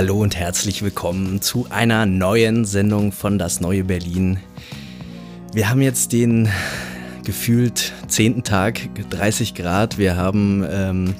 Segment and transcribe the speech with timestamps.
[0.00, 4.38] Hallo und herzlich willkommen zu einer neuen Sendung von Das Neue Berlin.
[5.52, 6.48] Wir haben jetzt den
[7.26, 9.98] gefühlt zehnten Tag, 30 Grad.
[9.98, 11.14] Wir haben ähm,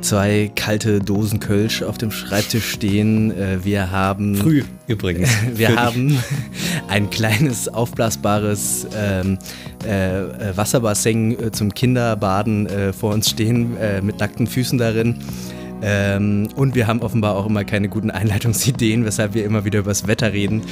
[0.00, 3.30] zwei kalte Dosen Kölsch auf dem Schreibtisch stehen.
[3.30, 4.34] Äh, wir haben.
[4.34, 5.30] Früh übrigens.
[5.54, 6.18] Wir haben
[6.88, 9.38] ein kleines aufblasbares ähm,
[9.86, 15.20] äh, äh, Wasserbassin äh, zum Kinderbaden äh, vor uns stehen, äh, mit nackten Füßen darin.
[15.82, 19.90] Ähm, und wir haben offenbar auch immer keine guten Einleitungsideen, weshalb wir immer wieder über
[19.90, 20.62] das Wetter reden.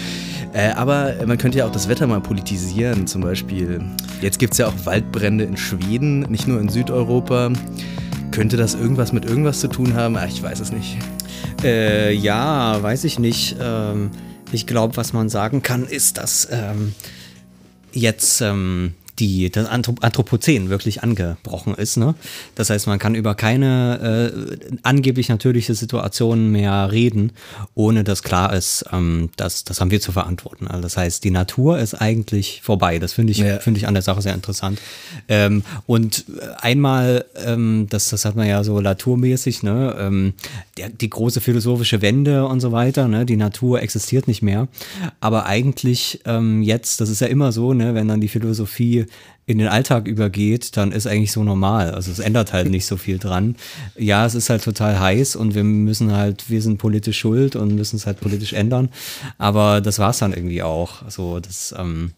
[0.52, 3.06] Äh, aber man könnte ja auch das Wetter mal politisieren.
[3.06, 3.80] Zum Beispiel,
[4.20, 7.52] jetzt gibt es ja auch Waldbrände in Schweden, nicht nur in Südeuropa.
[8.30, 10.16] Könnte das irgendwas mit irgendwas zu tun haben?
[10.16, 10.96] Ach, ich weiß es nicht.
[11.62, 13.56] Äh, ja, weiß ich nicht.
[13.60, 14.10] Ähm,
[14.52, 16.94] ich glaube, was man sagen kann, ist, dass ähm,
[17.92, 21.96] jetzt ähm, die, das Anthrop Anthropozän wirklich angebrochen ist.
[21.96, 22.14] Ne?
[22.54, 27.32] Das heißt, man kann über keine äh, angeblich natürliche Situation mehr reden,
[27.74, 30.66] ohne dass klar ist, ähm, dass das haben wir zu verantworten.
[30.66, 32.98] Also das heißt, die Natur ist eigentlich vorbei.
[32.98, 33.58] Das finde ich, Ja.
[33.58, 34.80] finde ich an der Sache sehr interessant.
[35.28, 36.24] Ähm, und
[36.60, 40.34] einmal, ähm, das, das hat man ja so naturmäßig, ne, ähm,
[40.76, 44.68] der, die große philosophische Wende und so weiter, ne, die Natur existiert nicht mehr.
[45.20, 49.05] Aber eigentlich ähm, jetzt, das ist ja immer so, ne, wenn dann die Philosophie
[49.46, 51.92] in den Alltag übergeht, dann ist eigentlich so normal.
[51.92, 53.56] Also es ändert halt nicht so viel dran.
[53.96, 57.74] Ja, es ist halt total heiß und wir müssen halt, wir sind politisch schuld und
[57.74, 58.88] müssen es halt politisch ändern.
[59.38, 61.08] Aber das war es dann irgendwie auch.
[61.08, 62.12] So, das, ähm,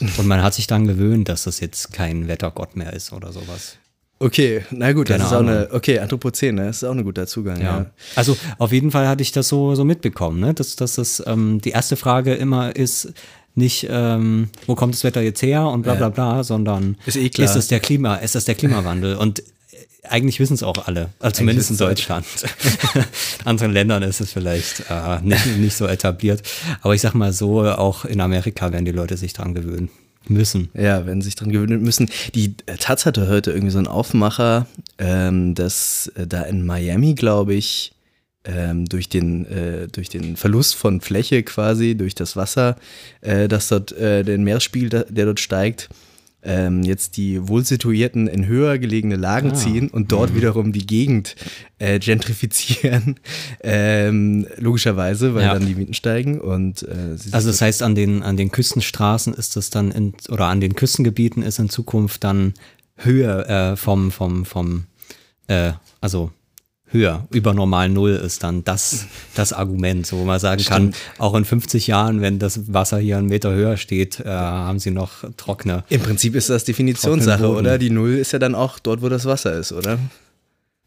[0.00, 3.76] und man hat sich dann gewöhnt, dass das jetzt kein Wettergott mehr ist oder sowas.
[4.22, 5.54] Okay, na gut, Keine das ist auch Ahnung.
[5.54, 5.72] eine.
[5.72, 6.66] Okay, Anthropozän, ne?
[6.66, 7.58] das ist auch ein guter Zugang.
[7.58, 7.78] Ja.
[7.78, 7.86] Ja.
[8.16, 10.52] Also auf jeden Fall hatte ich das so, so mitbekommen, ne?
[10.52, 13.14] dass, dass das ähm, die erste Frage immer ist,
[13.60, 17.26] nicht, ähm, wo kommt das Wetter jetzt her und bla bla bla, sondern Ist eh
[17.26, 19.16] ist das der Klima, ist das der Klimawandel?
[19.16, 19.42] Und äh,
[20.08, 22.26] eigentlich wissen es auch alle, also zumindest in Deutschland.
[22.94, 23.02] in
[23.46, 26.42] anderen Ländern ist es vielleicht äh, nicht, nicht so etabliert.
[26.82, 29.90] Aber ich sag mal so, auch in Amerika werden die Leute sich dran gewöhnen
[30.28, 30.70] müssen.
[30.74, 32.10] Ja, wenn sie sich dran gewöhnen müssen.
[32.34, 34.66] Die Taz hatte heute irgendwie so einen Aufmacher,
[34.98, 37.92] ähm, dass äh, da in Miami, glaube ich,
[38.44, 42.76] ähm, durch, den, äh, durch den Verlust von Fläche quasi, durch das Wasser,
[43.20, 45.88] äh, dass dort äh, den Meeresspiegel, der dort steigt,
[46.42, 49.54] ähm, jetzt die Wohlsituierten in höher gelegene Lagen Ah.
[49.54, 51.36] ziehen und dort wiederum die Gegend
[51.78, 53.20] äh, gentrifizieren,
[53.62, 55.52] ähm, logischerweise, weil Ja.
[55.52, 59.56] dann die Mieten steigen und äh, Also das heißt, an den, an den Küstenstraßen ist
[59.56, 62.54] das dann in, oder an den Küstengebieten ist in Zukunft dann
[62.96, 64.84] höher äh, vom, vom, vom,
[65.46, 66.30] äh, also
[66.92, 71.34] höher, über normal Null ist dann das, das Argument, so wo man sagen kann, auch
[71.34, 75.24] in 50 Jahren, wenn das Wasser hier einen Meter höher steht, äh, haben sie noch
[75.36, 75.84] trockene.
[75.88, 77.78] Im Prinzip ist das Definitionssache, oder?
[77.78, 79.98] Die Null ist ja dann auch dort, wo das Wasser ist, oder?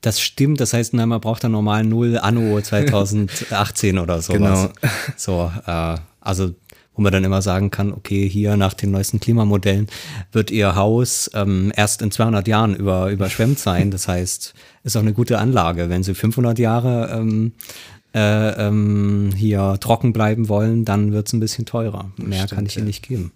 [0.01, 4.69] Das stimmt, das heißt, na, man braucht dann normal Null anno 2018 oder sowas.
[4.81, 4.91] Genau.
[5.15, 6.53] So, äh, also
[6.95, 9.87] wo man dann immer sagen kann, okay, hier nach den neuesten Klimamodellen
[10.31, 13.91] wird ihr Haus ähm, erst in 200 Jahren über, überschwemmt sein.
[13.91, 15.89] Das heißt, ist auch eine gute Anlage.
[15.89, 17.53] Wenn sie 500 Jahre ähm,
[18.13, 22.11] äh, ähm, hier trocken bleiben wollen, dann wird es ein bisschen teurer.
[22.17, 23.31] Mehr kann ich ihnen nicht geben.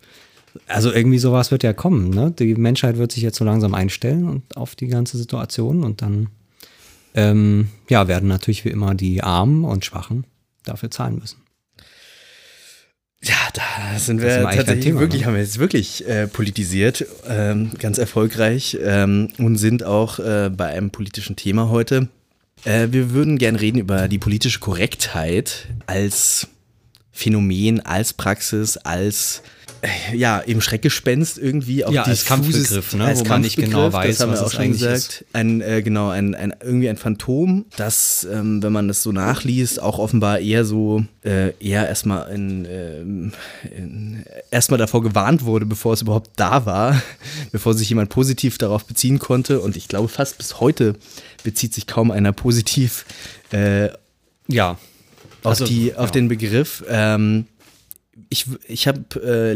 [0.68, 2.10] Also irgendwie sowas wird ja kommen.
[2.10, 2.32] Ne?
[2.32, 6.30] Die Menschheit wird sich jetzt so langsam einstellen und auf die ganze Situation und dann
[7.14, 10.26] ähm, ja, werden natürlich wie immer die Armen und Schwachen
[10.64, 11.38] dafür zahlen müssen.
[13.24, 15.28] Ja, da sind wir tatsächlich Thema, wirklich, ne?
[15.28, 20.68] haben wir jetzt wirklich äh, politisiert, ähm, ganz erfolgreich ähm, und sind auch äh, bei
[20.68, 22.10] einem politischen Thema heute.
[22.64, 26.48] Äh, wir würden gerne reden über die politische Korrektheit als
[27.12, 29.42] Phänomen, als Praxis, als
[30.14, 33.94] ja, eben Schreckgespenst irgendwie auch Ja, als Kampfbegriff, ne, als wo man nicht genau Kampfbegriff,
[33.94, 35.26] weiß, das haben wir was auch es schon gesagt.
[35.34, 39.82] Ein, äh, genau, ein, ein, irgendwie ein Phantom, das, ähm, wenn man das so nachliest,
[39.82, 43.32] auch offenbar eher so, äh, eher erstmal in, ähm,
[43.76, 47.02] in, erstmal davor gewarnt wurde, bevor es überhaupt da war,
[47.52, 49.60] bevor sich jemand positiv darauf beziehen konnte.
[49.62, 50.96] Und ich glaube, fast bis heute
[51.44, 53.06] bezieht sich kaum einer positiv
[53.52, 53.90] äh,
[54.48, 54.72] Ja.
[54.72, 54.80] auf,
[55.44, 55.98] Also, die, ja.
[55.98, 56.84] auf den Begriff.
[56.90, 57.46] Ähm,
[58.30, 59.02] ich ich habe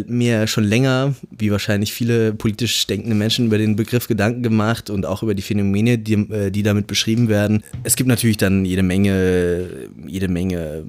[0.07, 4.89] äh, mir schon länger, wie wahrscheinlich viele politisch denkende Menschen, über den Begriff Gedanken gemacht
[4.89, 7.63] und auch über die Phänomene, die, äh, die damit beschrieben werden.
[7.83, 9.67] Es gibt natürlich dann jede Menge,
[10.07, 10.85] jede Menge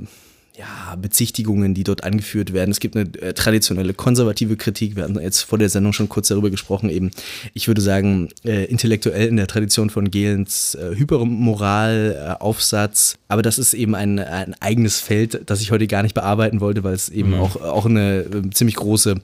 [0.62, 2.70] ja, Bezichtigungen, die dort angeführt werden.
[2.70, 4.94] Es gibt eine äh, traditionelle konservative Kritik.
[4.94, 6.88] Wir hatten jetzt vor der Sendung schon kurz darüber gesprochen.
[6.88, 7.10] Eben,
[7.52, 13.16] ich würde sagen, äh, intellektuell in der Tradition von Gehlens äh, Hypermoral-Aufsatz.
[13.26, 16.84] Aber das ist eben ein, ein eigenes Feld, das ich heute gar nicht bearbeiten wollte,
[16.84, 17.40] weil es eben mhm.
[17.40, 19.16] auch, auch eine äh, ziemlich große,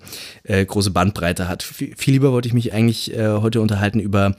[0.42, 1.62] äh, große Bandbreite hat.
[1.62, 4.34] V viel lieber wollte ich mich eigentlich äh, heute unterhalten über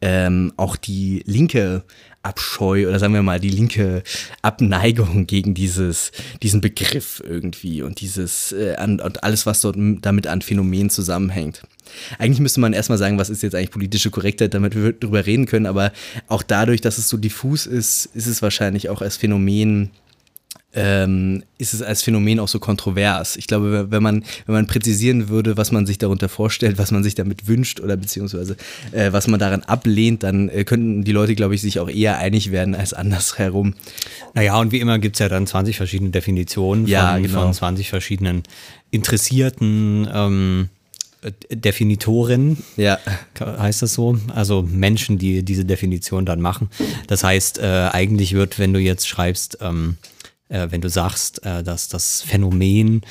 [0.00, 1.82] ähm, auch die linke
[2.24, 4.02] Abscheu oder sagen wir mal die linke
[4.42, 6.12] Abneigung gegen dieses,
[6.42, 11.62] diesen Begriff irgendwie und dieses äh, und alles, was dort damit an Phänomenen zusammenhängt.
[12.18, 15.46] Eigentlich müsste man erstmal sagen, was ist jetzt eigentlich politische Korrektheit, damit wir darüber reden
[15.46, 15.92] können, aber
[16.28, 19.90] auch dadurch, dass es so diffus ist, ist es wahrscheinlich auch als Phänomen
[20.74, 23.36] ähm, ist es als Phänomen auch so kontrovers.
[23.36, 27.02] Ich glaube, wenn man, wenn man präzisieren würde, was man sich darunter vorstellt, was man
[27.02, 28.56] sich damit wünscht oder beziehungsweise
[28.92, 32.18] äh, was man daran ablehnt, dann äh, könnten die Leute, glaube ich, sich auch eher
[32.18, 33.74] einig werden als andersherum.
[34.34, 37.42] Naja, und wie immer gibt es ja dann 20 verschiedene Definitionen ja, von, genau.
[37.42, 38.42] von 20 verschiedenen
[38.90, 40.68] interessierten ähm,
[41.50, 42.98] Definitoren, ja.
[43.40, 44.18] heißt das so?
[44.34, 46.68] Also Menschen, die diese Definition dann machen.
[47.06, 49.96] Das heißt, äh, eigentlich wird, wenn du jetzt schreibst, ähm,
[50.48, 53.02] äh, wenn du sagst, äh, dass das Phänomen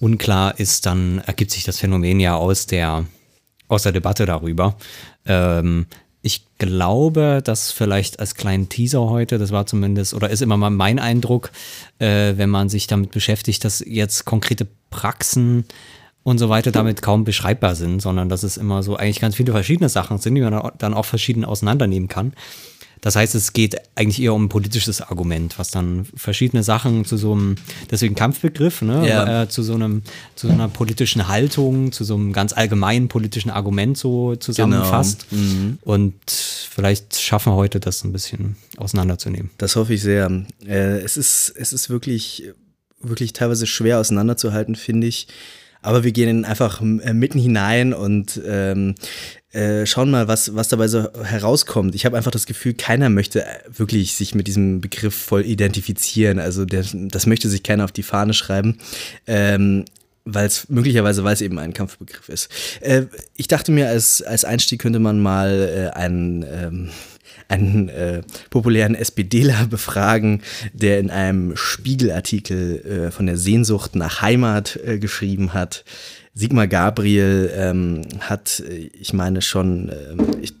[0.00, 3.06] unklar ist, dann ergibt sich das Phänomen ja aus der,
[3.68, 4.76] aus der Debatte darüber.
[5.24, 5.86] Ähm,
[6.22, 10.70] ich glaube, dass vielleicht als kleinen Teaser heute, das war zumindest, oder ist immer mal
[10.70, 11.50] mein Eindruck,
[11.98, 15.64] äh, wenn man sich damit beschäftigt, dass jetzt konkrete Praxen
[16.22, 19.52] und so weiter damit kaum beschreibbar sind, sondern dass es immer so eigentlich ganz viele
[19.52, 22.32] verschiedene Sachen sind, die man dann auch verschieden auseinandernehmen kann.
[23.02, 27.16] Das heißt, es geht eigentlich eher um ein politisches Argument, was dann verschiedene Sachen zu
[27.16, 27.56] so einem,
[27.90, 29.42] deswegen Kampfbegriff, ne, ja.
[29.42, 30.02] äh, zu so einem,
[30.36, 35.26] zu so einer politischen Haltung, zu so einem ganz allgemeinen politischen Argument so zusammenfasst.
[35.30, 35.42] Genau.
[35.42, 35.78] Mhm.
[35.82, 39.50] Und vielleicht schaffen wir heute das ein bisschen auseinanderzunehmen.
[39.58, 40.30] Das hoffe ich sehr.
[40.64, 42.44] Äh, es ist, es ist wirklich,
[43.00, 45.26] wirklich teilweise schwer auseinanderzuhalten, finde ich.
[45.82, 48.94] Aber wir gehen einfach äh, mitten hinein und ähm,
[49.52, 51.94] äh, schauen mal, was, was dabei so herauskommt.
[51.94, 56.38] Ich habe einfach das Gefühl, keiner möchte wirklich sich mit diesem Begriff voll identifizieren.
[56.38, 58.78] Also der, das möchte sich keiner auf die Fahne schreiben.
[59.26, 59.84] Ähm,
[60.24, 62.48] weil es möglicherweise, weil es eben ein Kampfbegriff ist.
[62.80, 63.06] Äh,
[63.36, 66.88] ich dachte mir, als, als Einstieg könnte man mal äh, einen, ähm,
[67.52, 74.78] einen äh, populären SPDler befragen, der in einem Spiegelartikel äh, von der Sehnsucht nach Heimat
[74.84, 75.84] äh, geschrieben hat.
[76.34, 80.54] Sigmar Gabriel ähm, hat, äh, ich meine schon, äh, ich,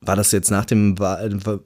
[0.00, 0.94] war das jetzt nach, dem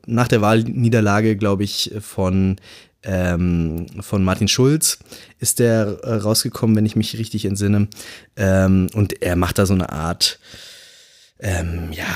[0.06, 2.56] nach der Wahlniederlage, glaube ich, von,
[3.02, 4.98] ähm, von Martin Schulz
[5.40, 7.88] ist der äh, rausgekommen, wenn ich mich richtig entsinne.
[8.36, 10.38] Ähm, und er macht da so eine Art
[11.42, 12.06] ähm, ja,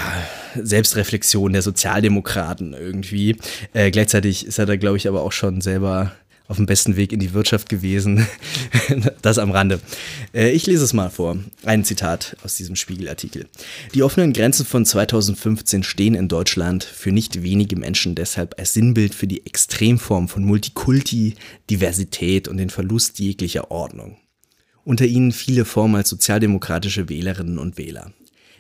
[0.54, 3.36] Selbstreflexion der Sozialdemokraten irgendwie.
[3.72, 6.12] Äh, gleichzeitig ist er da, glaube ich, aber auch schon selber
[6.46, 8.26] auf dem besten Weg in die Wirtschaft gewesen.
[9.22, 9.80] das am Rande.
[10.34, 11.38] Äh, ich lese es mal vor.
[11.64, 13.46] Ein Zitat aus diesem Spiegelartikel.
[13.94, 19.14] Die offenen Grenzen von 2015 stehen in Deutschland für nicht wenige Menschen deshalb als Sinnbild
[19.14, 21.34] für die Extremform von Multikulti,
[21.70, 24.18] Diversität und den Verlust jeglicher Ordnung.
[24.84, 28.12] Unter ihnen viele vormals sozialdemokratische Wählerinnen und Wähler.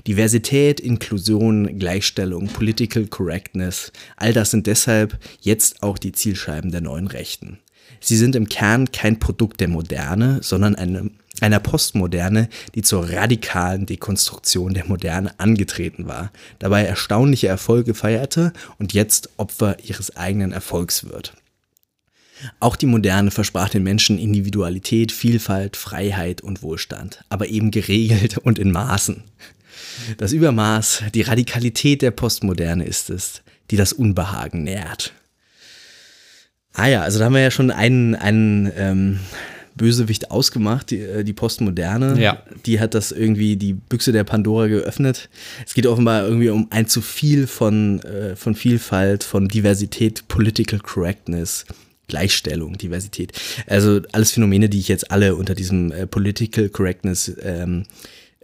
[0.06, 7.06] Diversität, Inklusion, Gleichstellung, Political Correctness, all das sind deshalb jetzt auch die Zielscheiben der neuen
[7.06, 7.58] Rechten.
[8.00, 13.86] Sie sind im Kern kein Produkt der Moderne, sondern eine, einer Postmoderne, die zur radikalen
[13.86, 21.08] Dekonstruktion der Moderne angetreten war, dabei erstaunliche Erfolge feierte und jetzt Opfer ihres eigenen Erfolgs
[21.08, 21.32] wird.
[22.60, 28.58] Auch die Moderne versprach den Menschen Individualität, Vielfalt, Freiheit und Wohlstand, aber eben geregelt und
[28.58, 29.22] in Maßen.
[30.18, 35.12] Das Übermaß, die Radikalität der Postmoderne ist es, die das Unbehagen nährt.
[36.72, 39.20] Ah ja, also da haben wir ja schon einen, einen ähm,
[39.76, 42.20] Bösewicht ausgemacht, die, äh, die Postmoderne.
[42.20, 42.42] Ja.
[42.66, 45.28] Die hat das irgendwie die Büchse der Pandora geöffnet.
[45.66, 50.80] Es geht offenbar irgendwie um ein zu viel von, äh, von Vielfalt, von Diversität, Political
[50.80, 51.64] Correctness.
[52.06, 53.32] Gleichstellung, Diversität.
[53.66, 57.84] Also alles Phänomene, die ich jetzt alle unter diesem äh, Political Correctness ähm,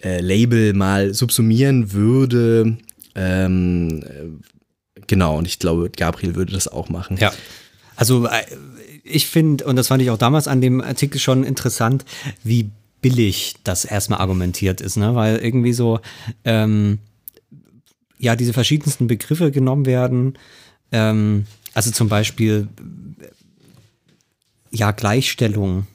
[0.03, 2.77] äh, Label mal subsumieren würde.
[3.15, 7.17] Ähm, äh, genau, und ich glaube, Gabriel würde das auch machen.
[7.19, 7.33] Ja.
[7.97, 8.43] Also äh,
[9.05, 12.05] ich finde, und das fand ich auch damals an dem Artikel schon interessant,
[12.45, 15.15] wie billig das erstmal argumentiert ist, ne?
[15.15, 16.01] Weil irgendwie so,
[16.45, 16.99] ähm,
[18.19, 20.39] ja, diese verschiedensten Begriffe genommen werden.
[20.93, 22.69] Ähm, also zum Beispiel,
[24.71, 25.87] ja, Gleichstellung.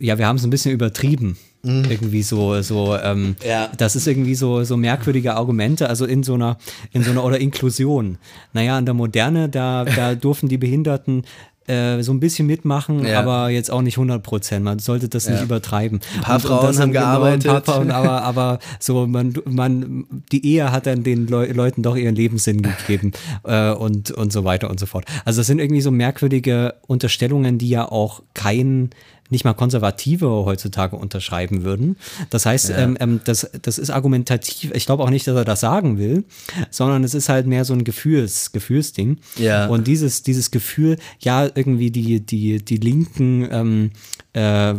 [0.00, 1.36] Ja, wir haben es ein bisschen übertrieben.
[1.64, 1.86] Mhm.
[1.90, 3.68] Irgendwie so, so, ähm, Ja.
[3.76, 6.56] das ist irgendwie so, so merkwürdige Argumente, also in so einer,
[6.92, 8.18] in so einer, oder Inklusion.
[8.52, 11.24] Naja, in der Moderne, da, da durften die Behinderten
[11.66, 13.18] äh, so ein bisschen mitmachen, Ja.
[13.20, 14.64] aber jetzt auch nicht 100 Prozent.
[14.64, 15.44] Man sollte das nicht Ja.
[15.44, 16.00] übertreiben.
[16.16, 17.46] Ein paar Und- und Frauen das haben genau, ein gearbeitet.
[17.50, 21.94] paar Frauen, aber, aber so, man, man, die Ehe hat dann den Leu Leuten doch
[21.96, 23.12] ihren Lebenssinn gegeben
[23.44, 25.04] äh, und, und so weiter und so fort.
[25.26, 28.88] Also das sind irgendwie so merkwürdige Unterstellungen, die ja auch kein
[29.30, 31.96] nicht mal Konservative heutzutage unterschreiben würden.
[32.30, 34.72] Das heißt, ähm, ähm, das, das ist argumentativ.
[34.74, 36.24] Ich glaube auch nicht, dass er das sagen will,
[36.70, 39.18] sondern es ist halt mehr so ein Gefühls, Gefühlsding.
[39.36, 39.66] Ja.
[39.66, 43.90] Und dieses, dieses Gefühl, ja, irgendwie die, die, die Linken ähm,
[44.32, 44.74] äh,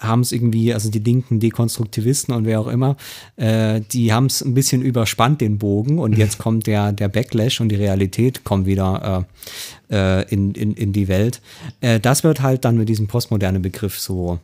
[0.00, 2.96] haben es irgendwie, also die linken Dekonstruktivisten und wer auch immer,
[3.36, 7.60] äh, die haben es ein bisschen überspannt, den Bogen, und jetzt kommt der, der Backlash
[7.60, 9.34] und die Realität kommt wieder äh,
[9.90, 11.40] äh, in, in, in die Welt.
[11.80, 14.38] Äh, das wird halt dann mit diesem postmoderne Begriff so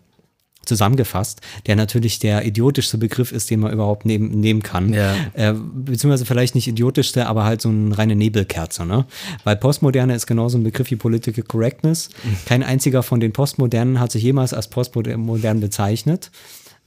[0.67, 4.93] zusammengefasst, der natürlich der idiotischste Begriff ist, den man überhaupt nehmen, nehmen kann.
[4.93, 5.15] Ja.
[5.33, 9.07] Äh, beziehungsweise vielleicht nicht idiotischste, aber halt so eine reine Nebelkerze, ne?
[9.45, 12.11] Weil Postmoderne ist genauso ein Begriff wie Political Correctness.
[12.45, 16.31] Kein einziger von den Postmodernen hat sich jemals als postmodern bezeichnet.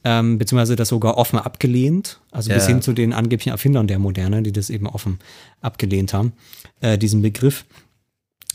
[0.05, 2.69] Ähm, beziehungsweise das sogar offen abgelehnt, also bis Ja.
[2.69, 5.19] hin zu den angeblichen Erfindern der Moderne, die das eben offen
[5.61, 6.33] abgelehnt haben,
[6.81, 7.63] äh, diesen Begriff.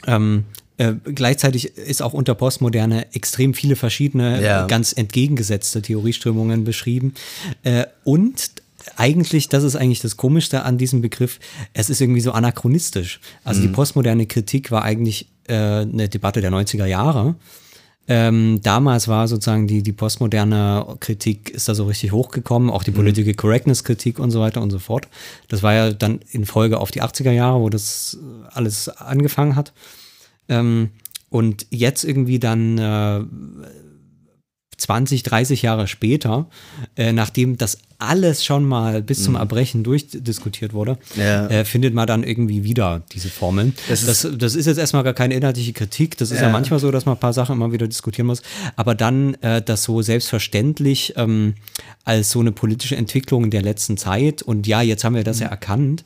[0.07, 0.45] Ähm,
[0.77, 4.65] äh, gleichzeitig ist auch unter Postmoderne extrem viele verschiedene, Ja.
[4.65, 7.15] äh, ganz entgegengesetzte Theorieströmungen beschrieben.
[7.65, 8.51] Äh, und
[8.97, 11.41] eigentlich, das ist eigentlich das Komischste an diesem Begriff,
[11.75, 13.21] es ist irgendwie so anachronistisch.
[13.45, 17.35] Also die postmoderne Kritik war eigentlich äh, eine Debatte der 90er Jahre.
[18.11, 22.91] Ähm, damals war sozusagen die, die postmoderne Kritik ist da so richtig hochgekommen, auch die
[22.91, 25.09] Political Correctness Kritik und so weiter und so fort.
[25.49, 28.19] Das war ja dann in Folge auf die 80er Jahre, wo das
[28.51, 29.75] alles angefangen hat.
[30.49, 30.91] Ähm,
[31.29, 33.25] und jetzt irgendwie dann äh,
[34.79, 36.49] 20, 30 Jahre später,
[36.99, 41.49] äh, nachdem das alles schon mal bis zum Erbrechen durchdiskutiert wurde, Ja.
[41.49, 43.75] äh, findet man dann irgendwie wieder diese Formeln.
[43.89, 46.17] Das Das, ist- das, ist jetzt erstmal gar keine inhaltliche Kritik.
[46.19, 46.47] Das ist ja.
[46.47, 46.53] Ja.
[46.53, 48.43] manchmal so, dass man ein paar Sachen immer wieder diskutieren muss.
[48.77, 51.55] Aber dann äh, das so selbstverständlich ähm,
[52.05, 55.25] als so eine politische Entwicklung in der letzten Zeit und ja, jetzt haben wir Mhm.
[55.25, 56.05] das ja erkannt,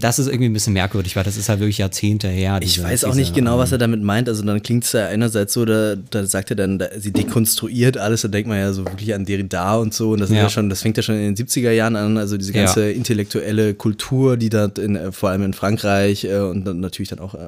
[0.00, 2.58] das ist irgendwie ein bisschen merkwürdig, weil das ist halt wirklich Jahrzehnte her.
[2.62, 4.28] Ich diese- weiß auch diese, nicht genau, ähm, was er damit meint.
[4.28, 7.96] Also dann klingt es ja einerseits so, da, da sagt er dann, da, sie dekonstruiert
[7.98, 10.10] alles, da denkt man ja so wirklich an Derrida und so.
[10.12, 10.42] Und das, Ja.
[10.44, 10.50] ja.
[10.50, 14.36] schon, das fängt ja schon in den 70er Jahren an, also diese ganze intellektuelle Kultur,
[14.36, 17.38] die da in, äh, vor allem in Frankreich äh, und dann natürlich dann auch äh,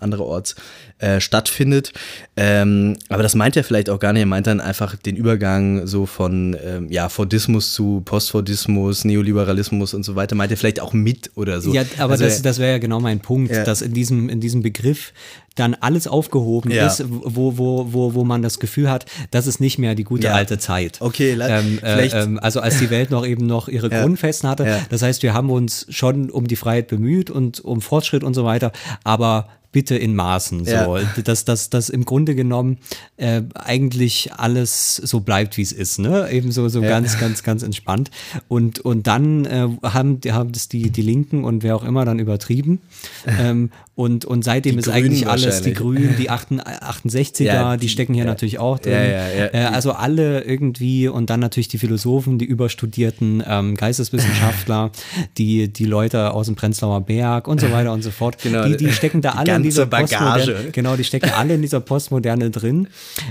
[0.00, 0.56] andererorts
[0.98, 1.92] äh, stattfindet.
[2.36, 4.20] Ähm, aber das meint er vielleicht auch gar nicht.
[4.20, 10.04] Er meint dann einfach den Übergang so von ähm, ja, Fordismus zu Postfordismus, Neoliberalismus und
[10.04, 10.34] so weiter.
[10.36, 11.72] Meint er vielleicht auch mit oder so.
[11.72, 14.62] Ja, aber Also das, das wäre ja genau mein Punkt, dass in diesem, in diesem
[14.62, 15.12] Begriff
[15.56, 16.86] dann alles aufgehoben Ja.
[16.86, 20.28] ist, wo, wo, wo, wo man das Gefühl hat, das ist nicht mehr die gute
[20.28, 20.34] Ja.
[20.34, 20.98] alte Zeit.
[21.00, 24.02] Okay, ähm, äh, vielleicht- ähm, also als die Welt noch eben noch ihre Ja.
[24.02, 24.66] Grundfesten hatte.
[24.90, 28.44] Das heißt, wir haben uns schon um die Freiheit bemüht und um Fortschritt und so
[28.44, 28.70] weiter,
[29.02, 30.64] aber bitte in Maßen.
[30.64, 31.00] So, Ja.
[31.22, 32.78] dass das dass im Grunde genommen
[33.18, 35.98] äh, eigentlich alles so bleibt, wie es ist.
[35.98, 36.30] Ne?
[36.30, 36.88] Eben so, so Ja.
[36.88, 38.10] ganz, ganz, ganz entspannt.
[38.48, 42.06] Und, und dann äh, haben, die- haben das die, die Linken und wer auch immer
[42.06, 42.80] dann übertrieben.
[43.38, 45.72] ähm, und, und seitdem Die ist Grünen eigentlich alles, die.
[45.72, 48.30] Grünen, die 68er, Ja, die die- stecken hier ja.
[48.30, 48.92] natürlich auch drin.
[48.92, 49.46] Ja.
[49.46, 54.90] Äh, also alle irgendwie und dann natürlich die Philosophen, die überstudierten ähm, Geisteswissenschaftler,
[55.38, 58.36] die, die Leute aus dem Prenzlauer Berg und so weiter und so fort.
[58.42, 59.86] Genau, die, die stecken da alle in dieser.
[59.86, 62.88] Postmoderne, genau, die stecken alle in dieser Postmoderne drin.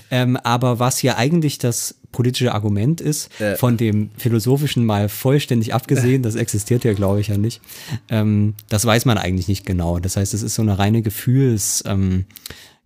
[0.10, 3.56] Ähm, aber was hier eigentlich das politische Argument ist, Ja.
[3.56, 7.62] von dem philosophischen mal vollständig abgesehen, das existiert ja, glaube ich, ja nicht,
[8.10, 10.00] ähm, das weiß man eigentlich nicht genau.
[10.00, 12.26] Das heißt, es ist so eine reine Gefühls, ähm,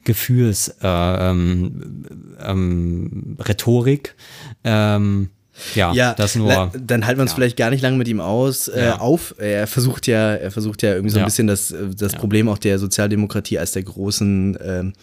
[0.05, 2.05] Gefühls, äh, ähm,
[2.41, 4.15] ähm, Rhetorik.
[4.63, 5.29] Ähm,
[5.75, 6.71] ja, Ja, das nur.
[6.81, 8.99] dann halten wir uns vielleicht gar nicht lange mit ihm aus äh, Ja.
[8.99, 9.35] auf.
[9.37, 11.25] Er versucht ja, er versucht ja irgendwie so ein Ja.
[11.25, 14.93] bisschen das, äh, das Problem auch der Sozialdemokratie als der großen ähm,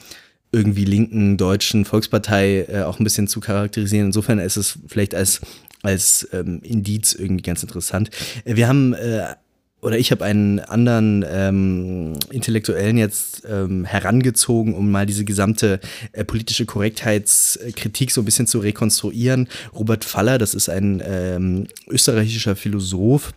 [0.57, 4.07] irgendwie linken deutschen Volkspartei äh, auch ein bisschen zu charakterisieren.
[4.07, 5.43] Insofern ist es vielleicht als
[5.83, 8.11] als ähm, Indiz irgendwie ganz interessant.
[8.45, 9.35] Äh, Wir haben äh,
[9.83, 15.81] oder ich habe einen anderen ähm, Intellektuellen jetzt ähm, herangezogen, um mal diese gesamte
[16.13, 19.49] äh, politische Korrektheitskritik so ein bisschen zu rekonstruieren.
[19.75, 23.33] Robert Faller, das ist ein ähm, österreichischer Philosoph,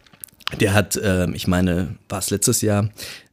[0.60, 2.90] der hat, ähm, ich meine, war es letztes Jahr,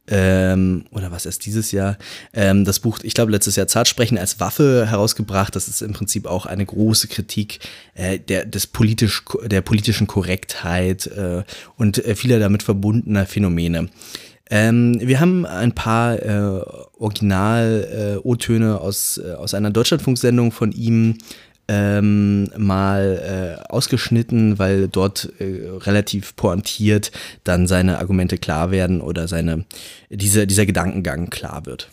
[0.07, 1.97] ähm, oder was erst dieses Jahr,
[2.33, 5.55] ähm, das Buch, ich glaube letztes Jahr Zartsprechen als Waffe herausgebracht.
[5.55, 7.59] Das ist im Prinzip auch eine große Kritik
[7.95, 11.43] äh, der, des politisch, der politischen Korrektheit äh,
[11.77, 13.89] und äh, vieler damit verbundener Phänomene.
[14.49, 16.61] Ähm, wir haben ein paar äh,
[16.99, 21.17] Original-O-Töne aus, äh, aus einer Deutschlandfunksendung von ihm
[21.67, 27.11] ähm, mal äh, ausgeschnitten, weil dort äh, relativ pointiert
[27.43, 29.65] dann seine Argumente klar werden oder seine,
[30.09, 31.89] diese, dieser Gedankengang klar wird.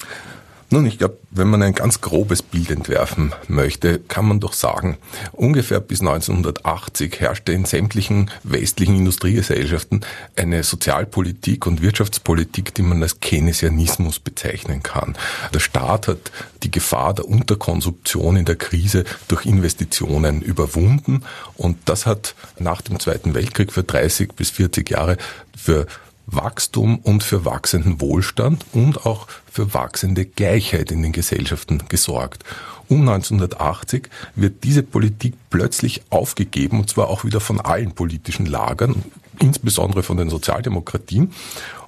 [0.75, 4.97] Nun, ich glaube, wenn man ein ganz grobes Bild entwerfen möchte, kann man doch sagen,
[5.31, 10.05] ungefähr bis 1980 herrschte in sämtlichen westlichen Industriegesellschaften
[10.35, 15.15] eine Sozialpolitik und Wirtschaftspolitik, die man als Keynesianismus bezeichnen kann.
[15.55, 16.33] Der Staat hat
[16.65, 21.23] die Gefahr der Unterkonsumption in der Krise durch Investitionen überwunden
[21.57, 25.19] und das hat nach dem Zweiten Weltkrieg für 30 bis 40 Jahre
[25.57, 25.87] für
[26.27, 32.45] Wachstum und für wachsenden Wohlstand und auch für wachsende Gleichheit in den Gesellschaften gesorgt.
[32.89, 39.03] Um 1980 wird diese Politik plötzlich aufgegeben, und zwar auch wieder von allen politischen Lagern,
[39.41, 41.33] insbesondere von den Sozialdemokratien.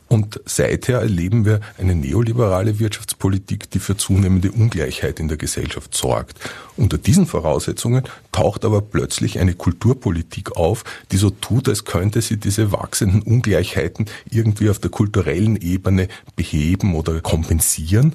[0.09, 6.39] Und seither erleben wir eine neoliberale Wirtschaftspolitik, die für zunehmende Ungleichheit in der Gesellschaft sorgt.
[6.77, 12.37] Unter diesen Voraussetzungen taucht aber plötzlich eine Kulturpolitik auf, die so tut, als könnte sie
[12.37, 18.15] diese wachsenden Ungleichheiten irgendwie auf der kulturellen Ebene beheben oder kompensieren.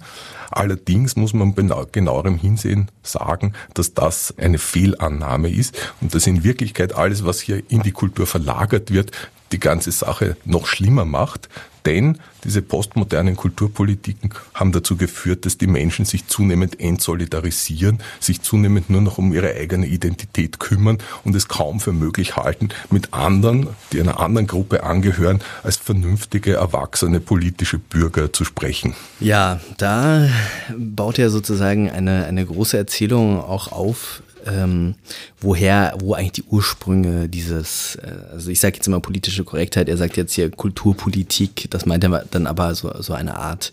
[0.50, 1.56] Allerdings muss man
[1.92, 7.64] genauerem Hinsehen sagen, dass das eine Fehlannahme ist und dass in Wirklichkeit alles, was hier
[7.70, 9.12] in die Kultur verlagert wird,
[9.52, 11.50] die ganze Sache noch schlimmer macht,
[11.86, 18.90] denn diese postmodernen Kulturpolitiken haben dazu geführt, dass die Menschen sich zunehmend entsolidarisieren, sich zunehmend
[18.90, 23.68] nur noch um ihre eigene Identität kümmern und es kaum für möglich halten, mit anderen,
[23.92, 28.96] die einer anderen Gruppe angehören, als vernünftige, erwachsene politische Bürger zu sprechen.
[29.20, 30.30] Ja, da
[30.78, 34.96] baut er sozusagen eine, eine große Erzählung auch auf, ähm,
[35.40, 39.98] woher, wo eigentlich die Ursprünge dieses, äh, also ich sage jetzt immer politische Korrektheit, er
[39.98, 43.72] sagt jetzt hier Kulturpolitik, das meint er dann aber so, so eine Art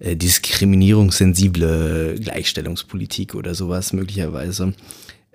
[0.00, 4.74] äh, diskriminierungssensible Gleichstellungspolitik oder sowas möglicherweise.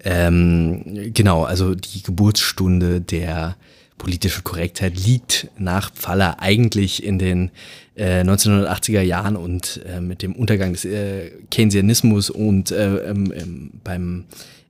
[0.04, 3.56] Ähm, genau, also die Geburtsstunde der
[3.98, 7.52] politische Korrektheit liegt nach Pfaller eigentlich in den
[7.96, 13.72] äh, 1980er Jahren und äh, mit dem Untergang des äh, Keynesianismus und äh, ähm, ähm,
[13.84, 14.26] beim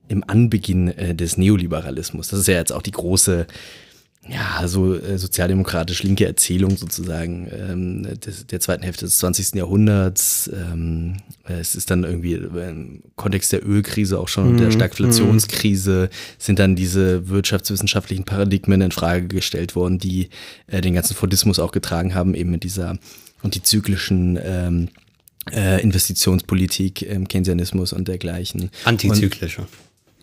[0.08, 2.28] im Anbeginn äh, des Neoliberalismus.
[2.28, 3.46] Das ist ja jetzt auch die große,
[4.28, 9.54] ja, so äh, sozialdemokratisch linke Erzählung sozusagen ähm, des, der zweiten Hälfte des 20.
[9.54, 10.50] Jahrhunderts.
[10.52, 14.58] Ähm, es ist dann irgendwie im Kontext der Ölkrise auch schon, mhm.
[14.58, 20.30] der Stagflationskrise, sind dann diese wirtschaftswissenschaftlichen Paradigmen in Frage gestellt worden, die
[20.66, 22.98] äh, den ganzen Fordismus auch getragen haben, eben mit dieser
[23.42, 24.88] antizyklischen ähm,
[25.52, 28.70] äh, Investitionspolitik, ähm, Keynesianismus und dergleichen.
[28.84, 29.62] Antizyklische.
[29.62, 29.68] Und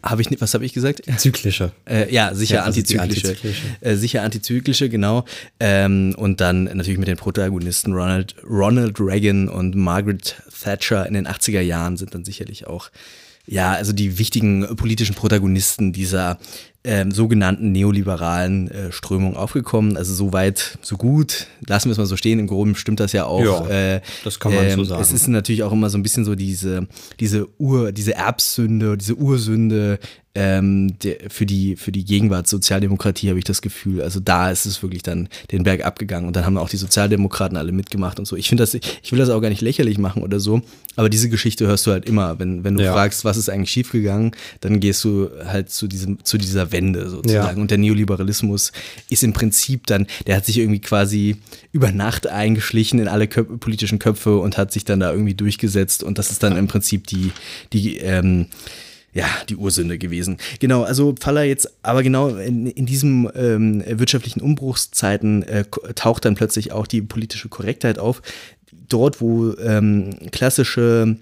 [0.04, 1.02] habe ich was habe ich gesagt?
[1.18, 1.72] Zyklische.
[1.86, 3.30] Äh, ja, sicher ja, antizyklische.
[3.30, 3.64] antizyklische.
[3.82, 5.26] Äh, sicher antizyklische, genau.
[5.60, 11.28] Ähm, und dann natürlich mit den Protagonisten Ronald, Ronald Reagan und Margaret Thatcher in den
[11.28, 12.90] 80er Jahren sind dann sicherlich auch
[13.46, 16.40] ja, also die wichtigen politischen Protagonisten dieser
[16.86, 19.96] ähm, sogenannten neoliberalen äh, Strömung aufgekommen.
[19.96, 21.48] Also so weit, so gut.
[21.66, 22.40] Lassen wir es mal so stehen.
[22.40, 23.70] Im Groben stimmt das ja auch.
[23.70, 25.02] Ja, äh, das kann man ähm, so sagen.
[25.02, 26.88] Es ist natürlich auch immer so ein bisschen so diese,
[27.20, 30.00] diese Ur, diese Erbsünde, diese Ursünde
[30.36, 34.02] ähm, der, für, die, für die Gegenwartssozialdemokratie habe ich das Gefühl.
[34.02, 37.56] Also da ist es wirklich dann den Berg abgegangen und dann haben auch die Sozialdemokraten
[37.56, 38.36] alle mitgemacht und so.
[38.36, 40.62] Ich finde das, ich will das auch gar nicht lächerlich machen oder so,
[40.96, 42.40] aber diese Geschichte hörst du halt immer.
[42.40, 42.94] Wenn, wenn du ja.
[42.94, 47.58] fragst, was ist eigentlich schiefgegangen, dann gehst du halt zu diesem, zu dieser Wende sozusagen.
[47.58, 47.62] Ja.
[47.62, 48.72] Und der Neoliberalismus
[49.10, 51.38] ist im Prinzip dann, der hat sich irgendwie quasi
[51.72, 56.02] über Nacht eingeschlichen in alle Köp politischen Köpfe und hat sich dann da irgendwie durchgesetzt
[56.02, 57.32] und das ist dann im Prinzip die,
[57.72, 58.48] die, ähm,
[59.14, 60.38] ja, die Ursünde gewesen.
[60.60, 66.36] Genau, also Faller jetzt, aber genau in, in diesem ähm, wirtschaftlichen Umbruchszeiten äh, taucht dann
[66.36, 68.22] plötzlich auch die politische Korrektheit auf.
[68.90, 71.18] Dort, wo ähm, klassische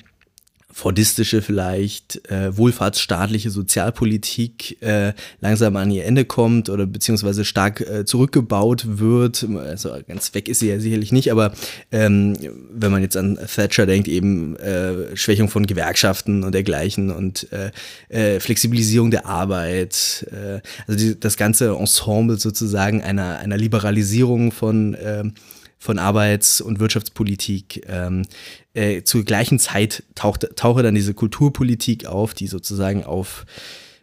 [0.72, 8.06] fordistische vielleicht äh, wohlfahrtsstaatliche Sozialpolitik äh, langsam an ihr Ende kommt oder beziehungsweise stark äh,
[8.06, 9.46] zurückgebaut wird.
[9.58, 11.54] Also ganz weg ist sie ja sicherlich nicht, aber
[11.92, 12.36] ähm,
[12.72, 17.72] wenn man jetzt an Thatcher denkt, eben äh, Schwächung von Gewerkschaften und dergleichen und äh,
[18.10, 24.94] äh, Flexibilisierung der Arbeit, äh, also die, das ganze Ensemble sozusagen einer, einer Liberalisierung von
[24.94, 25.24] äh,
[25.82, 27.84] von Arbeits- und Wirtschaftspolitik.
[27.88, 28.22] Ähm,
[28.76, 33.48] äh, zur gleichen Zeit taucht, tauche dann diese Kulturpolitik auf, die sozusagen auf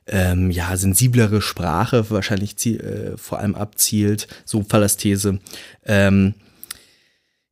[0.09, 5.39] ähm, ja, sensiblere Sprache wahrscheinlich äh, vor allem abzielt, so Fallers These.
[5.87, 6.35] Ähm,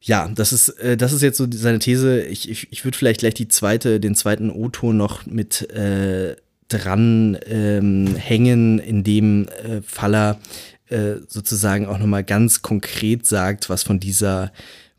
[0.01, 2.23] ja, das ist, äh, das ist jetzt so seine These.
[2.23, 6.35] Ich, ich, ich würde vielleicht gleich die zweite, den zweiten O-Ton noch mit äh,
[6.67, 9.05] dran ähm, hängen, in
[9.47, 10.41] äh, Faller
[10.89, 14.53] äh, sozusagen auch nochmal ganz konkret sagt, was von dieser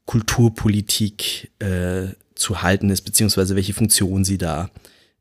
[0.05, 4.69] Kulturpolitik äh, zu halten ist, beziehungsweise welche Funktion sie da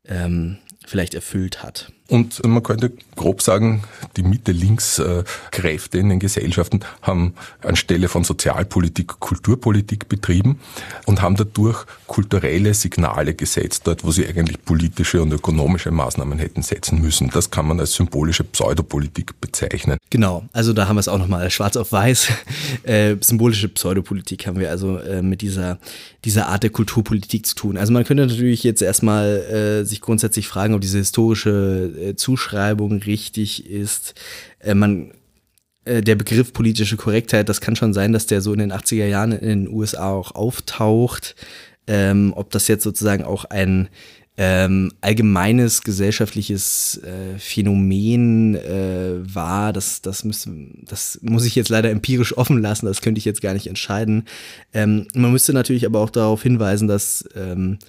[0.05, 1.91] ähm, vielleicht erfüllt hat.
[2.09, 3.83] Und man könnte grob sagen,
[4.15, 10.59] die Mitte-Links-Kräfte in den Gesellschaften haben anstelle von Sozialpolitik Kulturpolitik betrieben
[11.05, 16.61] und haben dadurch kulturelle Signale gesetzt, dort wo sie eigentlich politische und ökonomische Maßnahmen hätten
[16.61, 17.29] setzen müssen.
[17.29, 19.97] Das kann man als symbolische Pseudopolitik bezeichnen.
[20.09, 22.29] Genau, also da haben wir es auch nochmal schwarz auf weiß.
[22.83, 25.77] Äh, symbolische Pseudopolitik haben wir also äh, mit dieser,
[26.23, 27.77] dieser Art der Kulturpolitik zu tun.
[27.77, 32.93] Also man könnte natürlich jetzt erstmal äh, sich grundsätzlich fragen, ob diese historische äh, Zuschreibung
[32.99, 34.15] richtig ist.
[34.59, 35.11] Äh, man
[35.85, 39.05] äh, der Begriff politische Korrektheit, das kann schon sein, dass der so in den 80er
[39.05, 41.35] Jahren in den USA auch auftaucht.
[41.87, 43.87] Ähm, ob das jetzt sozusagen auch ein
[44.39, 50.51] ähm, allgemeines gesellschaftliches äh, Phänomen äh, war, das, das, müsste,
[50.83, 54.25] das muss ich jetzt leider empirisch offen lassen, das könnte ich jetzt gar nicht entscheiden.
[54.73, 57.85] Ähm, man müsste natürlich aber auch darauf hinweisen, dass ähm, äh,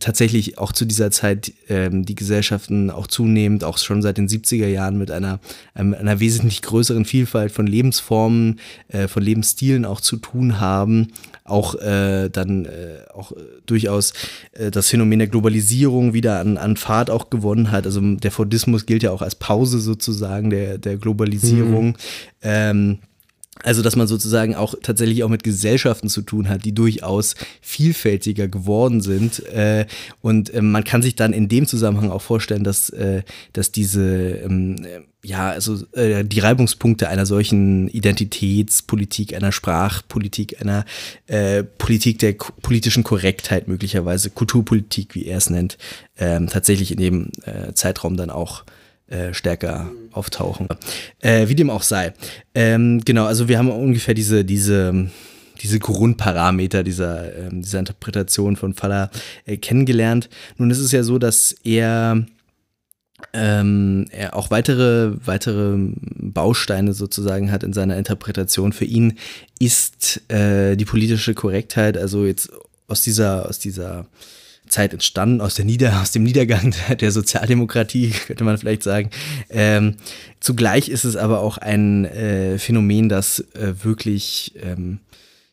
[0.00, 4.66] tatsächlich auch zu dieser Zeit ähm, die Gesellschaften auch zunehmend, auch schon seit den 70er
[4.66, 5.38] Jahren mit einer,
[5.76, 11.12] ähm, einer wesentlich größeren Vielfalt von Lebensformen, äh, von Lebensstilen auch zu tun haben.
[11.44, 13.32] Auch äh, dann äh, auch
[13.66, 14.12] durchaus
[14.52, 17.86] äh, das Phänomen der Globalisierung wieder an, an Fahrt auch gewonnen hat.
[17.86, 21.86] Also der Fordismus gilt ja auch als Pause sozusagen der, der Globalisierung.
[21.88, 21.94] Mhm.
[22.42, 22.98] Ähm,
[23.62, 28.48] also, dass man sozusagen auch tatsächlich auch mit Gesellschaften zu tun hat, die durchaus vielfältiger
[28.48, 29.44] geworden sind.
[29.46, 29.86] Äh,
[30.20, 34.02] und äh, man kann sich dann in dem Zusammenhang auch vorstellen, dass, äh, dass diese,
[34.44, 34.76] ähm,
[35.22, 40.84] ja, also äh, die Reibungspunkte einer solchen Identitätspolitik, einer Sprachpolitik, einer
[41.78, 45.78] Politik der politischen Korrektheit möglicherweise, Kulturpolitik, wie er es nennt,
[46.18, 47.30] ähm, tatsächlich in dem
[47.74, 48.79] Zeitraum dann auch äh,
[49.32, 50.68] stärker auftauchen.
[51.20, 52.12] Äh, wie dem auch sei.
[52.54, 55.10] Ähm, genau, also wir haben ungefähr diese, diese,
[55.60, 59.10] diese Grundparameter dieser, ähm, dieser Interpretation von Faller
[59.46, 60.28] äh, kennengelernt.
[60.56, 62.24] Nun ist es ja so, dass er
[63.34, 68.72] ähm, er auch weitere, weitere Bausteine sozusagen hat in seiner Interpretation.
[68.72, 69.18] Für ihn
[69.58, 72.50] ist äh, die politische Korrektheit, also jetzt
[72.88, 74.06] aus dieser, aus dieser
[74.70, 79.10] Zeit entstanden, aus, der Nieder-, aus dem Niedergang der Sozialdemokratie, könnte man vielleicht sagen.
[79.50, 79.96] Ähm,
[80.40, 85.00] zugleich ist es aber auch ein äh, Phänomen, das äh, wirklich ähm,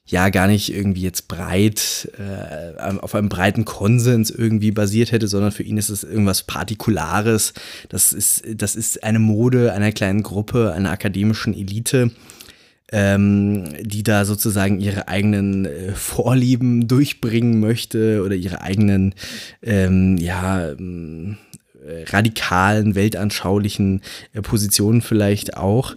[0.07, 5.51] ja gar nicht irgendwie jetzt breit äh, auf einem breiten Konsens irgendwie basiert hätte, sondern
[5.51, 7.53] für ihn ist es irgendwas Partikulares.
[7.89, 12.11] Das ist, das ist eine Mode einer kleinen Gruppe, einer akademischen Elite
[12.91, 19.13] ähm, die da sozusagen ihre eigenen äh, Vorlieben durchbringen möchte oder ihre eigenen,
[19.61, 21.37] ähm, ja, ähm,
[22.07, 24.01] radikalen, weltanschaulichen
[24.33, 25.95] äh, Positionen vielleicht auch.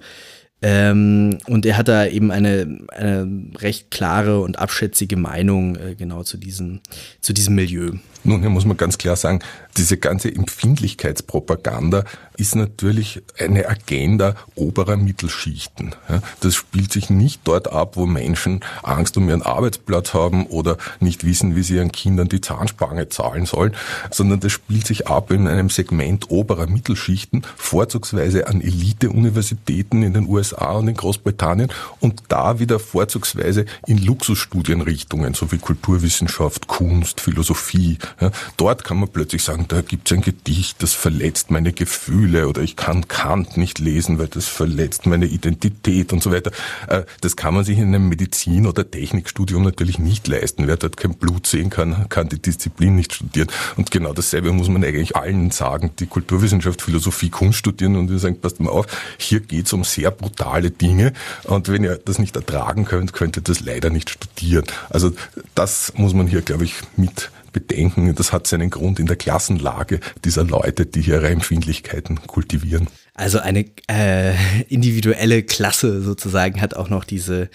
[0.63, 6.23] Ähm, und er hat da eben eine, eine recht klare und abschätzige Meinung äh, genau
[6.23, 6.81] zu, diesen,
[7.21, 7.93] zu diesem Milieu.
[8.23, 9.41] Nun, hier muss man ganz klar sagen,
[9.77, 12.05] diese ganze Empfindlichkeitspropaganda
[12.37, 15.95] ist natürlich eine Agenda oberer Mittelschichten.
[16.41, 21.25] Das spielt sich nicht dort ab, wo Menschen Angst um ihren Arbeitsplatz haben oder nicht
[21.25, 23.75] wissen, wie sie ihren Kindern die Zahnspange zahlen sollen,
[24.11, 30.27] sondern das spielt sich ab in einem Segment oberer Mittelschichten, vorzugsweise an Elite-Universitäten in den
[30.27, 37.99] USA und in Großbritannien und da wieder vorzugsweise in Luxusstudienrichtungen, so wie Kulturwissenschaft, Kunst, Philosophie,
[38.21, 42.49] ja, dort kann man plötzlich sagen, da gibt es ein Gedicht, das verletzt meine Gefühle
[42.49, 46.51] oder ich kann Kant nicht lesen, weil das verletzt meine Identität und so weiter.
[46.89, 50.67] Äh, das kann man sich in einem Medizin- oder Technikstudium natürlich nicht leisten.
[50.67, 53.49] Wer dort kein Blut sehen kann, kann die Disziplin nicht studieren.
[53.77, 58.19] Und genau dasselbe muss man eigentlich allen sagen, die Kulturwissenschaft, Philosophie, Kunst studieren und wir
[58.19, 58.87] sagen, passt mal auf,
[59.19, 61.13] hier geht es um sehr brutale Dinge
[61.45, 64.65] und wenn ihr das nicht ertragen könnt, könnt ihr das leider nicht studieren.
[64.89, 65.13] Also
[65.55, 68.15] das muss man hier, glaube ich, mit bedenken.
[68.15, 72.89] Das hat seinen Grund in der Klassenlage dieser Leute, die ihre Empfindlichkeiten kultivieren.
[73.15, 74.35] Also eine äh,
[74.69, 77.51] individuelle Klasse sozusagen hat auch noch diese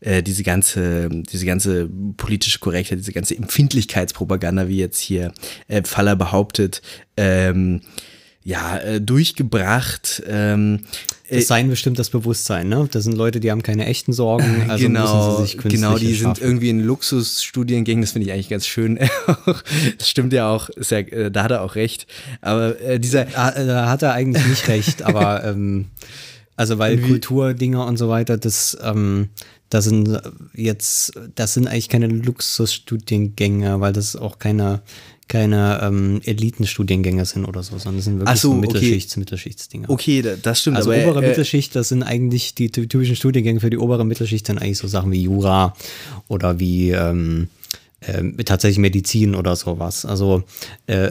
[0.00, 5.32] äh, diese ganze, diese ganze politische Korrektheit, diese ganze Empfindlichkeitspropaganda, wie jetzt hier
[5.68, 6.80] äh, Faller behauptet,
[7.18, 7.82] ähm,
[8.42, 10.22] ja, äh, durchgebracht.
[10.26, 10.80] Ähm,
[11.28, 12.88] das Sein bestimmt das Bewusstsein, ne?
[12.90, 16.10] Das sind Leute, die haben keine echten Sorgen, also genau, müssen sie sich Genau, die
[16.12, 16.34] erschaffen.
[16.34, 18.98] sind irgendwie in Luxusstudiengängen, das finde ich eigentlich ganz schön.
[19.98, 22.06] das stimmt ja auch, ja, äh, da hat er auch recht.
[22.40, 23.26] Aber äh, dieser.
[23.26, 25.86] Da, da hat er eigentlich nicht recht, aber ähm,
[26.56, 29.28] also weil Kulturdinger und so weiter, das, ähm,
[29.68, 30.20] das sind
[30.52, 34.82] jetzt, das sind eigentlich keine Luxusstudiengänge, weil das auch keine
[35.30, 38.66] keine ähm, Elitenstudiengänge sind oder so, sondern sind wirklich so, so okay.
[38.66, 39.88] Mittelschichts, Mittelschichtdinger.
[39.88, 40.76] Okay, das stimmt.
[40.76, 44.48] Also aber, obere äh, Mittelschicht, das sind eigentlich die typischen Studiengänge für die obere Mittelschicht,
[44.48, 45.76] dann eigentlich so Sachen wie Jura
[46.26, 47.48] oder wie ähm,
[48.00, 50.04] äh, tatsächlich Medizin oder sowas.
[50.04, 50.42] Also
[50.86, 51.08] äh,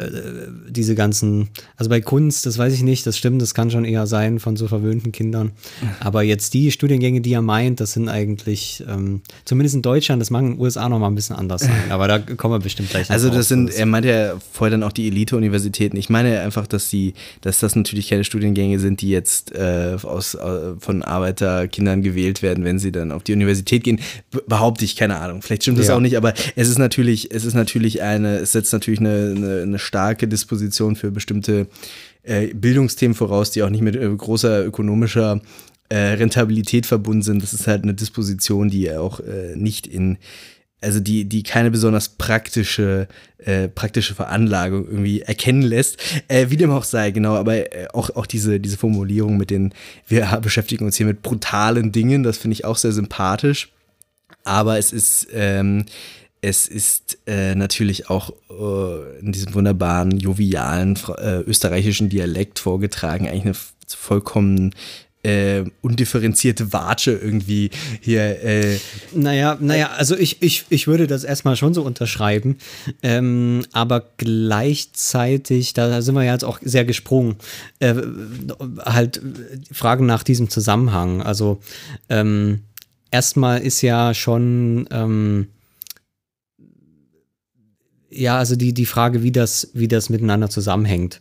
[0.70, 4.08] diese ganzen, also bei Kunst, das weiß ich nicht, das stimmt, das kann schon eher
[4.08, 5.52] sein von so verwöhnten Kindern.
[6.00, 10.30] Aber jetzt die Studiengänge, die er meint, das sind eigentlich, ähm, zumindest in Deutschland, das
[10.32, 11.72] mag in den USA noch mal ein bisschen anders sein.
[11.90, 14.92] Aber da kommen wir bestimmt gleich Also das sind, er meinte ja vorher dann auch
[14.92, 15.98] die Elite-Universitäten.
[15.98, 20.34] Ich meine einfach, dass die, dass das natürlich keine Studiengänge sind, die jetzt äh, aus,
[20.36, 24.00] äh, von Arbeiterkindern gewählt werden, wenn sie dann auf die Universität gehen.
[24.32, 25.42] Be behaupte ich, keine Ahnung.
[25.44, 25.96] Vielleicht stimmt das Ja.
[25.96, 29.62] auch nicht, aber es ist natürlich, es ist natürlich eine, es setzt natürlich eine, eine,
[29.62, 31.68] eine starke Disposition für bestimmte
[32.24, 35.42] äh, Bildungsthemen voraus, die auch nicht mit äh, großer ökonomischer
[35.90, 37.44] äh, Rentabilität verbunden sind.
[37.44, 40.18] Das ist halt eine Disposition, die auch äh, nicht in
[40.82, 45.98] also die, die keine besonders praktische, äh, praktische Veranlagung irgendwie erkennen lässt.
[46.28, 49.74] Äh, wie dem auch sei, genau, aber äh, auch, auch diese, diese Formulierung mit den,
[50.08, 53.72] wir beschäftigen uns hier mit brutalen Dingen, das finde ich auch sehr sympathisch.
[54.46, 55.86] Aber es ist, ähm,
[56.42, 63.46] es ist äh, natürlich auch äh, in diesem wunderbaren, jovialen äh, österreichischen Dialekt vorgetragen, eigentlich
[63.46, 63.56] eine
[63.88, 64.74] vollkommen
[65.24, 68.80] äh, undifferenzierte Watsche irgendwie hier äh,
[69.14, 72.58] Naja, naja, also ich, ich, ich würde das erstmal schon so unterschreiben,
[73.04, 77.36] ähm, aber gleichzeitig, da sind wir ja jetzt auch sehr gesprungen,
[77.80, 77.96] äh,
[78.86, 81.22] halt äh, Fragen nach diesem Zusammenhang.
[81.22, 81.60] Also
[82.08, 82.62] ähm,
[83.12, 85.48] erstmal ist ja schon, ähm,
[88.20, 91.20] ja, also die, die Frage, wie das, wie das miteinander zusammenhängt.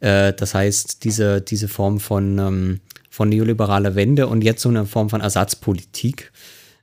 [0.00, 2.80] Äh, das heißt, diese, diese Form von, ähm,
[3.10, 6.32] von neoliberaler Wende und jetzt so eine Form von Ersatzpolitik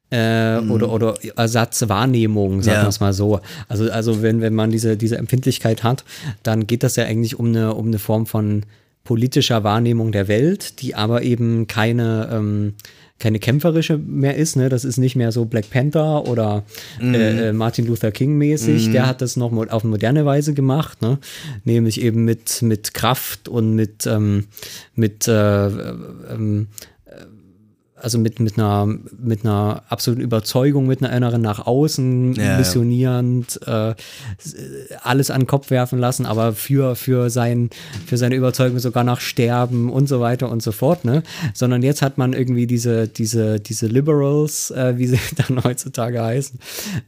[0.10, 2.82] äh, oder, oder Ersatzwahrnehmung, sagen Ja.
[2.84, 3.40] wir es mal so.
[3.68, 6.04] Also, also wenn, wenn man diese, diese Empfindlichkeit hat,
[6.44, 8.64] dann geht das ja eigentlich um eine, um eine Form von
[9.04, 12.74] politischer Wahrnehmung der Welt, die aber eben keine, ähm,
[13.22, 14.58] keine kämpferische mehr ist.
[14.58, 14.68] Ne?
[14.68, 16.64] Das ist nicht mehr so Black Panther oder
[17.00, 18.92] äh, äh, Martin Luther King mäßig.
[18.92, 21.20] Der hat das noch auf moderne Weise gemacht, ne?
[21.64, 24.48] nämlich eben mit, mit Kraft und mit, ähm,
[24.96, 26.68] mit äh, ähm,
[28.04, 32.58] also mit, mit, einer, mit einer absoluten Überzeugung, mit einer inneren nach außen, Ja, ja.
[32.58, 33.94] missionierend, äh,
[35.02, 37.70] alles an den Kopf werfen lassen, aber für, für, sein,
[38.06, 41.24] für seine Überzeugung sogar nach Sterben und so weiter und so fort, ne?
[41.54, 46.60] Sondern jetzt hat man irgendwie diese, diese, diese Liberals, äh, wie sie dann heutzutage heißen,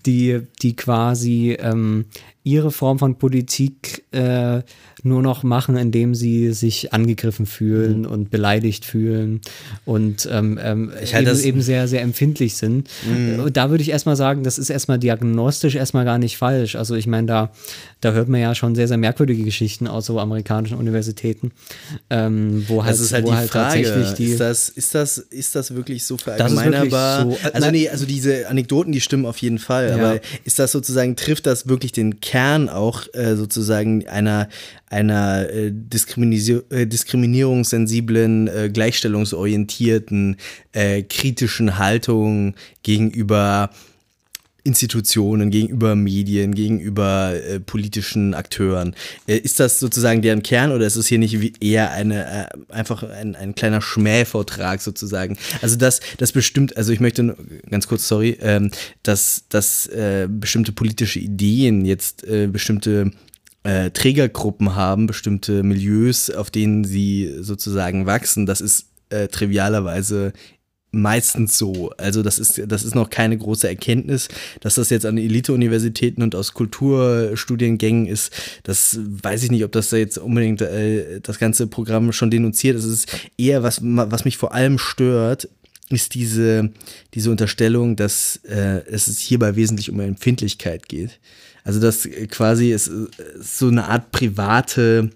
[0.05, 2.05] die, die quasi ähm,
[2.43, 4.61] ihre Form von Politik äh,
[5.05, 8.05] nur noch machen, indem sie sich angegriffen fühlen Mhm.
[8.05, 9.41] und beleidigt fühlen
[9.85, 11.47] und ähm, ähm, Ich halte eben, das- Mhm.
[11.49, 12.89] eben sehr, sehr empfindlich sind.
[13.37, 16.75] Und da würde ich erstmal sagen, das ist erstmal diagnostisch erstmal gar nicht falsch.
[16.75, 17.51] Also ich meine, da,
[18.01, 21.51] da hört man ja schon sehr, sehr merkwürdige Geschichten aus so amerikanischen Universitäten,
[22.09, 23.83] ähm, wo halt, Das ist halt wo die halt Frage.
[23.83, 24.25] tatsächlich die.
[24.31, 27.23] ist, das, ist, das, ist das wirklich so verallgemeinerbar?
[27.23, 27.31] so.
[27.31, 29.89] Äh, Also, nee, also diese Anekdoten, die stimmen auf jeden Fall.
[29.89, 29.95] Ja.
[29.95, 34.47] Aber ist das sozusagen, trifft das wirklich den Kern auch äh, sozusagen einer,
[34.93, 35.71] einer äh, äh,
[36.85, 40.37] diskriminierungssensiblen, äh, gleichstellungsorientierten,
[40.71, 43.71] äh, kritischen Haltung gegenüber
[44.65, 48.95] Institutionen, gegenüber Medien, gegenüber äh, politischen Akteuren.
[49.27, 53.35] Äh, ist das sozusagen deren Kern oder ist es hier nicht eher eine einfach ein,
[53.35, 55.37] ein kleiner Schmähvortrag sozusagen?
[55.61, 57.35] Also das, das bestimmt, also ich möchte
[57.69, 59.89] ganz kurz, sorry, ähm, dass, dass
[60.29, 63.11] bestimmte politische Ideen jetzt bestimmte
[63.63, 70.33] äh, Trägergruppen haben, bestimmte Milieus, auf denen sie sozusagen wachsen, das ist äh, trivialerweise
[70.93, 71.91] meistens so.
[71.97, 74.29] Also das ist, das ist noch keine große Erkenntnis,
[74.61, 78.31] dass das jetzt an Elite-Universitäten und aus Kulturstudiengängen ist.
[78.63, 82.77] Das weiß ich nicht, ob das da jetzt unbedingt äh, das ganze Programm schon denunziert.
[82.77, 85.49] Es ist eher, was, was mich vor allem stört,
[85.89, 86.71] ist diese,
[87.13, 91.19] diese Unterstellung, dass äh, es hierbei wesentlich um Empfindlichkeit geht.
[91.63, 93.07] Also dass äh, quasi es äh,
[93.39, 95.09] so eine Art private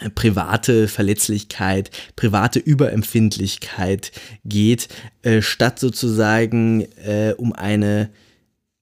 [0.00, 4.12] äh, private Verletzlichkeit, private Überempfindlichkeit
[4.44, 4.88] geht,
[5.22, 8.10] äh, statt sozusagen äh, um eine,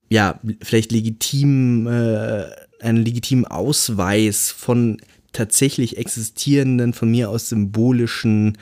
[0.09, 2.45] ja, vielleicht legitim, äh,
[2.81, 4.99] einen legitimen Ausweis von
[5.33, 8.59] tatsächlich existierenden, von mir aus symbolischen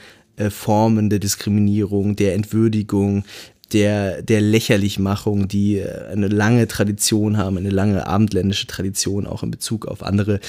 [0.51, 3.25] Formen der Diskriminierung, der Entwürdigung,
[3.73, 9.51] der, der Lächerlichmachung, die äh, eine lange Tradition haben, eine lange abendländische Tradition, auch in
[9.51, 10.39] Bezug auf andere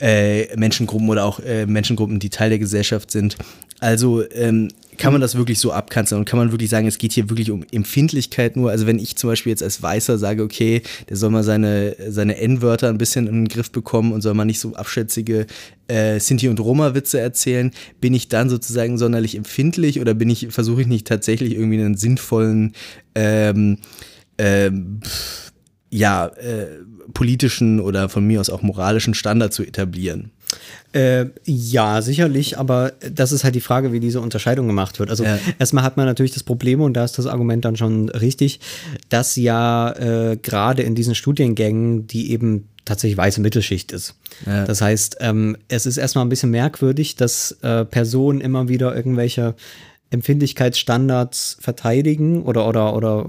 [0.00, 3.36] äh, Menschengruppen oder auch äh, Menschengruppen, die Teil der Gesellschaft sind.
[3.80, 7.12] Also ähm, kann man das wirklich so abkanzeln und kann man wirklich sagen, es geht
[7.12, 8.70] hier wirklich um Empfindlichkeit nur.
[8.70, 12.36] Also wenn ich zum Beispiel jetzt als Weißer sage, okay, der soll mal seine, seine
[12.36, 15.46] N-Wörter ein bisschen in den Griff bekommen und soll mal nicht so abschätzige
[15.88, 20.82] äh, Sinti- und Roma-Witze erzählen, bin ich dann sozusagen sonderlich empfindlich oder bin ich, versuche
[20.82, 22.74] ich nicht tatsächlich irgendwie einen sinnvollen
[23.14, 23.78] ähm,
[24.38, 25.00] ähm,
[25.90, 26.66] ja, äh,
[27.12, 30.30] politischen oder von mir aus auch moralischen Standard zu etablieren.
[30.92, 35.08] Äh, ja, sicherlich, aber das ist halt die Frage, wie diese Unterscheidung gemacht wird.
[35.10, 35.38] Also Ja.
[35.58, 38.60] erstmal hat man natürlich das Problem, und da ist das Argument dann schon richtig,
[39.08, 44.16] dass ja äh, gerade in diesen Studiengängen, die eben tatsächlich weiße Mittelschicht ist.
[44.44, 44.64] Ja.
[44.64, 49.54] Das heißt, ähm, es ist erstmal ein bisschen merkwürdig, dass äh, Personen immer wieder irgendwelche
[50.12, 53.26] Empfindlichkeitsstandards verteidigen oder oder oder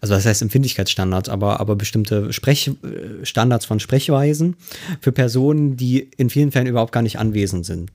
[0.00, 4.56] also was heißt Empfindlichkeitsstandards, aber aber bestimmte Sprechstandards von Sprechweisen
[5.00, 7.90] für Personen, die in vielen Fällen überhaupt gar nicht anwesend sind.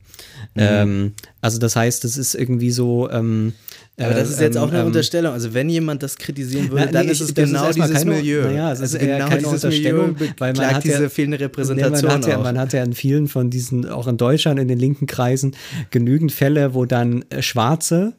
[0.55, 3.09] Ähm, also das heißt, es ist irgendwie so.
[3.09, 3.53] Ähm,
[3.97, 5.33] Aber das äh, ist jetzt ähm, auch eine ähm, Unterstellung.
[5.33, 8.03] Also wenn jemand das kritisieren würde, Na, dann nee, ist es ist genau erstmal dieses
[8.03, 8.43] keine- Milieu.
[8.43, 11.09] naja, es ist also eher genau keine dieses Unterstellung, Milieu weil man hat ja- diese
[11.09, 14.17] fehlende Nee, Repräsentation man, hat ja, man hat ja in vielen von diesen, auch in
[14.17, 15.55] Deutschland, in den linken Kreisen,
[15.89, 18.13] genügend Fälle, wo dann äh, Schwarze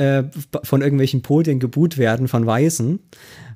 [0.00, 0.24] äh,
[0.64, 2.98] von irgendwelchen Podien gebuht werden von Weißen,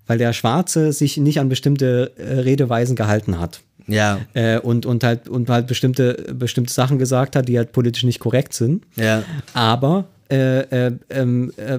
[0.07, 3.61] weil der Schwarze sich nicht an bestimmte äh, Redeweisen gehalten hat.
[3.87, 8.05] ja, Äh, und, und halt, und halt bestimmte, bestimmte Sachen gesagt hat, die halt politisch
[8.05, 8.85] nicht korrekt sind.
[8.97, 9.23] ja.
[9.55, 10.05] Aber
[10.35, 11.79] äh, äh, ähm, äh,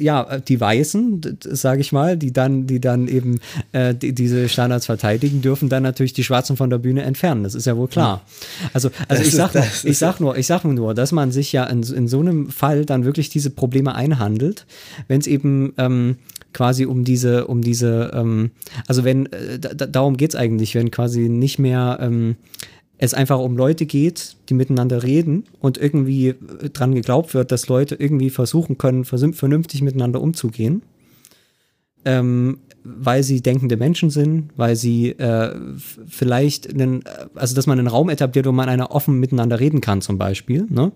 [0.00, 3.38] ja, die Weißen, sage ich mal, die dann, die dann eben
[3.72, 7.42] äh, die, diese Standards verteidigen, dürfen dann natürlich die Schwarzen von der Bühne entfernen.
[7.44, 8.22] Das ist ja wohl klar.
[8.72, 11.52] Also, also Das ich sag nur, ich sag nur, ich sag nur, dass man sich
[11.52, 14.66] ja in, in so einem Fall dann wirklich diese Probleme einhandelt,
[15.08, 16.16] wenn es eben ähm,
[16.52, 18.50] quasi um diese, um diese, ähm,
[18.86, 19.28] also wenn,
[19.60, 22.36] da, da- darum geht's eigentlich, wenn quasi nicht mehr ähm,
[23.02, 26.36] es einfach um Leute geht, die miteinander reden und irgendwie äh,
[26.72, 30.82] dran geglaubt wird, dass Leute irgendwie versuchen können, vernünftig miteinander umzugehen,
[32.04, 35.52] ähm, weil sie denkende Menschen sind, weil sie äh,
[36.08, 37.02] vielleicht, einen,
[37.34, 40.66] also dass man einen Raum etabliert, wo man einer offen miteinander reden kann zum Beispiel.
[40.68, 40.92] Ne?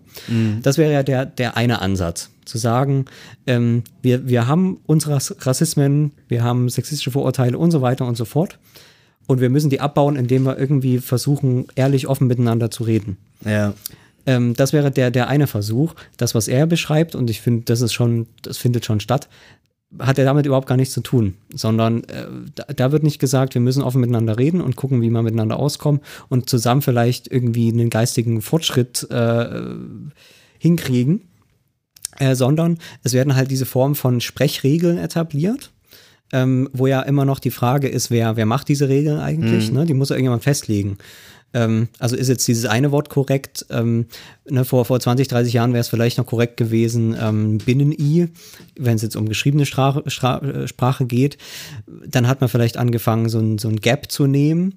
[0.62, 3.06] Das wäre ja der, der eine Ansatz, zu sagen,
[3.48, 8.16] ähm, wir, wir haben unsere Rass- Rassismen, wir haben sexistische Vorurteile und so weiter und
[8.16, 8.60] so fort.
[9.26, 13.16] Und wir müssen die abbauen, indem wir irgendwie versuchen, ehrlich offen miteinander zu reden.
[13.44, 13.74] Ja.
[14.26, 15.94] Ähm, das wäre der, der eine Versuch.
[16.16, 19.28] Das, was er beschreibt, und ich finde, das ist schon, das findet schon statt,
[19.98, 23.54] hat er damit überhaupt gar nichts zu tun, sondern äh, da, da wird nicht gesagt,
[23.54, 27.68] wir müssen offen miteinander reden und gucken, wie wir miteinander auskommen und zusammen vielleicht irgendwie
[27.70, 29.62] einen geistigen Fortschritt äh,
[30.58, 31.22] hinkriegen,
[32.18, 35.70] äh, sondern es werden halt diese Form von Sprechregeln etabliert.
[36.32, 39.70] Ähm, wo ja immer noch die Frage ist, wer, wer macht diese Regeln eigentlich?
[39.70, 39.86] Ne?
[39.86, 40.98] Die muss ja irgendjemand festlegen.
[41.54, 43.64] Ähm, also ist jetzt dieses eine Wort korrekt?
[43.70, 44.06] Ähm,
[44.48, 48.28] ne, vor, vor 20, 30 Jahren wäre es vielleicht noch korrekt gewesen, ähm, Binnen-I,
[48.76, 51.38] wenn es jetzt um geschriebene Strache, Stra äh, Sprache geht.
[52.06, 54.74] Dann hat man vielleicht angefangen, so ein, so ein Gap zu nehmen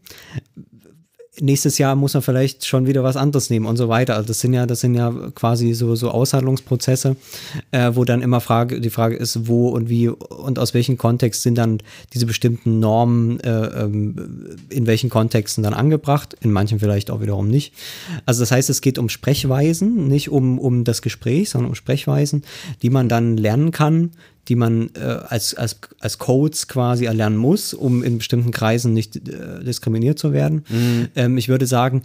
[1.41, 4.15] nächstes Jahr muss man vielleicht schon wieder was anderes nehmen und so weiter.
[4.15, 7.15] Also das sind ja, das sind ja quasi so, so Aushandlungsprozesse,
[7.71, 11.43] äh, wo dann immer Frage, die Frage ist, wo und wie und aus welchem Kontext
[11.43, 11.79] sind dann
[12.13, 17.47] diese bestimmten Normen äh, ähm, in welchen Kontexten dann angebracht, in manchen vielleicht auch wiederum
[17.47, 17.73] nicht.
[18.25, 22.43] Also das heißt, es geht um Sprechweisen, nicht um, um das Gespräch, sondern um Sprechweisen,
[22.81, 24.11] die man dann lernen kann,
[24.49, 29.15] die man äh, als, als, als Codes quasi erlernen muss, um in bestimmten Kreisen nicht
[29.29, 30.65] äh, diskriminiert zu werden.
[31.15, 32.01] Ähm, ich würde sagen,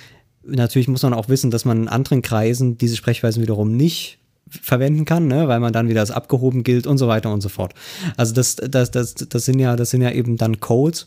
[0.47, 4.19] natürlich muss man auch wissen, dass man in anderen Kreisen diese Sprechweisen wiederum nicht
[4.63, 5.49] verwenden kann, ne?
[5.49, 7.75] weil man dann wieder als abgehoben gilt und so weiter und so fort.
[8.17, 11.07] Also das, das, das, das sind ja, das sind ja eben dann Codes,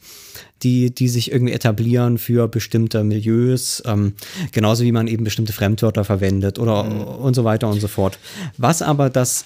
[0.63, 4.13] die, die sich irgendwie etablieren für bestimmte Milieus, ähm,
[4.51, 8.17] genauso wie man eben bestimmte Fremdwörter verwendet oder und so weiter und so fort.
[8.57, 9.45] Was aber das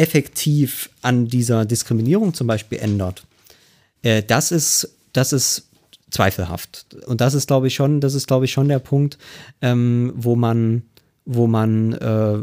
[0.00, 3.22] effektiv an dieser Diskriminierung zum Beispiel ändert,
[4.02, 5.68] äh, das ist, das ist
[6.10, 6.86] zweifelhaft.
[7.06, 9.18] Und das ist, glaube ich, schon, das ist, glaube ich, schon der Punkt,
[9.60, 10.82] ähm, wo man,
[11.26, 12.38] wo man äh,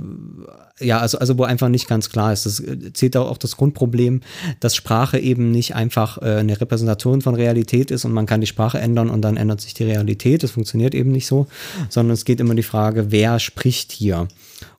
[0.79, 2.45] ja, also, also wo einfach nicht ganz klar ist.
[2.45, 4.21] Das äh, zählt auch, das Grundproblem,
[4.59, 8.47] dass Sprache eben nicht einfach äh, eine Repräsentation von Realität ist und man kann die
[8.47, 10.43] Sprache ändern und dann ändert sich die Realität.
[10.43, 11.47] Das funktioniert eben nicht so,
[11.89, 14.27] sondern es geht immer die Frage, wer spricht hier?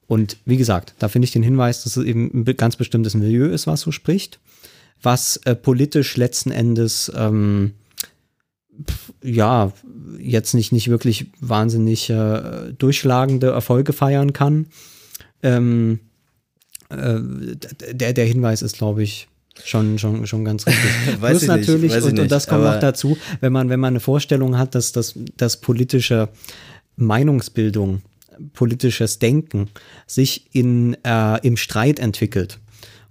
[0.09, 3.47] Und wie gesagt, da finde ich den Hinweis, dass es eben ein ganz bestimmtes Milieu
[3.47, 4.41] ist, was so spricht,
[5.03, 7.75] was äh, politisch letzten Endes ähm,
[8.85, 9.73] pf, ja
[10.19, 14.67] jetzt nicht, nicht wirklich wahnsinnig äh, durchschlagende Erfolge feiern kann.
[15.43, 16.01] Ähm,
[16.89, 17.19] äh,
[17.93, 19.29] der, der Hinweis ist, glaube ich,
[19.63, 20.91] schon, schon, schon ganz richtig.
[21.21, 23.69] Weiß Plus ich nicht, natürlich, ich und, und nicht, das kommt noch dazu, wenn man,
[23.69, 26.31] wenn man eine Vorstellung hat, dass das, das politische
[26.97, 28.03] Meinungsbildung,
[28.53, 29.71] politisches Denken
[30.07, 32.59] sich in, äh, im Streit entwickelt.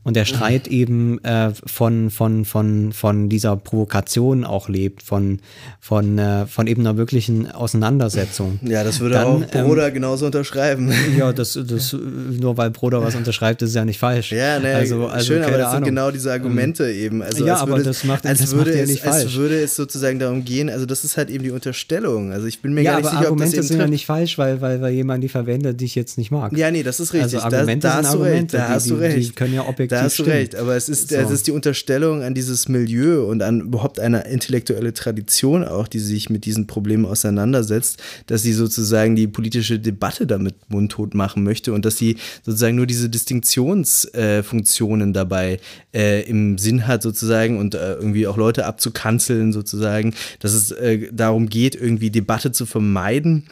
[0.07, 5.39] Und der Streit eben äh, von, von, von, von dieser Provokation auch lebt, von,
[5.81, 8.59] von, äh, von eben einer wirklichen Auseinandersetzung.
[8.63, 10.91] Ja, das würde Dann, auch Broder genauso unterschreiben.
[11.17, 14.31] Ja, das, das, nur weil Broder was unterschreibt, ist ja nicht falsch.
[14.31, 15.89] Ja, ne, also, also, schön, aber das sind Ahnung.
[15.89, 17.21] genau diese Argumente eben.
[17.21, 19.15] Also ja, als aber würde, das macht- als das würde macht ja es, nicht als
[19.23, 19.35] falsch.
[19.35, 22.31] würde es sozusagen darum gehen, also das ist halt eben die Unterstellung.
[22.31, 23.91] Also ich bin mir Ja, gar nicht sicher, Argumente ob das sind eben ja trifft.
[23.91, 26.55] nicht falsch, weil, weil, weil jemand die verwendet, die ich jetzt nicht mag.
[26.57, 27.35] Ja, nee, das ist richtig.
[27.39, 28.27] Also Argumente da, da sind du recht.
[28.31, 29.17] Argumente, Da die- hast du die- recht.
[29.29, 30.55] die können ja objektiv Da hast du recht.
[30.55, 31.15] Aber es ist, So.
[31.15, 35.99] es ist die Unterstellung an dieses Milieu und an überhaupt eine intellektuelle Tradition auch, die
[35.99, 41.73] sich mit diesen Problemen auseinandersetzt, dass sie sozusagen die politische Debatte damit mundtot machen möchte
[41.73, 45.59] und dass sie sozusagen nur diese Distinktionsfunktionen äh, dabei
[45.93, 51.09] äh, im Sinn hat sozusagen und äh, irgendwie auch Leute abzukanzeln sozusagen, dass es äh,
[51.11, 53.43] darum geht, irgendwie Debatte zu vermeiden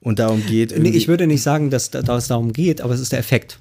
[0.00, 3.00] und darum geht Nee, ich würde nicht sagen, dass, dass es darum geht, aber es
[3.00, 3.58] ist der Effekt.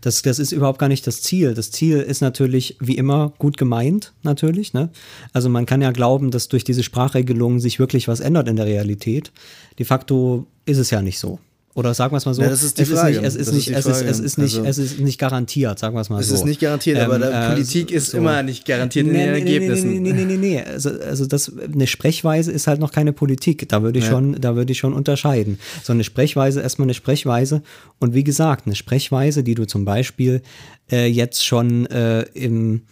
[0.00, 1.54] Das, das ist überhaupt gar nicht das Ziel.
[1.54, 4.72] Das Ziel ist natürlich, wie immer, gut gemeint, natürlich.
[4.72, 4.90] Ne?
[5.32, 8.66] Also man kann ja glauben, dass durch diese Sprachregelungen sich wirklich was ändert in der
[8.66, 9.32] Realität.
[9.78, 11.38] De facto ist es ja nicht so.
[11.78, 13.18] Oder sagen wir es mal so, Ja, das ist die es Frage.
[13.18, 14.08] ist nicht, es ist Das nicht, die es ist, Frage.
[14.10, 16.34] es ist nicht, Also- es ist nicht garantiert, sagen wir es mal Es so.
[16.34, 18.18] ist nicht garantiert, aber Ähm, der äh, Politik ist so.
[18.18, 19.92] immer nicht garantiert in Nee, den nee, Ergebnissen.
[19.92, 20.60] Nee, nee, nee, nee, nee.
[20.60, 23.68] Also, also das, eine Sprechweise ist halt noch keine Politik.
[23.68, 25.60] Da würde ich, schon, da würde ich schon unterscheiden.
[25.84, 27.62] So eine Sprechweise, erstmal eine Sprechweise.
[28.00, 30.42] Und wie gesagt, eine Sprechweise, die du zum Beispiel
[30.90, 32.82] äh, jetzt schon äh, im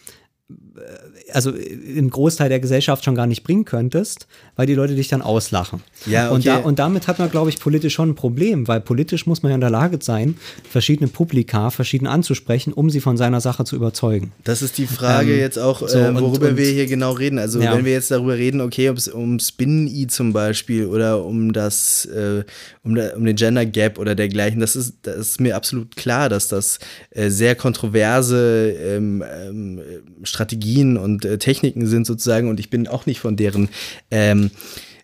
[1.36, 4.26] also im Großteil der Gesellschaft schon gar nicht bringen könntest,
[4.56, 5.82] weil die Leute dich dann auslachen.
[6.06, 6.48] Ja, und, okay.
[6.48, 9.50] da, und damit hat man, glaube ich, politisch schon ein Problem, weil politisch muss man
[9.50, 10.36] ja in der Lage sein,
[10.68, 14.32] verschiedene Publika verschieden anzusprechen, um sie von seiner Sache zu überzeugen.
[14.44, 17.12] Das ist die Frage Ähm, jetzt auch, so, äh, und- worüber und- wir hier genau
[17.12, 17.38] reden.
[17.38, 17.76] Also Ja.
[17.76, 22.06] wenn wir jetzt darüber reden, okay, ob es ums Binnen-I zum Beispiel oder um das,
[22.06, 22.44] äh,
[22.82, 26.30] um, der, um den Gender Gap oder dergleichen, das ist, das ist mir absolut klar,
[26.30, 26.78] dass das
[27.10, 29.80] äh, sehr kontroverse ähm, ähm,
[30.22, 33.68] Strategien und äh, Techniken sind sozusagen und ich bin auch nicht von deren
[34.10, 34.50] ähm,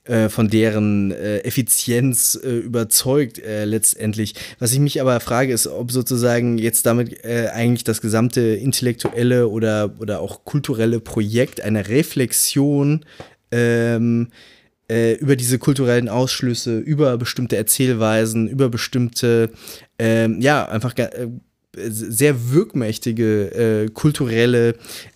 [0.04, 4.34] äh, von deren äh, Effizienz äh, überzeugt äh, letztendlich.
[4.58, 9.46] Was ich mich aber frage, ist, ob sozusagen jetzt damit äh, eigentlich das gesamte intellektuelle
[9.46, 13.04] oder, oder auch kulturelle Projekt einer Reflexion
[13.52, 14.30] ähm,
[14.90, 19.50] äh, über diese kulturellen Ausschlüsse, über bestimmte Erzählweisen, über bestimmte,
[20.00, 20.94] ähm, ja, einfach
[21.74, 24.74] sehr wirkmächtige kulturelle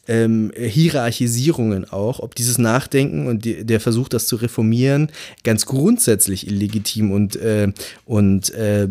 [0.09, 5.11] ähm, Hierarchisierungen auch, ob dieses Nachdenken und die, der Versuch, das zu reformieren,
[5.45, 7.73] ganz grundsätzlich illegitim und, äh,
[8.05, 8.89] und äh,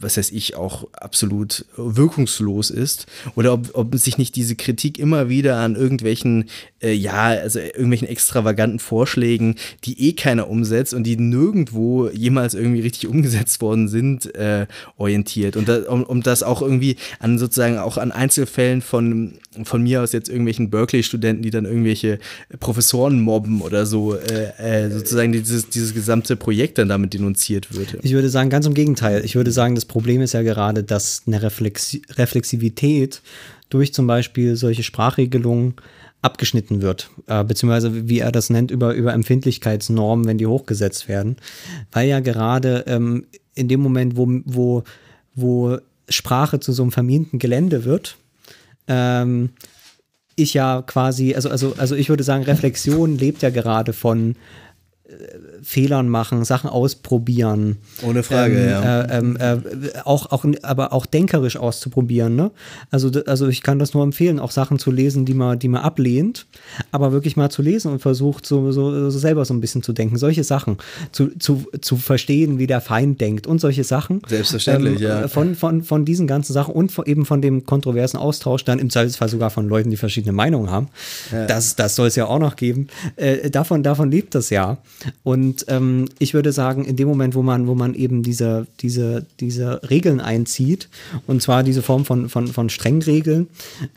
[0.00, 3.06] was weiß ich, auch absolut wirkungslos ist.
[3.36, 6.46] Oder ob, ob sich nicht diese Kritik immer wieder an irgendwelchen,
[6.82, 12.80] äh, ja, also irgendwelchen extravaganten Vorschlägen, die eh keiner umsetzt und die nirgendwo jemals irgendwie
[12.80, 15.56] richtig umgesetzt worden sind, äh, orientiert.
[15.56, 20.02] Und da, um, um das auch irgendwie an sozusagen auch an Einzelfällen von, von mir
[20.02, 22.18] aus jetzt irgendwelchen Berkeley-Studenten, die dann irgendwelche
[22.60, 27.98] Professoren mobben oder so, äh, äh, sozusagen dieses, dieses gesamte Projekt dann damit denunziert wird.
[28.02, 29.24] Ich würde sagen, ganz im Gegenteil.
[29.24, 33.22] Ich würde sagen, das Problem ist ja gerade, dass eine Reflexi Reflexivität
[33.70, 35.74] durch zum Beispiel solche Sprachregelungen
[36.22, 41.36] abgeschnitten wird, äh, beziehungsweise wie er das nennt, über, über Empfindlichkeitsnormen, wenn die hochgesetzt werden.
[41.92, 44.84] Weil ja gerade ähm, in dem Moment, wo, wo,
[45.34, 45.78] wo
[46.08, 48.16] Sprache zu so einem verminten Gelände wird,
[48.88, 49.50] ähm,
[50.36, 54.34] ich ja quasi, also, also, also ich würde sagen, Reflexion lebt ja gerade von
[55.04, 55.14] äh,
[55.64, 57.78] Fehlern machen, Sachen ausprobieren.
[58.02, 59.00] Ohne Frage, ähm, ja.
[59.00, 62.36] Äh, ähm, äh, auch, auch, aber auch denkerisch auszuprobieren.
[62.36, 62.50] Ne?
[62.90, 65.82] Also, also ich kann das nur empfehlen, auch Sachen zu lesen, die man, die man
[65.82, 66.46] ablehnt,
[66.92, 69.92] aber wirklich mal zu lesen und versucht, so, so, so selber so ein bisschen zu
[69.92, 70.16] denken.
[70.18, 70.76] Solche Sachen
[71.12, 74.20] zu, zu, zu verstehen, wie der Feind denkt und solche Sachen.
[74.26, 75.28] Selbstverständlich, ja.
[75.28, 78.90] Von, von, von diesen ganzen Sachen und von, eben von dem kontroversen Austausch, dann im
[78.90, 80.88] Zweifelsfall sogar von Leuten, die verschiedene Meinungen haben.
[81.30, 82.88] Das, das soll es ja auch noch geben.
[83.16, 84.78] Äh, davon, davon lebt das ja.
[85.22, 89.26] Und ähm, ich würde sagen, in dem Moment, wo man, wo man eben diese, diese,
[89.40, 90.88] diese Regeln einzieht,
[91.26, 93.48] und zwar diese Form von, von, von Strengregeln,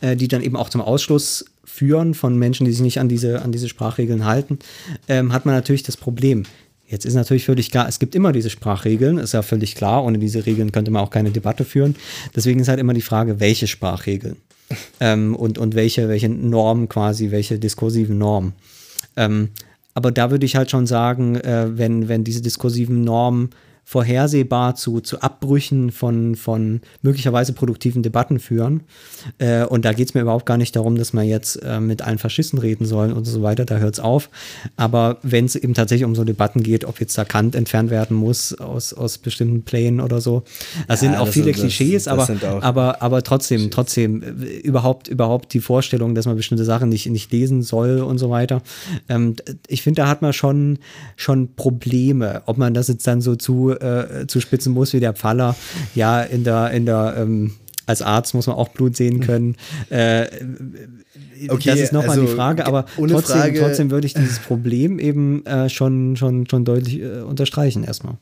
[0.01, 3.41] äh, die dann eben auch zum Ausschluss führen von Menschen, die sich nicht an diese,
[3.41, 4.59] an diese Sprachregeln halten,
[5.07, 6.43] ähm, hat man natürlich das Problem.
[6.87, 10.05] Jetzt ist natürlich völlig klar, es gibt immer diese Sprachregeln, ist ja völlig klar.
[10.05, 11.95] Ohne diese Regeln könnte man auch keine Debatte führen.
[12.35, 14.37] Deswegen ist halt immer die Frage, welche Sprachregeln
[14.99, 18.53] ähm, und, und welche, welche Normen quasi, welche diskursiven Normen.
[19.17, 19.49] Ähm,
[19.97, 23.49] aber da würde ich halt schon sagen, äh, wenn, wenn diese diskursiven Normen
[23.97, 28.81] vorhersehbar zu, zu Abbrüchen von, von möglicherweise produktiven Debatten führen.
[29.37, 32.01] Äh, und da geht es mir überhaupt gar nicht darum, dass man jetzt äh, mit
[32.01, 34.29] allen Faschisten reden soll und so weiter, da hört es auf.
[34.75, 38.17] Aber wenn es eben tatsächlich um so Debatten geht, ob jetzt da Kant entfernt werden
[38.17, 40.43] muss aus, aus bestimmten Plänen oder so,
[40.89, 43.23] das Ja, sind auch das viele sind- das- Klischees, das aber, sind auch aber, aber
[43.23, 47.99] trotzdem, trotzdem, äh, überhaupt, überhaupt die Vorstellung, dass man bestimmte Sachen nicht, nicht lesen soll
[48.01, 48.61] und so weiter.
[49.07, 49.37] Ähm,
[49.69, 50.79] ich finde, da hat man schon,
[51.15, 55.13] schon Probleme, ob man das jetzt dann so zu, äh, zu spitzen muss wie der
[55.13, 55.55] Pfaller.
[55.95, 57.51] Ja, in der, in der, ähm,
[57.85, 59.55] als Arzt muss man auch Blut sehen können.
[59.89, 60.25] Äh,
[61.49, 64.97] Okay, das ist nochmal also, die Frage, aber trotzdem, Frage- trotzdem würde ich dieses Problem
[64.97, 68.15] eben äh, schon, schon, schon deutlich äh, unterstreichen erstmal.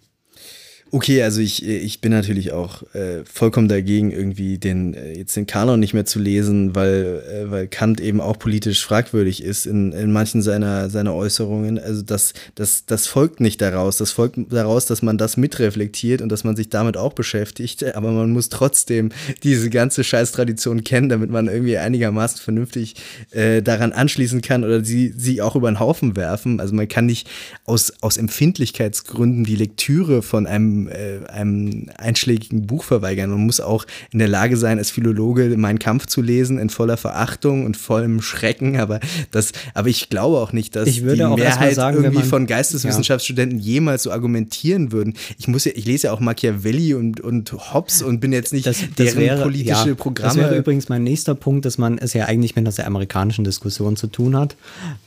[0.96, 5.46] Okay, also ich, ich bin natürlich auch äh, vollkommen dagegen, irgendwie den äh, jetzt den
[5.46, 9.92] Kanon nicht mehr zu lesen, weil, äh, weil Kant eben auch politisch fragwürdig ist in,
[9.92, 11.80] in manchen seiner, seiner Äußerungen.
[11.80, 13.98] Also das, das, das folgt nicht daraus.
[13.98, 17.94] Das folgt daraus, dass man das mitreflektiert und dass man sich damit auch beschäftigt.
[17.94, 19.10] Aber man muss trotzdem
[19.44, 22.96] diese ganze Scheißtradition kennen, damit man irgendwie einigermaßen vernünftig
[23.32, 26.62] äh, daran anschließen kann oder sie, sie auch über den Haufen werfen.
[26.62, 27.30] Also man kann nicht
[27.66, 33.30] aus, aus Empfindlichkeitsgründen die Lektüre von einem, äh, einem einschlägigen Buch verweigern.
[33.30, 36.98] Man muss auch in der Lage sein, als Philologe Mein Kampf zu lesen, in voller
[36.98, 38.78] Verachtung und vollem Schrecken.
[38.80, 39.00] Aber,
[39.32, 44.04] das, aber ich glaube auch nicht, dass die Mehrheit sagen, irgendwie man- von Geisteswissenschaftsstudenten jemals
[44.04, 45.14] so argumentieren würden.
[45.38, 48.66] Ich muss ja, ich lese ja auch Machiavelli und, und Hobbes und bin jetzt nicht
[48.66, 50.42] Das, das deren wäre, politische ja, Das Programme.
[50.42, 54.08] wäre übrigens mein nächster Punkt, dass man es ja eigentlich mit der amerikanischen Diskussion zu
[54.08, 54.56] tun hat.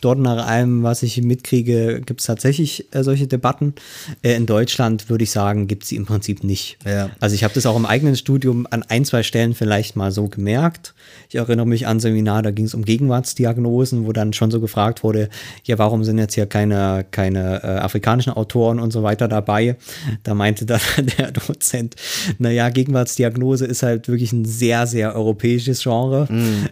[0.00, 3.74] Dort nach allem, was ich mitkriege, gibt es tatsächlich äh, solche Debatten.
[4.22, 6.78] Äh, in Deutschland würde ich sagen, gibt es sie im Prinzip nicht.
[6.86, 7.10] Ja.
[7.20, 10.28] Also ich habe das auch im eigenen Studium an ein, zwei Stellen vielleicht mal so
[10.28, 10.94] gemerkt.
[11.28, 14.60] Ich erinnere mich an ein Seminar, da ging es um Gegenwartsdiagnosen, wo dann schon so
[14.60, 15.28] gefragt wurde,
[15.64, 19.76] ja, warum sind jetzt hier keine, keine äh, afrikanischen Autoren und so weiter dabei?
[20.22, 20.80] Da meinte dann
[21.18, 21.96] der Dozent,
[22.38, 26.28] naja, Gegenwartsdiagnose ist halt wirklich ein sehr, sehr europäisches Genre,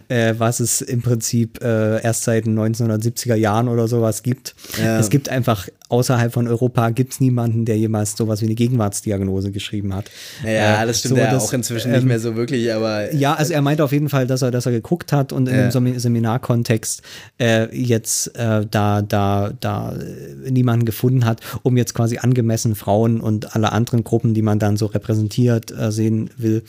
[0.07, 4.55] äh, was es im Prinzip äh, erst seit den 1970er Jahren oder sowas gibt.
[4.81, 4.99] Ja.
[4.99, 8.76] Es gibt einfach außerhalb von Europa gibt es niemanden, der jemals sowas wie eine Gegenwartsdiagnose
[9.51, 10.05] geschrieben hat.
[10.43, 13.13] ja, Äh, das stimmt so, ja das, auch inzwischen nicht ähm, mehr so wirklich, aber
[13.13, 15.55] ja, also er meinte auf jeden Fall, dass er, dass er geguckt hat und in
[15.55, 15.61] Ja.
[15.63, 17.01] dem Semi- Seminarkontext
[17.39, 19.93] äh, jetzt äh, da, da, da
[20.49, 24.77] niemanden gefunden hat, um jetzt quasi angemessen Frauen und alle anderen Gruppen, die man dann
[24.77, 26.63] so repräsentiert äh, sehen will,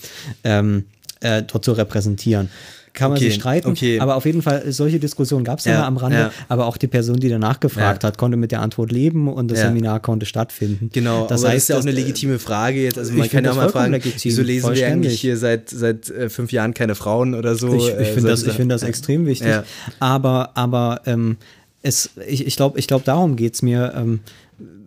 [0.45, 0.85] ähm,
[1.21, 2.49] äh, dort zu repräsentieren.
[2.93, 4.01] Kann man Okay, sich streiten, okay.
[4.01, 6.33] aber auf jeden Fall, solche Diskussionen gab es ja, mal am Rande, ja.
[6.49, 8.09] aber auch die Person, die danach gefragt Ja.
[8.09, 9.61] hat, konnte mit der Antwort leben und das.
[9.61, 10.91] Seminar konnte stattfinden.
[10.93, 12.99] Genau, das heißt, das ist ja auch eine äh, legitime Frage jetzt.
[12.99, 16.29] Also man kann ja mal fragen, legitim, wieso lesen wir eigentlich hier seit, seit äh,
[16.31, 17.75] fünf Jahren keine Frauen oder so?
[17.75, 19.53] Ich, äh, ich finde das, ich find das extrem wichtig.
[20.01, 21.37] Aber, aber ähm,
[21.83, 23.93] es, ich, ich glaube, ich glaub, darum geht es mir.
[23.97, 24.21] Ähm,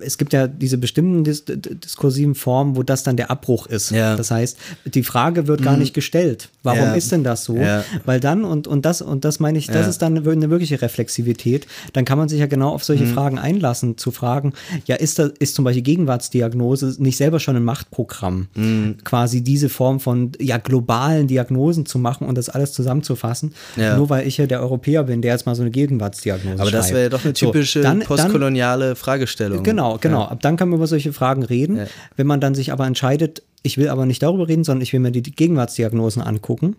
[0.03, 3.91] es gibt ja diese bestimmten dis diskursiven Formen, wo das dann der Abbruch ist.
[3.91, 4.13] Ja.
[4.13, 4.17] Mhm.
[4.17, 6.49] Das heißt, die Frage wird gar nicht gestellt.
[6.63, 6.93] Warum Ja.
[6.93, 7.55] ist denn das so?
[7.57, 7.83] Ja.
[8.05, 11.67] Weil dann, und, und das, und das meine ich, das ist dann eine wirkliche Reflexivität.
[11.93, 12.85] Dann kann man sich ja genau auf Mhm.
[12.85, 14.53] solche Fragen einlassen, zu fragen,
[14.85, 18.47] ja, ist da, ist zum Beispiel Gegenwartsdiagnose nicht selber schon ein Machtprogramm?
[18.55, 18.97] Mhm.
[19.03, 23.53] Quasi diese Form von ja, globalen Diagnosen zu machen und das alles zusammenzufassen.
[23.75, 26.85] Nur weil ich ja der Europäer bin, der jetzt mal so eine Gegenwartsdiagnose Aber das
[26.85, 26.93] schreibt.
[26.93, 29.63] wäre ja doch eine So, typische dann- dann- postkoloniale Fragestellung.
[29.63, 30.21] Genau, genau.
[30.21, 30.27] Ja.
[30.29, 31.77] Ab dann kann man über solche Fragen reden.
[31.77, 31.85] Ja.
[32.15, 34.99] Wenn man dann sich aber entscheidet, ich will aber nicht darüber reden, sondern ich will
[34.99, 36.77] mir die Gegenwartsdiagnosen angucken,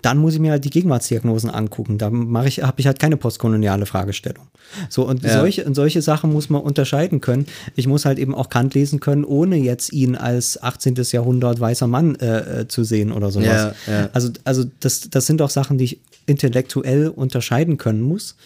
[0.00, 1.98] dann muss ich mir halt die Gegenwartsdiagnosen angucken.
[1.98, 4.46] Da mache ich, habe ich halt keine postkoloniale Fragestellung.
[4.88, 5.40] So, und Ja.
[5.40, 7.46] solche, und solche Sachen muss man unterscheiden können.
[7.76, 10.94] Ich muss halt eben auch Kant lesen können, ohne jetzt ihn als 18.
[11.10, 13.74] Jahrhundert weißer Mann äh, äh, zu sehen oder sowas.
[13.86, 14.08] Ja, ja.
[14.14, 18.36] Also, also das, das sind doch Sachen, die ich intellektuell unterscheiden können muss,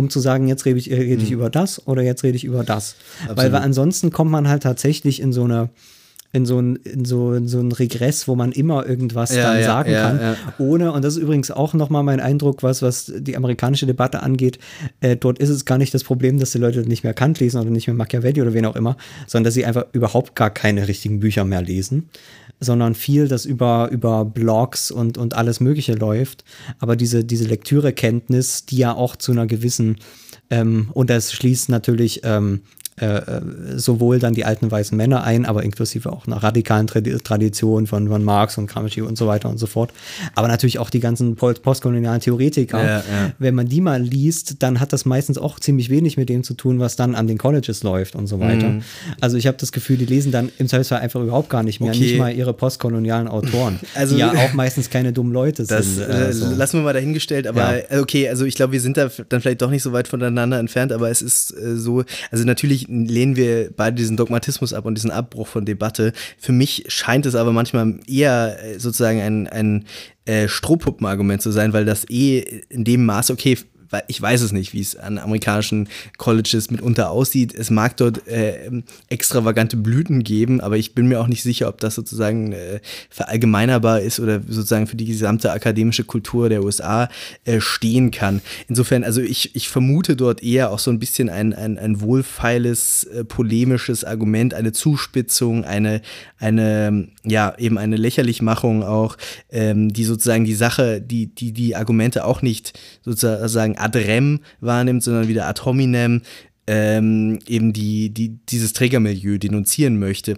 [0.00, 2.64] um zu sagen, jetzt rede ich, rede ich über das oder jetzt rede ich über
[2.64, 2.96] das.
[3.28, 5.68] Weil, weil ansonsten kommt man halt tatsächlich in so eine
[6.32, 9.60] in so ein, in so, in so ein Regress, wo man immer irgendwas Ja, dann
[9.60, 13.12] ja, sagen ja, kann, ohne, und das ist übrigens auch nochmal mein Eindruck, was, was
[13.16, 14.60] die amerikanische Debatte angeht,
[15.00, 17.60] äh, dort ist es gar nicht das Problem, dass die Leute nicht mehr Kant lesen
[17.60, 20.86] oder nicht mehr Machiavelli oder wen auch immer, sondern dass sie einfach überhaupt gar keine
[20.86, 22.08] richtigen Bücher mehr lesen,
[22.60, 26.44] sondern viel, das über, über Blogs und, und alles Mögliche läuft.
[26.78, 29.96] Aber diese, diese Lektürekenntnis, die ja auch zu einer gewissen,
[30.50, 32.60] ähm, und das schließt natürlich ähm,
[33.00, 33.40] äh, äh,
[33.76, 38.08] sowohl dann die alten weißen Männer ein, aber inklusive auch einer radikalen Tradi- Tradition von,
[38.08, 39.92] von Marx und Gramsci und so weiter und so fort.
[40.34, 42.78] Aber natürlich auch die ganzen po- postkolonialen Theoretiker.
[42.82, 43.04] Ja, ja.
[43.38, 46.54] Wenn man die mal liest, dann hat das meistens auch ziemlich wenig mit dem zu
[46.54, 48.68] tun, was dann an den Colleges läuft und so weiter.
[48.68, 48.82] Mhm.
[49.20, 51.90] Also ich habe das Gefühl, die lesen dann im Zweifelsfall einfach überhaupt gar nicht mehr,
[51.90, 52.00] Okay.
[52.00, 56.08] nicht mal ihre postkolonialen Autoren, Also- die ja auch meistens keine dummen Leute Das sind.
[56.08, 56.54] äh, also.
[56.54, 59.70] lassen wir mal dahingestellt, aber okay, also ich glaube, wir sind da dann vielleicht doch
[59.70, 63.96] nicht so weit voneinander entfernt, aber es ist äh, so, also natürlich lehnen wir beide
[63.96, 66.12] diesen Dogmatismus ab und diesen Abbruch von Debatte.
[66.38, 69.84] Für mich scheint es aber manchmal eher äh, sozusagen ein, ein
[70.24, 73.56] äh, Strohpuppenargument zu sein, weil das eh in dem Maß, okay,
[74.06, 77.54] ich weiß es nicht, wie es an amerikanischen Colleges mitunter aussieht.
[77.54, 78.70] Es mag dort äh,
[79.08, 84.00] extravagante Blüten geben, aber ich bin mir auch nicht sicher, ob das sozusagen äh, verallgemeinerbar
[84.00, 87.08] ist oder sozusagen für die gesamte akademische Kultur der USA
[87.44, 88.42] äh, stehen kann.
[88.68, 93.04] Insofern, also ich, ich vermute dort eher auch so ein bisschen ein, ein, ein wohlfeiles,
[93.04, 96.00] äh, polemisches Argument, eine Zuspitzung, eine,
[96.38, 99.16] eine, ja, eben eine Lächerlichmachung auch,
[99.50, 105.02] ähm, die sozusagen die Sache, die, die, die Argumente auch nicht sozusagen ad rem wahrnimmt,
[105.02, 106.22] sondern wieder ad hominem
[106.66, 110.36] ähm, eben die, die, dieses Trägermilieu denunzieren möchte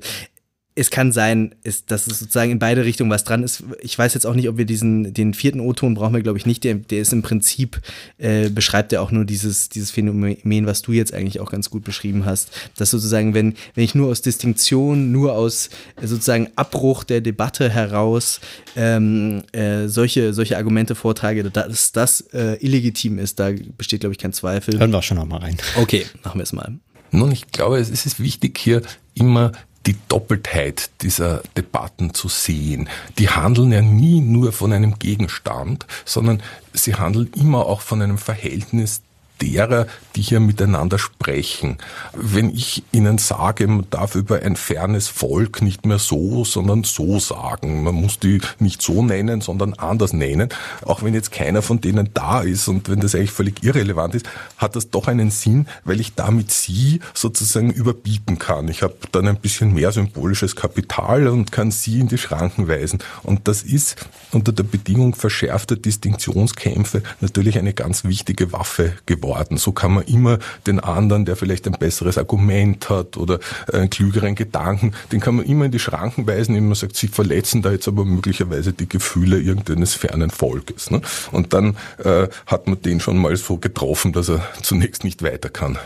[0.75, 3.63] es kann sein, ist, dass es sozusagen in beide Richtungen was dran ist.
[3.81, 6.47] Ich weiß jetzt auch nicht, ob wir diesen, den vierten O-Ton brauchen wir, glaube ich,
[6.47, 6.65] nicht.
[6.65, 7.81] Der, der ist im Prinzip,
[8.17, 11.85] äh, beschreibt er auch nur dieses, dieses Phänomen, was du jetzt eigentlich auch ganz gut
[11.85, 12.51] beschrieben hast.
[12.77, 15.69] Dass sozusagen, wenn, wenn ich nur aus Distinktion, nur aus
[16.01, 18.41] äh, sozusagen Abbruch der Debatte heraus
[18.75, 24.19] ähm, äh, solche, solche Argumente vortrage, dass das äh, illegitim ist, da besteht, glaube ich,
[24.19, 24.79] kein Zweifel.
[24.79, 25.59] Hören wir schon noch mal rein.
[25.77, 26.79] Okay, machen wir es mal.
[27.11, 28.81] Nun, ich glaube, es ist wichtig, hier
[29.15, 29.53] immer
[29.87, 32.89] die Doppeltheit dieser Debatten zu sehen.
[33.19, 38.19] Die handeln ja nie nur von einem Gegenstand, sondern sie handeln immer auch von einem
[38.19, 39.03] Verhältnis
[39.43, 41.79] derer, die hier miteinander sprechen.
[42.13, 47.19] Wenn ich Ihnen sage, man darf über ein fernes Volk nicht mehr so, sondern so
[47.19, 47.83] sagen.
[47.83, 50.51] Man muss die nicht so nennen, sondern anders nennen.
[50.83, 54.29] Auch wenn jetzt keiner von denen da ist und wenn das eigentlich völlig irrelevant ist,
[54.59, 58.69] hat das doch einen Sinn, weil ich damit Sie sozusagen überbieten kann.
[58.69, 63.01] Ich habe dann ein bisschen mehr symbolisches Kapital und kann Sie in die Schranken weisen.
[63.23, 63.97] Und das ist
[64.31, 69.57] unter der Bedingung verschärfter Distinktionskämpfe natürlich eine ganz wichtige Waffe geworden worden.
[69.57, 73.41] So kann man immer den anderen, der vielleicht ein besseres Argument hat oder
[73.73, 77.09] einen klügeren Gedanken, den kann man immer in die Schranken weisen, indem man sagt, sie
[77.09, 80.91] verletzen da jetzt aber möglicherweise die Gefühle irgendeines fernen Volkes.
[80.91, 81.01] Ne?
[81.31, 85.49] Und dann äh, hat man den schon mal so getroffen, dass er zunächst nicht weiter
[85.49, 85.79] kann.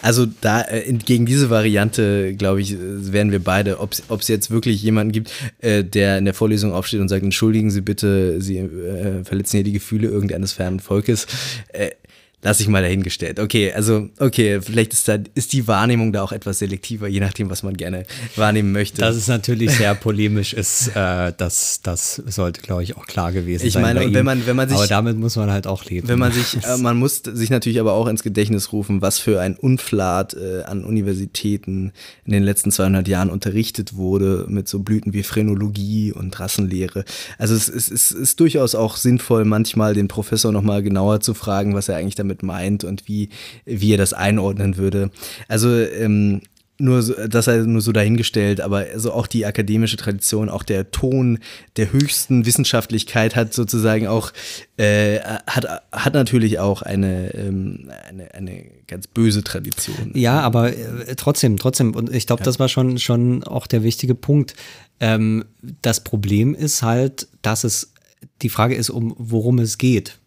[0.00, 4.82] Also da äh, gegen diese Variante, glaube ich, werden wir beide, ob es jetzt wirklich
[4.82, 9.24] jemanden gibt, äh, der in der Vorlesung aufsteht und sagt, entschuldigen Sie bitte, Sie äh,
[9.24, 11.26] verletzen hier die Gefühle irgendeines fernen Volkes.
[11.68, 11.90] Äh,
[12.42, 13.38] lass ich mal dahingestellt.
[13.38, 17.48] Okay, also, okay, vielleicht ist da, ist die Wahrnehmung da auch etwas selektiver, je nachdem,
[17.50, 18.04] was man gerne
[18.36, 19.00] wahrnehmen möchte.
[19.00, 23.64] Dass es natürlich sehr polemisch ist, äh, das, das sollte, glaube ich, auch klar gewesen
[23.66, 23.84] ich sein.
[23.84, 24.76] Ich meine, wenn man, wenn man sich.
[24.76, 26.08] Aber damit muss man halt auch leben.
[26.08, 29.40] Wenn man sich, äh, man muss sich natürlich aber auch ins Gedächtnis rufen, was für
[29.40, 31.92] ein Unflat äh, an Universitäten
[32.24, 37.04] in den letzten 200 Jahren unterrichtet wurde, mit so Blüten wie Phrenologie und Rassenlehre.
[37.38, 41.74] Also es, es, es ist durchaus auch sinnvoll, manchmal den Professor nochmal genauer zu fragen,
[41.74, 43.28] was er eigentlich damit damit meint und wie,
[43.64, 45.10] wie er das einordnen würde.
[45.48, 46.40] Also ähm,
[46.78, 51.38] nur das sei nur so dahingestellt, aber also auch die akademische Tradition, auch der Ton
[51.76, 54.32] der höchsten Wissenschaftlichkeit hat sozusagen auch
[54.78, 60.12] äh, hat, hat natürlich auch eine, ähm, eine, eine ganz böse Tradition.
[60.14, 62.44] Ja, aber äh, trotzdem, trotzdem, und ich glaube, ja.
[62.44, 64.54] das war schon, schon auch der wichtige Punkt.
[64.98, 65.44] Ähm,
[65.82, 67.92] das Problem ist halt, dass es
[68.40, 70.18] die Frage ist, um worum es geht.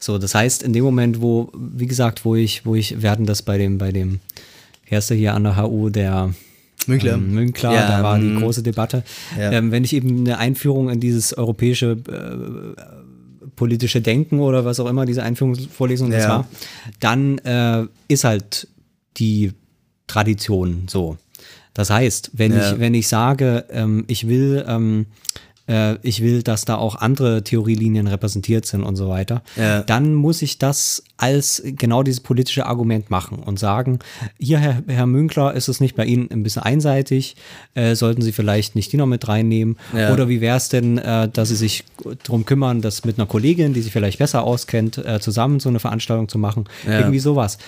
[0.00, 3.26] So, das heißt, in dem Moment, wo, wie gesagt, wo ich, wo ich, wir hatten
[3.26, 4.20] das bei dem, bei dem
[4.88, 6.34] Erster hier an der HU, der
[6.86, 8.40] Münkler, ähm, Münkler ja, da war die mm.
[8.40, 9.04] große Debatte.
[9.38, 9.52] Ja.
[9.52, 12.80] Ähm, wenn ich eben eine Einführung in dieses europäische äh,
[13.56, 16.48] politische Denken oder was auch immer diese Einführungsvorlesung das war,
[16.98, 18.68] dann äh, ist halt
[19.18, 19.52] die
[20.06, 21.18] Tradition so.
[21.74, 25.06] Das heißt, wenn ich, wenn ich sage, ähm, ich will ähm,
[25.70, 29.82] äh, ich will, dass da auch andere Theorielinien repräsentiert sind und so weiter, ja.
[29.82, 34.00] dann muss ich das als genau dieses politische Argument machen und sagen,
[34.38, 37.36] hier, Herr, Herr Münkler, ist es nicht bei Ihnen ein bisschen einseitig?
[37.74, 39.76] Äh, sollten Sie vielleicht nicht die noch mit reinnehmen?
[39.94, 40.12] Ja.
[40.12, 41.84] Oder wie wäre es denn, äh, dass Sie sich
[42.24, 45.78] darum kümmern, das mit einer Kollegin, die sich vielleicht besser auskennt, äh, zusammen so eine
[45.78, 46.64] Veranstaltung zu machen?
[46.86, 46.98] Ja.
[46.98, 47.58] Irgendwie sowas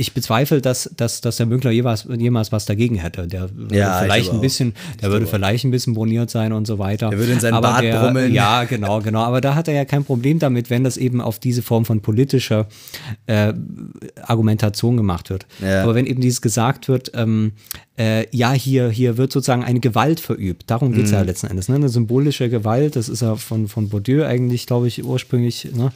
[0.00, 3.26] ich bezweifle, dass, dass, dass der Münkler jemals, jemals was dagegen hätte.
[3.28, 6.78] Der würde ja, vielleicht ein bisschen, der würde vielleicht ein bisschen boniert sein und so
[6.78, 7.10] weiter.
[7.10, 8.32] Der würde in seinen aber Bart der, brummeln.
[8.32, 9.20] Ja, genau, genau.
[9.20, 12.00] Aber da hat er ja kein Problem damit, wenn das eben auf diese Form von
[12.00, 12.66] politischer
[13.26, 13.52] äh,
[14.22, 15.46] Argumentation gemacht wird.
[15.60, 15.82] Ja.
[15.82, 17.52] Aber wenn eben dieses gesagt wird, ähm,
[18.00, 20.64] äh, ja, hier, hier wird sozusagen eine Gewalt verübt.
[20.68, 21.16] Darum geht es mhm.
[21.16, 21.68] ja letzten Endes.
[21.68, 21.74] Ne?
[21.74, 25.68] Eine symbolische Gewalt, das ist ja von, von Bourdieu eigentlich, glaube ich, ursprünglich.
[25.74, 25.92] Ne?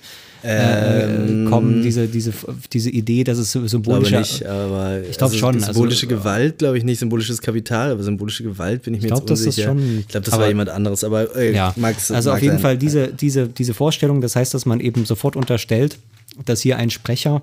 [0.46, 2.32] ähm, kommen, diese, diese,
[2.72, 5.60] diese Idee, dass es nicht, aber ich glaube also schon.
[5.60, 9.12] Symbolische also, Gewalt, glaube ich nicht, symbolisches Kapital, aber symbolische Gewalt bin ich mir ich
[9.12, 9.68] glaub, jetzt unsicher.
[9.68, 11.72] Schon, ich glaube, das aber, war jemand anderes, aber äh, ja.
[11.76, 12.60] Max, Also auf jeden sein.
[12.62, 15.98] Fall diese, diese, diese Vorstellung, das heißt, dass man eben sofort unterstellt,
[16.44, 17.42] dass hier ein Sprecher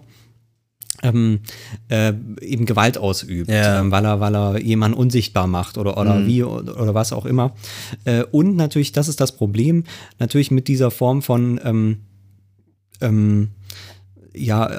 [1.03, 1.39] ähm,
[1.89, 3.79] äh, eben Gewalt ausübt, Ja.
[3.79, 7.25] ähm, weil er, weil er jemanden unsichtbar macht oder, oder wie oder, oder was auch
[7.25, 7.53] immer.
[8.05, 9.83] Äh, und natürlich, das ist das Problem,
[10.19, 11.97] natürlich mit dieser Form von ähm,
[13.01, 13.49] ähm,
[14.33, 14.69] ja,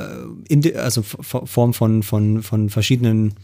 [0.48, 3.34] äh, also Form von, von, von verschiedenen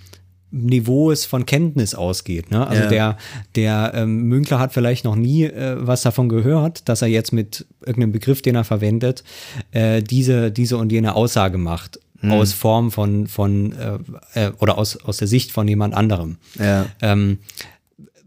[0.50, 2.50] Niveaus von Kenntnis ausgeht.
[2.50, 2.66] Ne?
[2.66, 2.88] Also Ja.
[2.88, 3.16] der,
[3.54, 7.66] der ähm, Münkler hat vielleicht noch nie äh, was davon gehört, dass er jetzt mit
[7.84, 9.24] irgendeinem Begriff, den er verwendet,
[9.72, 12.00] äh, diese, diese und jene Aussage macht.
[12.22, 16.38] Aus Form von, von äh, äh, oder aus, aus der Sicht von jemand anderem.
[16.58, 16.86] Ja.
[17.00, 17.38] Ähm,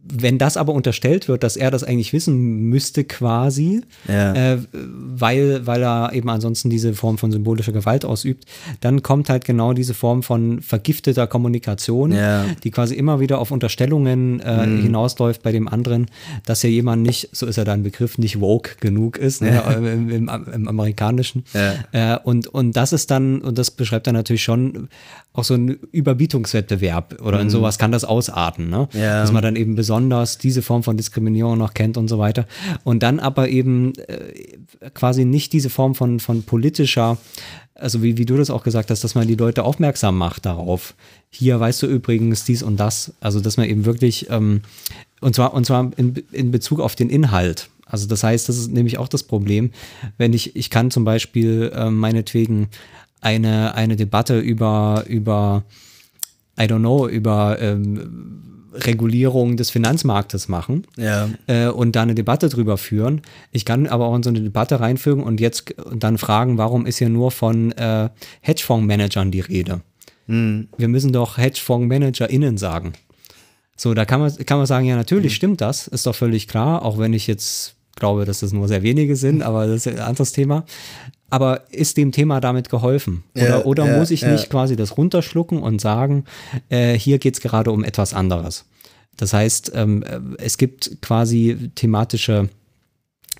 [0.04, 2.36] wenn das aber unterstellt wird, dass er das eigentlich wissen
[2.70, 4.34] müsste quasi, Ja.
[4.54, 8.45] äh, weil, weil er eben ansonsten diese Form von symbolischer Gewalt ausübt,
[8.80, 12.45] dann kommt halt genau diese Form von vergifteter Kommunikation, Ja.
[12.64, 16.08] die quasi immer wieder auf Unterstellungen äh, hinausläuft bei dem anderen,
[16.45, 20.10] dass ja jemand nicht, so ist ja dein Begriff, nicht woke genug ist, ne, im,
[20.10, 21.43] im, im Amerikanischen.
[21.91, 24.89] Äh, und, und das ist dann, und das beschreibt er natürlich schon,
[25.34, 28.89] auch so ein Überbietungswettbewerb oder in sowas kann das ausarten, ne?
[28.93, 29.21] Ja.
[29.21, 32.45] dass man dann eben besonders diese Form von Diskriminierung noch kennt und so weiter.
[32.84, 37.17] Und dann aber eben äh, quasi nicht diese Form von, von politischer,
[37.75, 40.95] also wie, wie du das auch gesagt hast, dass man die Leute aufmerksam macht darauf.
[41.29, 43.13] Hier weißt du übrigens dies und das.
[43.21, 44.61] Also dass man eben wirklich, ähm,
[45.21, 47.69] und zwar, und zwar in, in Bezug auf den Inhalt.
[47.86, 49.71] Also das heißt, das ist nämlich auch das Problem,
[50.17, 52.69] wenn ich, ich kann zum Beispiel äh, meinetwegen
[53.22, 55.63] eine, eine Debatte über, über,
[56.59, 61.30] I don't know, über ähm, Regulierung des Finanzmarktes machen Ja.
[61.47, 63.22] äh, und da eine Debatte drüber führen.
[63.51, 66.86] Ich kann aber auch in so eine Debatte reinfügen und jetzt und dann fragen, warum
[66.86, 68.09] ist hier nur von äh,
[68.41, 69.82] Hedgefondsmanagern die Rede?
[70.28, 72.93] Wir müssen doch HedgefondsmanagerInnen sagen.
[73.76, 76.86] So, da kann man, kann man sagen, ja, natürlich stimmt das, ist doch völlig klar,
[76.86, 79.99] auch wenn ich jetzt glaube, dass das nur sehr wenige sind, aber das ist ein
[79.99, 80.63] anderes Thema.
[81.32, 83.23] Aber ist dem Thema damit geholfen?
[83.36, 84.32] Oder, Ja, oder ja, muss ich ja.
[84.32, 86.25] nicht quasi das runterschlucken und sagen,
[86.69, 88.65] äh, hier geht es gerade um etwas anderes?
[89.17, 92.49] Das heißt, ähm, äh, es gibt quasi thematische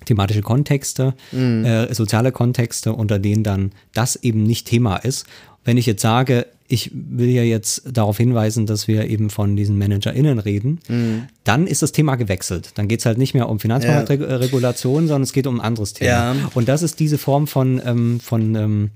[0.04, 1.64] thematische Kontexte, Mhm.
[1.64, 5.26] äh, soziale Kontexte, unter denen dann das eben nicht Thema ist.
[5.64, 9.76] Wenn ich jetzt sage, ich will ja jetzt darauf hinweisen, dass wir eben von diesen
[9.78, 11.24] ManagerInnen reden, Mhm.
[11.44, 12.70] dann ist das Thema gewechselt.
[12.76, 16.10] Dann geht es halt nicht mehr um Finanzmarktregulation, sondern es geht um ein anderes Thema.
[16.34, 16.36] Ja.
[16.54, 18.90] Und das ist diese Form von, ähm, von ähm,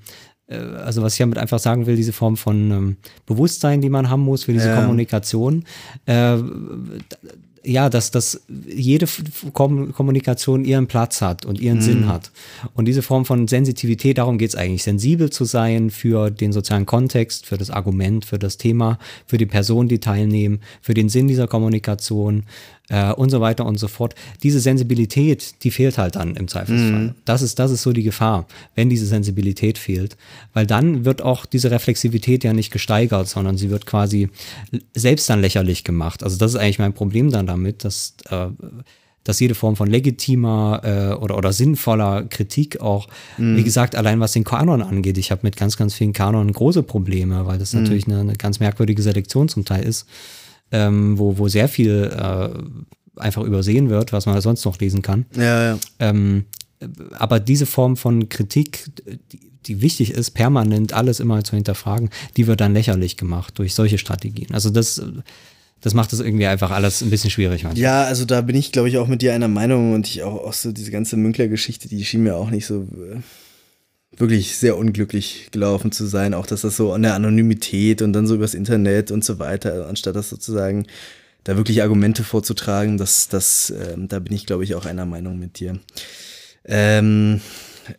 [0.48, 2.96] äh, also was ich damit einfach sagen will, diese Form von ähm,
[3.26, 4.80] Bewusstsein, die man haben muss für diese Ja.
[4.80, 5.64] Kommunikation.
[6.06, 6.38] Äh,
[7.66, 9.06] ja, dass, dass jede
[9.52, 12.30] Kom Kommunikation ihren Platz hat und ihren Sinn hat.
[12.74, 16.86] Und diese Form von Sensitivität, darum geht es eigentlich, sensibel zu sein für den sozialen
[16.86, 21.26] Kontext, für das Argument, für das Thema, für die Personen, die teilnehmen, für den Sinn
[21.26, 22.44] dieser Kommunikation
[22.88, 24.14] äh, und so weiter und so fort.
[24.42, 27.14] Diese Sensibilität, die fehlt halt dann im Zweifelsfall.
[27.24, 30.16] Das, ist, das ist so die Gefahr, wenn diese Sensibilität fehlt.
[30.52, 34.28] Weil dann wird auch diese Reflexivität ja nicht gesteigert, sondern sie wird quasi
[34.94, 36.22] selbst dann lächerlich gemacht.
[36.22, 38.46] Also das ist eigentlich mein Problem dann damit, dass, äh,
[39.24, 43.08] dass jede Form von legitimer äh, oder, oder sinnvoller Kritik auch,
[43.38, 46.84] wie gesagt, allein was den Kanon angeht, ich habe mit ganz, ganz vielen Kanonen große
[46.84, 50.06] Probleme, weil das natürlich eine, eine ganz merkwürdige Selektion zum Teil ist
[50.72, 55.26] ähm, wo, wo sehr viel äh, einfach übersehen wird, was man sonst noch lesen kann.
[55.36, 55.78] Ja, ja.
[55.98, 56.44] Ähm,
[57.18, 58.90] aber diese Form von Kritik,
[59.32, 63.74] die, die wichtig ist, permanent alles immer zu hinterfragen, die wird dann lächerlich gemacht durch
[63.74, 64.52] solche Strategien.
[64.52, 65.02] Also das,
[65.80, 67.82] das macht es irgendwie einfach alles ein bisschen schwierig manchmal.
[67.82, 70.44] Ja, also da bin ich, glaube ich, auch mit dir einer Meinung und ich auch,
[70.44, 73.20] auch so diese ganze Münkler-Geschichte, die schien mir auch nicht so äh,
[74.16, 76.34] wirklich sehr unglücklich gelaufen zu sein.
[76.34, 79.88] Auch dass das so an der Anonymität und dann so übers Internet und so weiter,
[79.88, 80.86] anstatt das sozusagen
[81.44, 85.38] da wirklich Argumente vorzutragen, das, das, ähm, da bin ich, glaube ich, auch einer Meinung
[85.38, 85.78] mit dir.
[86.64, 87.40] Ähm,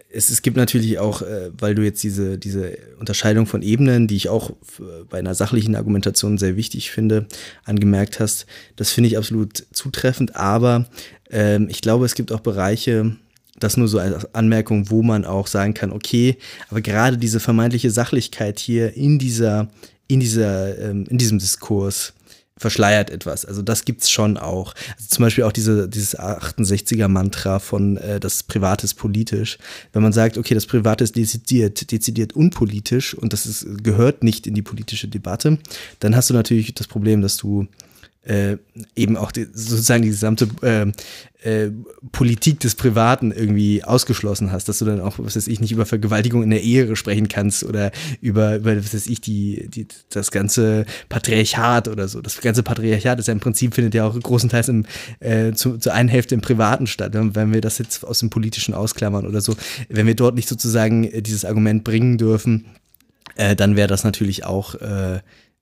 [0.09, 4.17] es, es gibt natürlich auch, äh, weil du jetzt diese, diese Unterscheidung von Ebenen, die
[4.17, 7.27] ich auch f- bei einer sachlichen Argumentation sehr wichtig finde,
[7.63, 10.89] angemerkt hast, das finde ich absolut zutreffend, aber
[11.29, 13.15] ähm, ich glaube, es gibt auch Bereiche,
[13.59, 16.37] das nur so als Anmerkung, wo man auch sagen kann, okay,
[16.69, 19.67] aber gerade diese vermeintliche Sachlichkeit hier in dieser,
[20.07, 22.13] in dieser, ähm, in diesem Diskurs
[22.57, 23.45] verschleiert etwas.
[23.45, 24.73] Also das gibt's schon auch.
[24.95, 29.57] Also zum Beispiel auch diese, dieses 68er-Mantra von äh, das Private ist politisch.
[29.93, 34.47] Wenn man sagt, okay, das Private ist dezidiert, dezidiert unpolitisch und das ist, gehört nicht
[34.47, 35.59] in die politische Debatte,
[35.99, 37.67] dann hast du natürlich das Problem, dass du
[38.27, 38.57] äh,
[38.95, 40.91] eben auch die, sozusagen die gesamte äh,
[41.47, 41.71] äh,
[42.11, 45.85] Politik des Privaten irgendwie ausgeschlossen hast, dass du dann auch, was weiß ich, nicht über
[45.85, 50.31] Vergewaltigung in der Ehe sprechen kannst oder über, über was weiß ich, die, die, das
[50.31, 52.21] ganze Patriarchat oder so.
[52.21, 54.85] Das ganze Patriarchat ist ja im Prinzip, findet ja auch großenteils im,
[55.19, 57.13] äh, zu, zu einen Hälfte im Privaten statt.
[57.13, 59.55] Wenn, wenn wir das jetzt aus dem Politischen ausklammern oder so,
[59.87, 62.65] wenn wir dort nicht sozusagen äh, dieses Argument bringen dürfen,
[63.35, 65.19] äh, dann wäre das natürlich auch äh,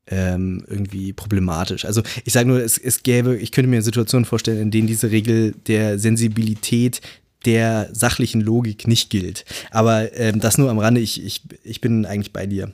[0.07, 1.85] ähm, irgendwie problematisch.
[1.85, 5.11] Also ich sage nur, es, es gäbe, ich könnte mir Situationen vorstellen, in denen diese
[5.11, 7.01] Regel der Sensibilität
[7.45, 9.45] der sachlichen Logik nicht gilt.
[9.71, 12.71] Aber ähm, das nur am Rande, ich, ich, ich bin eigentlich bei dir.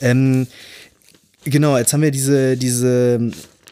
[0.00, 0.46] Ähm,
[1.44, 3.30] genau, jetzt haben wir diese, diese,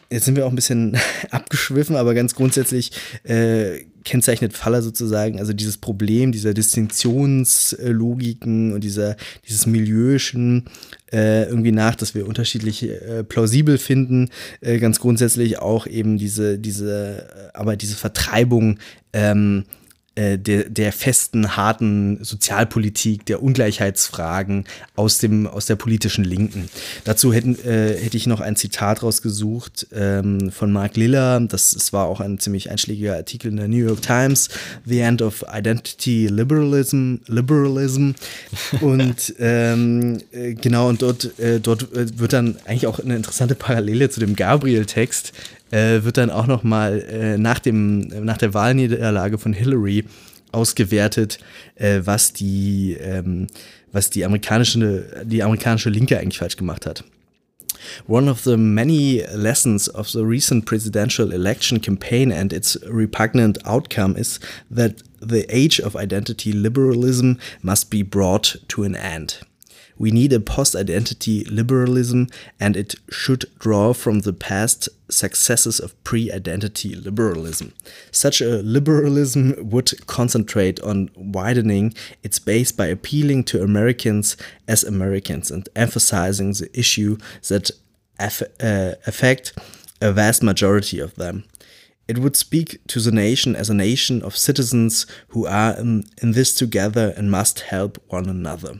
[0.09, 0.97] jetzt sind wir auch ein bisschen
[1.31, 2.91] abgeschwiffen, aber ganz grundsätzlich
[3.23, 9.15] äh, kennzeichnet Faller sozusagen, also dieses Problem dieser Distinktionslogiken und dieser,
[9.47, 10.65] dieses Milieuischen
[11.11, 14.29] äh, irgendwie nach, dass wir unterschiedlich äh, plausibel finden,
[14.61, 18.79] äh, ganz grundsätzlich auch eben diese, diese, äh, aber diese Vertreibung
[19.13, 19.65] ähm,
[20.17, 24.65] äh, der, der festen, harten Sozialpolitik, der Ungleichheitsfragen
[24.95, 26.69] aus, dem, aus der politischen Linken.
[27.03, 31.39] Dazu hätten, äh, hätte ich noch ein Zitat rausgesucht ähm, von Mark Liller.
[31.41, 34.49] Das, das war auch ein ziemlich einschlägiger Artikel in der New York Times.
[34.85, 37.17] The End of Identity Liberalism.
[37.27, 38.11] Liberalism.
[38.81, 43.53] und ähm, äh, genau, und dort, äh, dort äh, wird dann eigentlich auch eine interessante
[43.53, 45.33] Parallele zu dem Gabriel-Text
[45.71, 50.05] äh, wird dann auch noch mal äh, nach, nach der Wahlniederlage von Hillary
[50.51, 51.39] ausgewertet,
[51.75, 53.47] äh, was, die, ähm,
[53.91, 57.03] was die amerikanische, die amerikanische Linke eigentlich falsch gemacht hat.
[58.07, 64.15] One of the many lessons of the recent presidential election campaign and its repugnant outcome
[64.17, 64.39] is
[64.69, 69.41] that the age of identity liberalism must be brought to an end.
[69.99, 72.27] We need a post identity liberalism,
[72.59, 77.73] and it should draw from the past successes of pre identity liberalism.
[78.11, 81.93] Such a liberalism would concentrate on widening
[82.23, 84.37] its base by appealing to Americans
[84.67, 87.17] as Americans and emphasizing the issue
[87.47, 87.71] that
[88.19, 89.53] aff uh, affect
[90.01, 91.43] a vast majority of them.
[92.07, 96.31] It would speak to the nation as a nation of citizens who are in, in
[96.31, 98.79] this together and must help one another.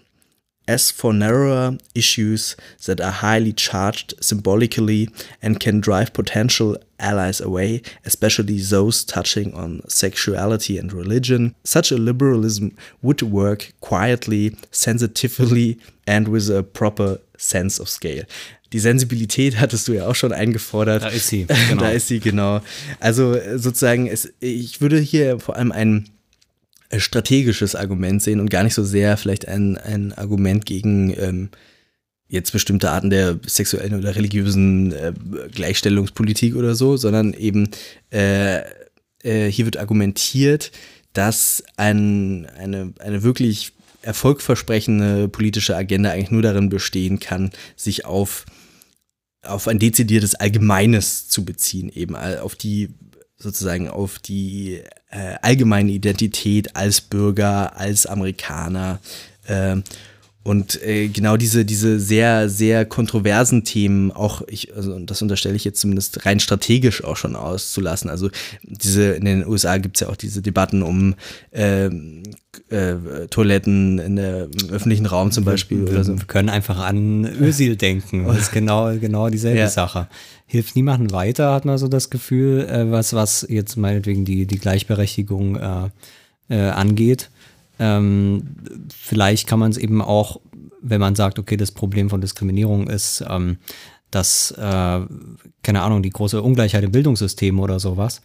[0.67, 5.09] As for narrower issues that are highly charged symbolically
[5.41, 11.97] and can drive potential allies away, especially those touching on sexuality and religion, such a
[11.97, 18.25] liberalism would work quietly, sensitively, and with a proper sense of scale.
[18.73, 21.03] Die Sensibilität hattest du ja auch schon eingefordert.
[21.03, 21.45] Da ist sie.
[21.45, 21.81] Genau.
[21.81, 22.59] da ist sie, genau.
[22.99, 26.09] Also sozusagen, es, ich würde hier vor allem einen
[26.95, 31.49] strategisches Argument sehen und gar nicht so sehr vielleicht ein, ein Argument gegen ähm,
[32.27, 35.13] jetzt bestimmte Arten der sexuellen oder religiösen äh,
[35.51, 37.69] Gleichstellungspolitik oder so, sondern eben
[38.11, 38.61] äh,
[39.23, 40.71] äh, hier wird argumentiert,
[41.13, 48.45] dass ein, eine, eine wirklich erfolgversprechende politische Agenda eigentlich nur darin bestehen kann, sich auf,
[49.41, 52.89] auf ein dezidiertes Allgemeines zu beziehen, eben auf die
[53.37, 58.99] sozusagen auf die äh, allgemeine Identität als Bürger, als Amerikaner.
[59.47, 59.77] Äh,
[60.47, 65.65] und äh, genau diese, diese sehr, sehr kontroversen Themen, auch ich, also das unterstelle ich
[65.65, 68.09] jetzt zumindest rein strategisch auch schon auszulassen.
[68.09, 68.29] Also
[68.63, 71.15] diese, in den USA gibt es ja auch diese Debatten um
[71.51, 75.85] äh, äh, Toiletten in der, im öffentlichen Raum zum Beispiel.
[75.85, 76.17] Wir, oder so.
[76.17, 78.25] wir können einfach an Ösil denken.
[78.25, 79.67] Das ist genau, genau dieselbe Ja.
[79.67, 80.07] Sache.
[80.45, 84.59] Hilft niemandem weiter, hat man so das Gefühl, äh, was, was jetzt meinetwegen die, die
[84.59, 85.89] Gleichberechtigung äh,
[86.47, 87.31] äh, angeht.
[87.79, 88.43] Ähm,
[88.93, 90.39] vielleicht kann man es eben auch,
[90.81, 93.57] wenn man sagt, okay, das Problem von Diskriminierung ist, ähm,
[94.09, 95.01] dass, äh,
[95.63, 98.21] keine Ahnung, die große Ungleichheit im Bildungssystem oder sowas,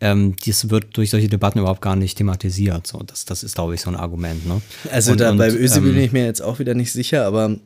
[0.00, 2.86] ähm, das wird durch solche Debatten überhaupt gar nicht thematisiert.
[2.86, 4.46] So, das, das ist, glaube ich, so ein Argument.
[4.46, 4.62] Ne?
[4.92, 7.26] Also Und- da und, bei Ösi ähm, bin ich mir jetzt auch wieder nicht sicher,
[7.26, 7.56] aber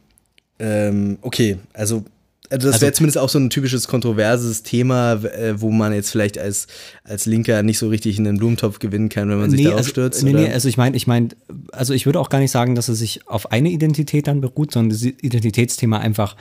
[0.59, 2.05] ähm, okay, also
[2.51, 6.11] also das Also- wäre zumindest auch so ein typisches kontroverses Thema, äh, wo man jetzt
[6.11, 6.67] vielleicht als,
[7.05, 9.91] als Linker nicht so richtig in den Blumentopf gewinnen kann, wenn man sich darauf also,
[9.91, 10.23] stürzt.
[10.23, 10.41] Nee, oder?
[10.41, 11.29] nee, also ich meine, ich meine,
[11.73, 14.73] also ich würde auch gar nicht sagen, dass es sich auf eine Identität dann beruht,
[14.73, 16.37] sondern das Identitätsthema einfach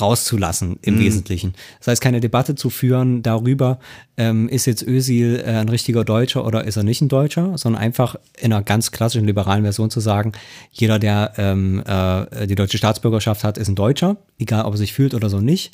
[0.00, 1.00] rauszulassen im Mhm.
[1.00, 1.54] Wesentlichen.
[1.78, 3.78] Das heißt, keine Debatte zu führen darüber,
[4.16, 7.82] ähm, ist jetzt Özil äh, ein richtiger Deutscher oder ist er nicht ein Deutscher, sondern
[7.82, 10.32] einfach in einer ganz klassischen liberalen Version zu sagen,
[10.70, 14.92] jeder, der ähm, äh, die deutsche Staatsbürgerschaft hat, ist ein Deutscher, egal ob er sich
[14.92, 15.72] fühlt oder so nicht.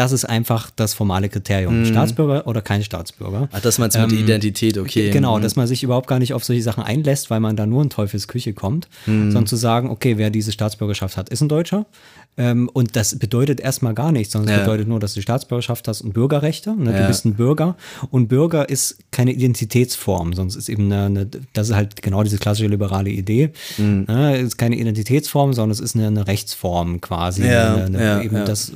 [0.00, 1.84] Das ist einfach das formale Kriterium.
[1.84, 3.40] Staatsbürger oder kein Staatsbürger.
[3.42, 3.48] Mhm.
[3.52, 5.10] Ach, das du mit Ähm, Identität, okay.
[5.10, 5.42] Genau, Mhm.
[5.42, 7.90] dass man sich überhaupt gar nicht auf solche Sachen einlässt, weil man da nur in
[7.90, 9.30] Teufels Küche kommt, Mhm.
[9.30, 11.84] sondern zu sagen, okay, wer diese Staatsbürgerschaft hat, ist ein Deutscher.
[12.38, 14.64] Ähm, und das bedeutet erstmal gar nichts, sondern es Ja.
[14.64, 16.74] bedeutet nur, dass du Staatsbürgerschaft hast und Bürgerrechte.
[16.74, 16.92] Ne?
[16.92, 17.00] Ja.
[17.02, 17.76] Du bist ein Bürger
[18.10, 22.38] und Bürger ist keine Identitätsform, sonst ist eben eine, eine das ist halt genau diese
[22.38, 23.50] klassische liberale Idee.
[23.76, 24.06] Mhm.
[24.08, 24.38] Ne?
[24.38, 27.44] Es ist keine Identitätsform, sondern es ist eine, eine Rechtsform quasi.
[27.46, 28.44] Ja, eine, ja, eben ja.
[28.46, 28.72] das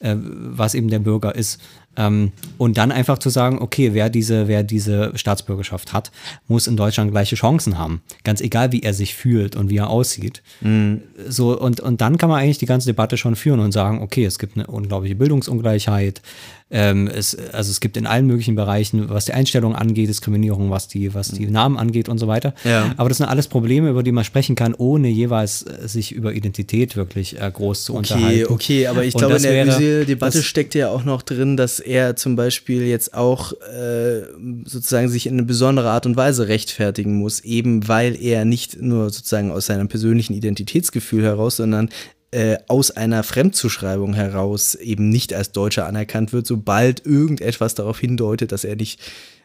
[0.00, 1.60] äh, was eben der Bürger ist.
[1.96, 6.10] Ähm, und dann einfach zu sagen, okay, wer diese, wer diese Staatsbürgerschaft hat,
[6.46, 8.02] muss in Deutschland gleiche Chancen haben.
[8.22, 10.42] Ganz egal, wie er sich fühlt und wie er aussieht.
[10.60, 11.02] Mhm.
[11.26, 14.24] So, und, und dann kann man eigentlich die ganze Debatte schon führen und sagen, okay,
[14.24, 16.20] es gibt eine unglaubliche Bildungsungleichheit,
[16.68, 20.88] ähm, es, also es gibt in allen möglichen Bereichen, was die Einstellung angeht, Diskriminierung, was
[20.88, 22.54] die, was die Namen angeht und so weiter.
[22.64, 22.92] Ja.
[22.96, 26.32] Aber das sind alles Probleme, über die man sprechen kann, ohne jeweils äh, sich über
[26.32, 28.52] Identität wirklich äh, groß zu Okay, unterhalten.
[28.52, 31.78] okay, aber ich Und glaube, in der Özil-Debatte das- steckt ja auch noch drin, dass
[31.78, 34.22] er zum Beispiel jetzt auch äh,
[34.64, 39.10] sozusagen sich in eine besondere Art und Weise rechtfertigen muss, eben weil er nicht nur
[39.10, 41.90] sozusagen aus seinem persönlichen Identitätsgefühl heraus, sondern
[42.32, 48.52] äh, aus einer Fremdzuschreibung heraus eben nicht als Deutscher anerkannt wird, sobald irgendetwas darauf hindeutet,
[48.52, 49.00] dass er nicht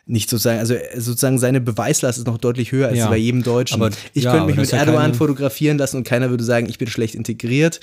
[0.08, 3.08] nicht sozusagen, also äh, sozusagen seine Beweislast ist noch deutlich höher als Ja.
[3.08, 3.82] bei jedem Deutschen.
[3.82, 6.68] Aber- ich ja, könnte mich mit ja Erdogan keine- fotografieren lassen und keiner würde sagen,
[6.68, 7.80] ich bin schlecht integriert.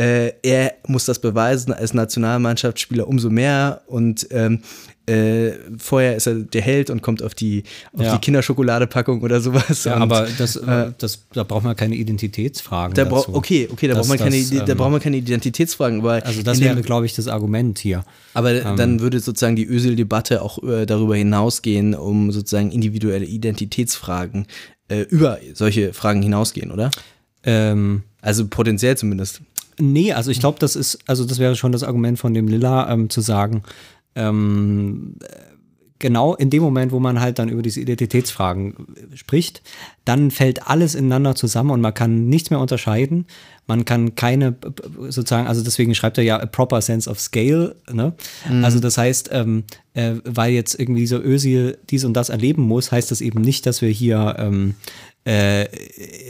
[0.00, 4.60] Äh, er muss das beweisen als Nationalmannschaftsspieler umso mehr und ähm,
[5.06, 8.14] äh, vorher ist er der Held und kommt auf die, auf Ja.
[8.14, 9.84] die Kinderschokoladepackung oder sowas.
[9.84, 12.94] Ja, und, aber das, äh, das, da braucht man keine Identitätsfragen.
[12.94, 13.34] da dazu.
[13.34, 16.24] okay, okay, da Das- braucht man keine, das, da ähm, braucht man keine Identitätsfragen, aber
[16.24, 18.04] Also das wäre, glaube ich, das Argument hier.
[18.34, 18.76] aber Ähm.
[18.76, 24.46] dann würde sozusagen die Ösel-Debatte auch äh, darüber hinausgehen, um sozusagen individuelle Identitätsfragen
[24.88, 26.90] äh, über solche Fragen hinausgehen, oder?
[27.44, 29.40] Ähm, Also potenziell zumindest.
[29.80, 32.90] Nee, also ich glaube, das ist, also das wäre schon das Argument von dem Lilla,
[32.90, 33.62] ähm, zu sagen,
[34.14, 35.50] ähm, äh,
[36.00, 38.74] genau in dem Moment, wo man halt dann über diese Identitätsfragen
[39.12, 39.62] äh, spricht,
[40.04, 43.26] dann fällt alles ineinander zusammen und man kann nichts mehr unterscheiden.
[43.66, 44.56] Man kann keine,
[45.10, 48.14] sozusagen, also deswegen schreibt er ja a proper sense of scale, ne?
[48.64, 49.62] Also das heißt, ähm,
[49.94, 53.66] äh, weil jetzt irgendwie so Özil dies und das erleben muss, heißt das eben nicht,
[53.66, 54.74] dass wir hier ähm,
[55.30, 55.66] äh,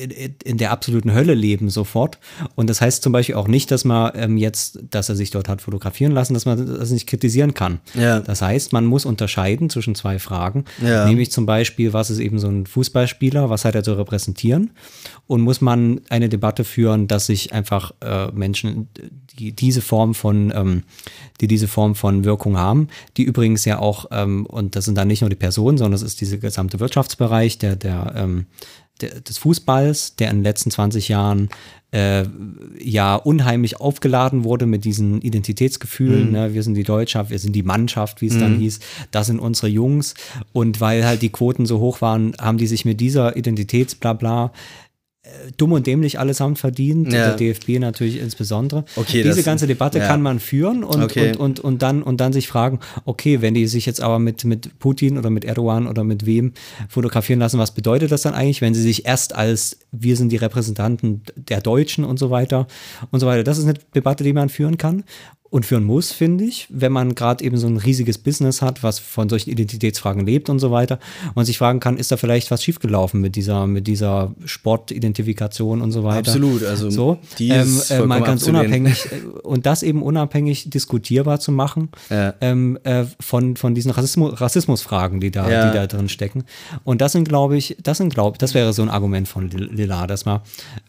[0.05, 2.19] in, in der absoluten Hölle leben sofort.
[2.55, 5.49] Und das heißt zum Beispiel auch nicht, dass man ähm, jetzt, dass er sich dort
[5.49, 7.81] hat fotografieren lassen, dass man das nicht kritisieren kann.
[7.95, 8.21] Ja.
[8.21, 10.67] Das heißt, man muss unterscheiden zwischen zwei Fragen.
[10.85, 11.07] Ja.
[11.07, 14.73] Nämlich zum Beispiel, was ist eben so ein Fußballspieler, was hat er zu repräsentieren?
[15.27, 18.89] Und muss man eine Debatte führen, dass sich einfach äh, Menschen,
[19.39, 20.83] die diese Form von, ähm,
[21.41, 25.09] die diese Form von Wirkung haben, die übrigens ja auch, ähm, und das sind dann
[25.09, 28.47] nicht nur die Personen, sondern das ist dieser gesamte Wirtschaftsbereich, der, der, ähm,
[29.03, 31.49] des Fußballs, der in den letzten 20 Jahren
[31.93, 32.25] äh,
[32.79, 36.31] ja unheimlich aufgeladen wurde mit diesen Identitätsgefühlen.
[36.31, 36.55] Ne?
[36.55, 38.81] Wir sind die Deutschaft, wir sind die Mannschaft, wie es dann hieß.
[39.11, 40.15] Das sind unsere Jungs.
[40.53, 44.53] Und weil halt die Quoten so hoch waren, haben die sich mit dieser Identitätsblabla
[45.57, 47.13] dumm und dämlich allesamt verdient.
[47.13, 47.35] Ja.
[47.35, 48.85] Der DFB natürlich insbesondere.
[48.97, 50.07] Okay, Diese ganze Debatte ja.
[50.07, 51.31] kann man führen und, Okay.
[51.31, 54.45] und, und, und, dann, und dann sich fragen, okay, wenn die sich jetzt aber mit,
[54.45, 56.53] mit Putin oder mit Erdogan oder mit wem
[56.89, 60.37] fotografieren lassen, was bedeutet das dann eigentlich, wenn sie sich erst als wir sind die
[60.37, 62.67] Repräsentanten der Deutschen und so weiter
[63.11, 63.43] und so weiter.
[63.43, 65.05] Das ist eine Debatte, die man führen kann
[65.51, 69.01] und führen muss, finde ich, wenn man gerade eben so ein riesiges Business hat, was
[69.01, 70.99] von solchen Identitätsfragen lebt und so weiter
[71.35, 74.33] und sich fragen kann, ist da vielleicht was schiefgelaufen mit dieser, mit dieser
[74.95, 76.19] Sportidentifikation und so weiter.
[76.31, 78.61] Absolut, also so, die ähm, ist äh, mal ganz abzulehnen.
[78.67, 82.35] unabhängig äh, und das eben unabhängig diskutierbar zu machen Ja.
[82.41, 85.69] ähm, äh, von, von diesen Rassismus, Rassismusfragen, die da, Ja.
[85.71, 86.45] die da drin stecken.
[86.85, 89.71] Und das sind, glaube ich, das sind, glaube das wäre so ein Argument von Lil-
[89.73, 90.41] Lila, dass man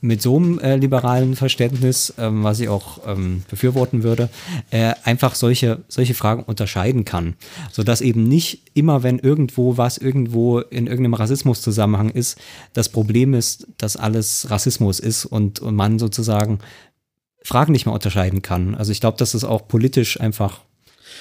[0.02, 4.30] mit so einem äh, liberalen Verständnis, ähm, was ich auch ähm, befürworten würde,
[4.72, 7.36] äh, einfach solche, solche Fragen unterscheiden kann.
[7.72, 12.38] Sodass eben nicht immer, wenn irgendwo was irgendwo in irgendeinem Rassismuszusammenhang ist,
[12.74, 16.60] das Problem ist, dass alles Rassismus ist und, und man sozusagen
[17.44, 18.76] Fragen nicht mehr unterscheiden kann.
[18.76, 20.62] Also ich glaube, dass es auch politisch einfach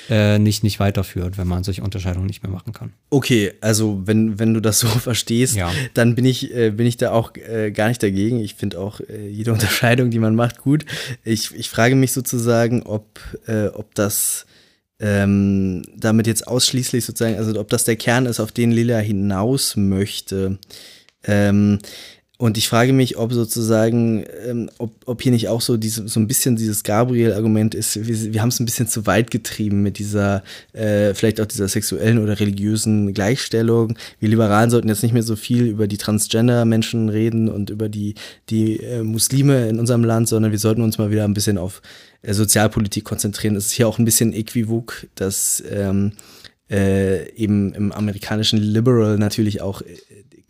[0.08, 2.92] äh, nicht, nicht weiterführt, wenn man solche Unterscheidungen nicht mehr machen kann.
[3.10, 5.70] Okay, also wenn, wenn du das so verstehst, Ja.
[5.94, 8.40] dann bin ich, äh, bin ich da auch äh, gar nicht dagegen.
[8.40, 10.84] Ich finde auch äh, jede Unterscheidung, die man macht, gut.
[11.24, 14.46] Ich, ich frage mich sozusagen, ob, äh, ob das
[15.02, 19.76] ähm, damit jetzt ausschließlich sozusagen, also ob das der Kern ist, auf den Lila hinaus
[19.76, 20.58] möchte.
[21.24, 21.78] Ähm,
[22.40, 26.18] und ich frage mich, ob sozusagen, ähm, ob, ob hier nicht auch so, diese, so
[26.18, 29.98] ein bisschen dieses Gabriel-Argument ist, wir, wir haben es ein bisschen zu weit getrieben mit
[29.98, 33.94] dieser, äh, vielleicht auch dieser sexuellen oder religiösen Gleichstellung.
[34.20, 38.14] Wir Liberalen sollten jetzt nicht mehr so viel über die Transgender-Menschen reden und über die,
[38.48, 41.82] die äh, Muslime in unserem Land, sondern wir sollten uns mal wieder ein bisschen auf
[42.22, 43.54] äh, Sozialpolitik konzentrieren.
[43.54, 46.12] Es ist hier auch ein bisschen äquivok, dass ähm,
[46.70, 49.86] äh, eben im amerikanischen Liberal natürlich auch äh,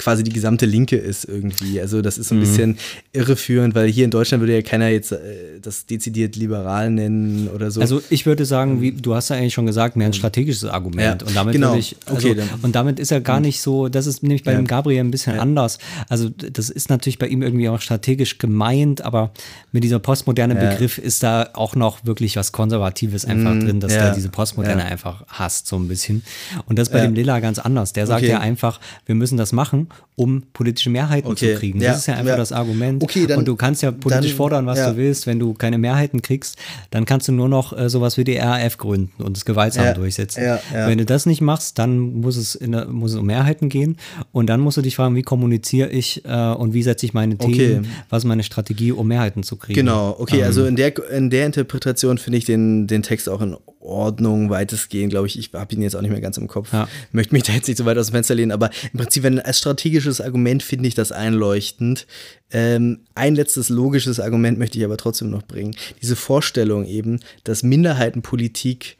[0.01, 1.81] quasi die gesamte Linke ist irgendwie.
[1.81, 2.79] Also das ist so ein bisschen
[3.13, 5.19] irreführend, weil hier in Deutschland würde ja keiner jetzt äh,
[5.61, 7.81] das dezidiert liberal nennen oder so.
[7.81, 11.23] Also ich würde sagen, wie du hast ja eigentlich schon gesagt, mehr ein strategisches Argument.
[11.23, 11.75] Ja, und damit genau.
[11.75, 14.53] ich, also, Okay, dann- und damit ist er gar nicht so, das ist nämlich bei
[14.53, 14.59] Ja.
[14.59, 15.79] dem Gabriel ein bisschen anders.
[16.09, 19.33] Also das ist natürlich bei ihm irgendwie auch strategisch gemeint, aber
[19.73, 20.71] mit dieser postmoderne Ja.
[20.71, 23.99] Begriff ist da auch noch wirklich was Konservatives einfach Mhm, drin, dass ja.
[24.09, 24.89] er diese Postmoderne Ja.
[24.89, 26.23] einfach hasst, so ein bisschen.
[26.67, 27.05] Und das ist bei Ja.
[27.05, 27.93] dem Lilla ganz anders.
[27.93, 28.31] Der sagt Okay.
[28.31, 31.81] ja einfach, wir müssen das machen, um politische Mehrheiten Okay, zu kriegen.
[31.81, 32.37] ja, Das ist ja einfach ja.
[32.37, 33.03] das Argument.
[33.03, 34.91] Okay, dann- und du kannst ja politisch dann- fordern, was ja.
[34.91, 35.27] du willst.
[35.27, 36.59] Wenn du keine Mehrheiten kriegst,
[36.91, 40.43] dann kannst du nur noch äh, sowas wie die RAF gründen und es gewaltsam durchsetzen.
[40.73, 43.97] Wenn du das nicht machst, dann muss es, in der, muss es um Mehrheiten gehen
[44.33, 47.39] und dann musst du dich fragen, wie kommuniziere ich äh, und wie setze ich meine
[47.39, 47.81] Themen, Okay.
[48.11, 49.75] was ist meine Strategie, um Mehrheiten zu kriegen.
[49.79, 53.41] Genau, okay, Ähm, also in der, in der Interpretation finde ich den, den Text auch
[53.41, 55.39] in Ordnung, weitestgehend, glaube ich.
[55.39, 56.69] Ich habe ihn jetzt auch nicht mehr ganz im Kopf.
[57.13, 59.41] Möchte mich da jetzt nicht so weit aus dem Fenster lehnen, aber im Prinzip, wenn
[59.41, 62.07] als strategisches Argument finde ich das einleuchtend.
[62.51, 65.75] Ähm, ein letztes logisches Argument möchte ich aber trotzdem noch bringen.
[66.03, 68.99] Diese Vorstellung eben, dass Minderheitenpolitik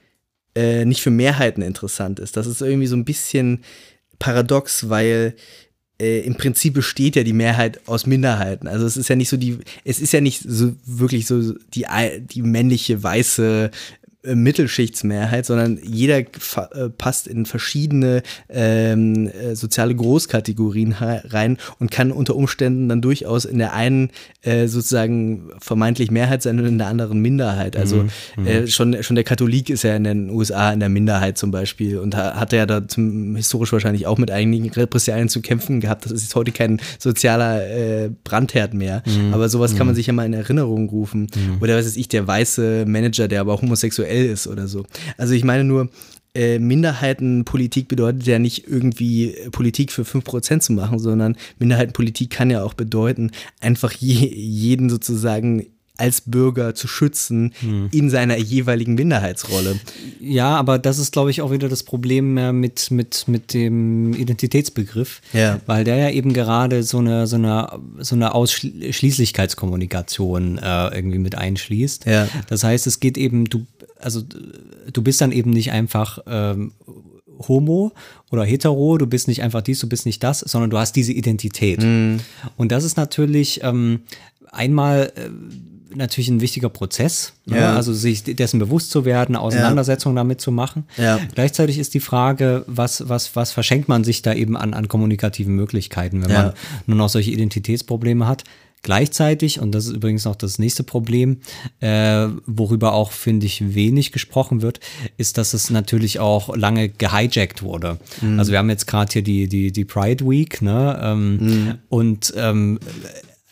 [0.55, 2.37] äh, nicht für Mehrheiten interessant ist.
[2.37, 3.63] Das ist irgendwie so ein bisschen
[4.19, 5.35] paradox, weil
[6.01, 8.67] äh, im Prinzip besteht ja die Mehrheit aus Minderheiten.
[8.67, 11.87] Also es ist ja nicht so die, es ist ja nicht so wirklich so die,
[12.21, 13.71] die männliche weiße
[14.23, 16.25] Mittelschichtsmehrheit, sondern jeder äh,
[16.97, 23.59] passt in verschiedene ähm, äh, soziale Großkategorien rein und kann unter Umständen dann durchaus in
[23.59, 24.11] der einen
[24.43, 27.77] äh, sozusagen vermeintlich Mehrheit sein und in der anderen Minderheit.
[27.77, 28.05] Also
[28.45, 31.99] äh, schon, schon der Katholik ist ja in den USA in der Minderheit zum Beispiel
[31.99, 36.05] und ha hatte ja da zum, historisch wahrscheinlich auch mit einigen Repressalien zu kämpfen gehabt.
[36.05, 39.03] Das ist jetzt heute kein sozialer äh, Brandherd mehr.
[39.33, 41.29] Aber sowas kann man sich ja mal in Erinnerung rufen.
[41.61, 44.85] Oder was weiß ich, der weiße Manager, der aber auch homosexuell ist oder so.
[45.17, 45.89] Also ich meine nur,
[46.35, 52.51] äh, Minderheitenpolitik bedeutet ja nicht irgendwie äh, Politik für 5% zu machen, sondern Minderheitenpolitik kann
[52.51, 53.31] ja auch bedeuten,
[53.61, 57.53] einfach je, jeden sozusagen als Bürger zu schützen
[57.93, 59.79] in seiner jeweiligen Minderheitsrolle.
[60.19, 64.15] Ja, aber das ist, glaube ich, auch wieder das Problem äh, mit, mit, mit dem
[64.15, 65.61] Identitätsbegriff, Ja.
[65.67, 71.35] weil der ja eben gerade so eine, so eine, so eine Ausschließlichkeitskommunikation äh, irgendwie mit
[71.37, 72.07] einschließt.
[72.07, 72.29] Ja.
[72.49, 73.67] Das heißt, es geht eben, du,
[74.03, 74.23] also
[74.93, 76.73] du bist dann eben nicht einfach ähm,
[77.49, 77.93] homo
[78.31, 81.13] oder hetero, du bist nicht einfach dies, du bist nicht das, sondern du hast diese
[81.13, 81.83] Identität.
[81.83, 82.21] Mhm.
[82.57, 84.01] Und das ist natürlich ähm,
[84.51, 85.31] einmal äh,
[85.97, 87.57] natürlich ein wichtiger Prozess, ne?
[87.59, 87.75] Ja.
[87.75, 90.85] also sich dessen bewusst zu werden, Auseinandersetzungen damit zu machen.
[90.97, 91.19] Ja.
[91.35, 95.55] Gleichzeitig ist die Frage, was, was, was verschenkt man sich da eben an, an kommunikativen
[95.57, 96.43] Möglichkeiten, wenn Ja.
[96.43, 96.53] man
[96.87, 98.45] nur noch solche Identitätsprobleme hat.
[98.83, 101.39] Gleichzeitig, und das ist übrigens auch das nächste Problem,
[101.81, 104.81] äh, worüber auch, finde ich, wenig gesprochen wird,
[105.19, 107.99] ist, dass es natürlich auch lange gehijackt wurde.
[108.39, 110.99] Also wir haben jetzt gerade hier die, die, die Pride Week, ne?
[111.03, 112.79] Ähm, Und ähm,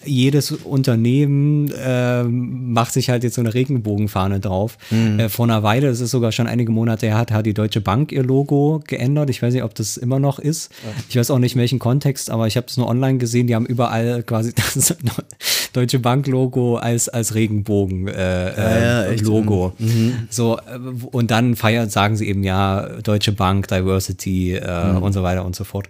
[0.05, 4.78] jedes Unternehmen ähm, macht sich halt jetzt so eine Regenbogenfahne drauf.
[4.92, 7.80] Äh, vor einer Weile, das ist sogar schon einige Monate her, hat, hat die Deutsche
[7.80, 9.28] Bank ihr Logo geändert.
[9.30, 10.70] Ich weiß nicht, ob das immer noch ist.
[11.09, 13.49] Ich weiß auch nicht, in welchem Kontext, aber ich habe es nur online gesehen.
[13.49, 14.94] Die haben überall quasi das
[15.72, 19.24] Deutsche Bank-Logo als, als Regenbogen äh, ja, äh, echt.
[19.24, 19.74] Logo.
[20.30, 20.78] So, äh,
[21.11, 25.57] und dann feiern, sagen sie eben ja, Deutsche Bank, Diversity äh, und so weiter und
[25.57, 25.88] so fort.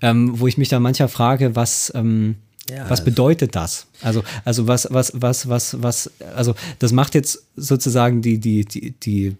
[0.00, 2.36] Ähm, wo ich mich dann mancher frage, was, ähm,
[2.88, 3.86] was bedeutet das?
[4.02, 8.92] Also, also was, was, was, was, was, also das macht jetzt sozusagen die, die, die,
[8.92, 9.36] die,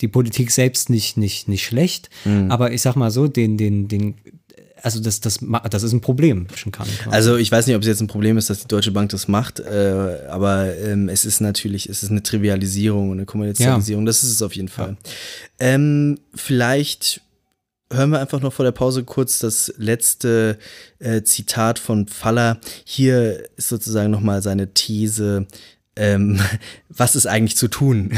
[0.00, 2.10] die Politik selbst nicht, nicht, nicht schlecht,
[2.48, 4.14] aber ich sag mal so, den, den, den,
[4.82, 6.86] also das, das, das ist ein Problem, schon kann.
[7.10, 9.28] Also ich weiß nicht, ob es jetzt ein Problem ist, dass die Deutsche Bank das
[9.28, 14.22] macht, äh, aber ähm, es ist natürlich, es ist eine Trivialisierung und eine Kommerzialisierung, das
[14.22, 14.96] ist es auf jeden Fall.
[15.58, 17.22] Ähm, vielleicht
[17.92, 20.58] hören wir einfach noch vor der Pause kurz das letzte
[20.98, 22.58] äh, Zitat von Faller.
[22.84, 25.46] Hier ist sozusagen nochmal seine These,
[25.96, 26.40] ähm,
[26.88, 28.12] was ist eigentlich zu tun?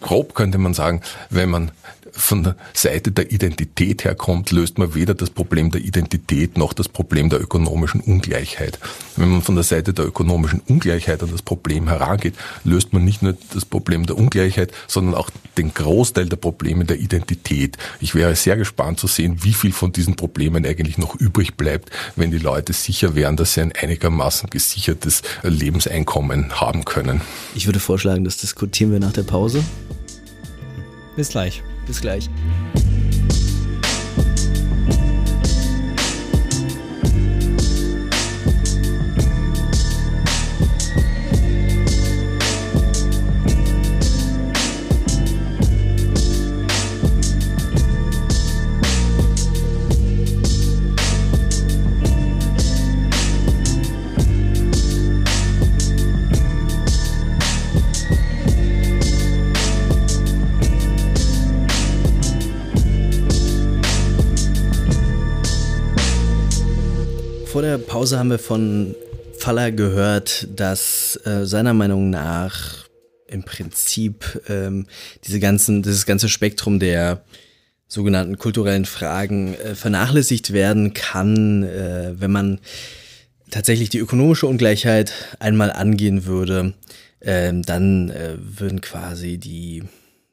[0.00, 1.00] Grob könnte man sagen,
[1.30, 1.70] wenn man
[2.16, 6.88] von der Seite der Identität herkommt, löst man weder das Problem der Identität noch das
[6.88, 8.78] Problem der ökonomischen Ungleichheit.
[9.16, 13.22] Wenn man von der Seite der ökonomischen Ungleichheit an das Problem herangeht, löst man nicht
[13.22, 17.76] nur das Problem der Ungleichheit, sondern auch den Großteil der Probleme der Identität.
[18.00, 21.90] Ich wäre sehr gespannt zu sehen, wie viel von diesen Problemen eigentlich noch übrig bleibt,
[22.16, 27.20] wenn die Leute sicher wären, dass sie ein einigermaßen gesichertes Lebenseinkommen haben können.
[27.54, 29.62] Ich würde vorschlagen, das diskutieren wir nach der Pause.
[31.16, 31.62] Bis gleich.
[31.86, 32.28] Bis gleich.
[67.56, 68.94] Vor der Pause haben wir von
[69.38, 72.84] Faller gehört, dass äh, seiner Meinung nach
[73.28, 74.84] im Prinzip ähm,
[75.24, 77.24] diese ganzen, dieses ganze Spektrum der
[77.88, 82.60] sogenannten kulturellen Fragen äh, vernachlässigt werden kann, äh, wenn man
[83.50, 86.74] tatsächlich die ökonomische Ungleichheit einmal angehen würde,
[87.22, 89.82] ähm, dann äh, würden quasi die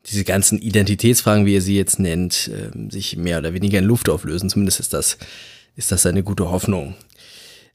[0.07, 4.09] diese ganzen Identitätsfragen, wie er sie jetzt nennt, äh, sich mehr oder weniger in Luft
[4.09, 4.49] auflösen.
[4.49, 5.17] Zumindest ist das,
[5.77, 6.95] ist das eine gute Hoffnung.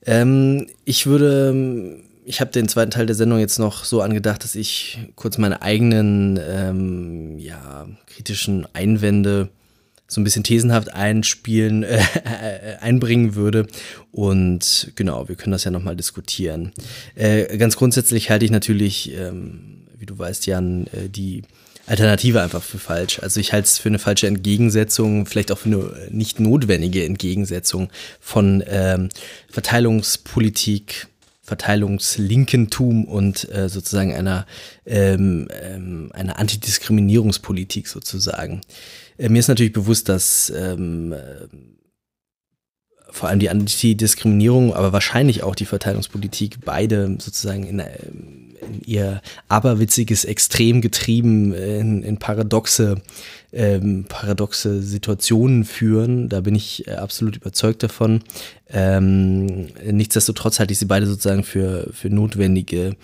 [0.06, 4.54] Ähm, ich würde, ich habe den zweiten Teil der Sendung jetzt noch so angedacht, dass
[4.54, 9.48] ich kurz meine eigenen ähm, ja, kritischen Einwände
[10.10, 12.08] so ein bisschen thesenhaft einspielen, äh,
[12.80, 13.66] einbringen würde.
[14.10, 16.72] Und genau, wir können das ja nochmal diskutieren.
[17.14, 21.42] Äh, ganz grundsätzlich halte ich natürlich, ähm, wie du weißt, Jan, äh, die
[21.88, 23.18] Alternative einfach für falsch.
[23.20, 27.88] Also ich halte es für eine falsche Entgegensetzung, vielleicht auch für eine nicht notwendige Entgegensetzung
[28.20, 29.08] von ähm,
[29.50, 31.06] Verteilungspolitik,
[31.40, 34.46] Verteilungslinkentum und äh, sozusagen einer,
[34.84, 38.60] ähm, ähm, einer Antidiskriminierungspolitik sozusagen.
[39.16, 41.14] Äh, mir ist natürlich bewusst, dass ähm,
[43.10, 47.82] vor allem die Antidiskriminierung, aber wahrscheinlich auch die Verteilungspolitik beide sozusagen in,
[48.60, 53.00] in ihr aberwitziges Extrem getrieben in, in paradoxe,
[53.52, 56.28] ähm, paradoxe Situationen führen.
[56.28, 58.22] Da bin ich äh, absolut überzeugt davon.
[58.70, 62.94] Ähm, nichtsdestotrotz halte ich sie beide sozusagen für, für notwendige äh,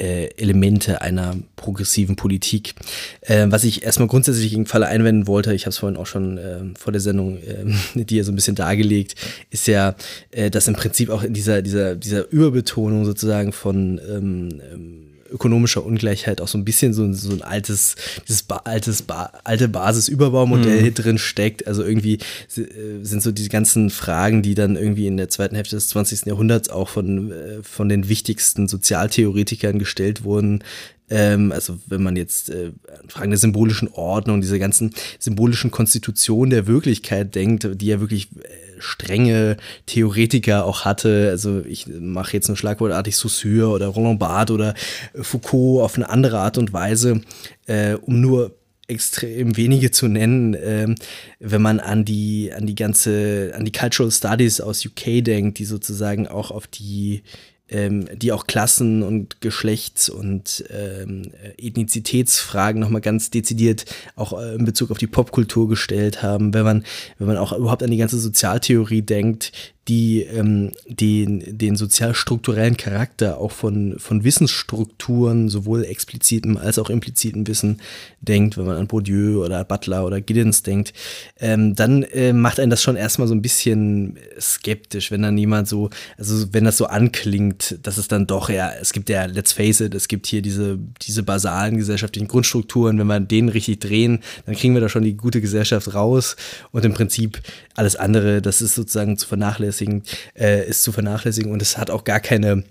[0.00, 2.74] Elemente einer progressiven Politik.
[3.20, 6.38] Äh, was ich erstmal grundsätzlich im Falle einwenden wollte, ich habe es vorhin auch schon
[6.38, 9.14] äh, vor der Sendung äh, dir so ein bisschen dargelegt,
[9.50, 9.94] ist ja,
[10.30, 15.84] äh, dass im Prinzip auch in dieser, dieser, dieser Überbetonung sozusagen von ähm, ähm, ökonomischer
[15.84, 17.96] Ungleichheit auch so ein bisschen so, so ein altes,
[18.26, 20.94] dieses ba altes ba alte Basisüberbaumodell mhm.
[20.94, 21.66] drin steckt.
[21.66, 22.18] Also irgendwie
[22.56, 26.26] äh, sind so die ganzen Fragen, die dann irgendwie in der zweiten Hälfte des 20.
[26.26, 30.62] Jahrhunderts auch von, äh, von den wichtigsten Sozialtheoretikern gestellt wurden,
[31.10, 32.70] ähm, also wenn man jetzt äh,
[33.08, 38.80] Fragen der symbolischen Ordnung, diese ganzen symbolischen Konstitution der Wirklichkeit denkt, die ja wirklich äh,
[38.80, 39.56] strenge
[39.86, 41.28] Theoretiker auch hatte.
[41.30, 44.74] Also ich mache jetzt nur schlagwortartig Saussure oder Roland Barthes oder
[45.14, 47.20] Foucault auf eine andere Art und Weise,
[47.66, 48.54] äh, um nur
[48.86, 50.96] extrem wenige zu nennen, ähm,
[51.38, 55.64] wenn man an die, an die ganze, an die Cultural Studies aus UK denkt, die
[55.64, 57.22] sozusagen auch auf die
[57.70, 63.84] ähm, die auch Klassen- und Geschlechts- und ähm, Ethnizitätsfragen nochmal ganz dezidiert
[64.16, 66.52] auch äh, in Bezug auf die Popkultur gestellt haben.
[66.52, 66.84] Wenn man,
[67.18, 69.52] wenn man auch überhaupt an die ganze Sozialtheorie denkt,
[69.90, 77.48] die ähm, den, den sozialstrukturellen Charakter auch von, von Wissensstrukturen, sowohl explizitem als auch implizitem
[77.48, 77.80] Wissen
[78.20, 80.92] denkt, wenn man an Bourdieu oder Butler oder Giddens denkt,
[81.40, 85.66] ähm, dann äh, macht einen das schon erstmal so ein bisschen skeptisch, wenn dann jemand
[85.66, 89.52] so, also wenn das so anklingt, dass es dann doch, ja, es gibt ja, let's
[89.52, 94.20] face it, es gibt hier diese, diese basalen gesellschaftlichen Grundstrukturen, wenn wir den richtig drehen,
[94.46, 96.36] dann kriegen wir da schon die gute Gesellschaft raus
[96.70, 97.42] und im Prinzip
[97.74, 100.02] alles andere, das ist sozusagen zu vernachlässigen vernachlässigen,
[100.38, 102.64] äh, ist zu vernachlässigen und es hat auch gar keine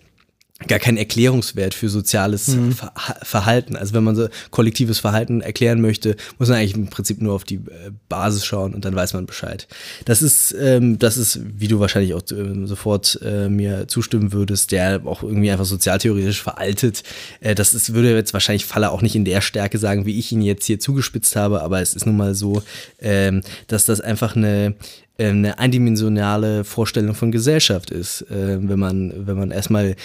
[0.68, 2.73] gar keinen Erklärungswert für soziales mhm.
[2.73, 2.91] Ver
[3.23, 3.77] Verhalten.
[3.77, 7.45] Also wenn man so kollektives Verhalten erklären möchte, muss man eigentlich im Prinzip nur auf
[7.45, 9.69] die äh, Basis schauen und dann weiß man Bescheid.
[10.03, 14.73] Das ist, ähm, das ist, wie du wahrscheinlich auch äh, sofort äh, mir zustimmen würdest,
[14.73, 17.03] der auch irgendwie einfach sozialtheoretisch veraltet.
[17.40, 20.30] Äh, das ist, würde jetzt wahrscheinlich Falle auch nicht in der Stärke sagen, wie ich
[20.34, 22.64] ihn jetzt hier zugespitzt habe, aber es ist nun mal so,
[22.99, 24.76] ähm, dass das einfach eine
[25.19, 29.95] eine eindimensionale Vorstellung von Gesellschaft ist, äh, wenn man, wenn man erstmal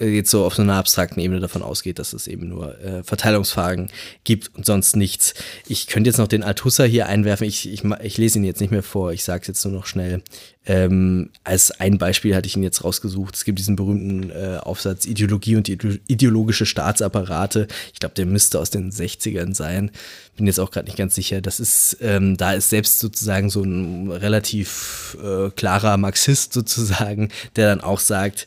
[0.00, 3.90] jetzt so auf so einer abstrakten Ebene davon ausgeht, dass es eben nur äh, Verteilungsfragen
[4.24, 5.34] gibt und sonst nichts.
[5.66, 7.46] Ich könnte jetzt noch den Althusser hier einwerfen.
[7.46, 9.12] Ich, ich, ich lese ihn jetzt nicht mehr vor.
[9.12, 10.22] Ich sage es jetzt nur noch schnell.
[10.66, 13.34] Ähm, als ein Beispiel hatte ich ihn jetzt rausgesucht.
[13.34, 17.66] Es gibt diesen berühmten äh, Aufsatz Ideologie und ideologische Staatsapparate.
[17.92, 19.90] Ich glaube, der müsste aus den 60ern sein.
[20.36, 21.40] Bin jetzt auch gerade nicht ganz sicher.
[21.40, 27.68] Das ist, ähm, da ist selbst sozusagen so ein relativ äh, klarer Marxist sozusagen, der
[27.68, 28.46] dann auch sagt,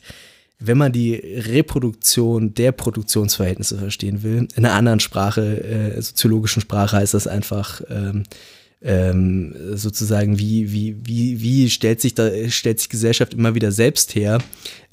[0.66, 6.96] wenn man die Reproduktion der Produktionsverhältnisse verstehen will, in einer anderen Sprache, äh, soziologischen Sprache
[6.96, 8.24] heißt das einfach ähm,
[8.84, 14.14] ähm, sozusagen, wie, wie, wie, wie stellt sich da, stellt sich Gesellschaft immer wieder selbst
[14.14, 14.38] her,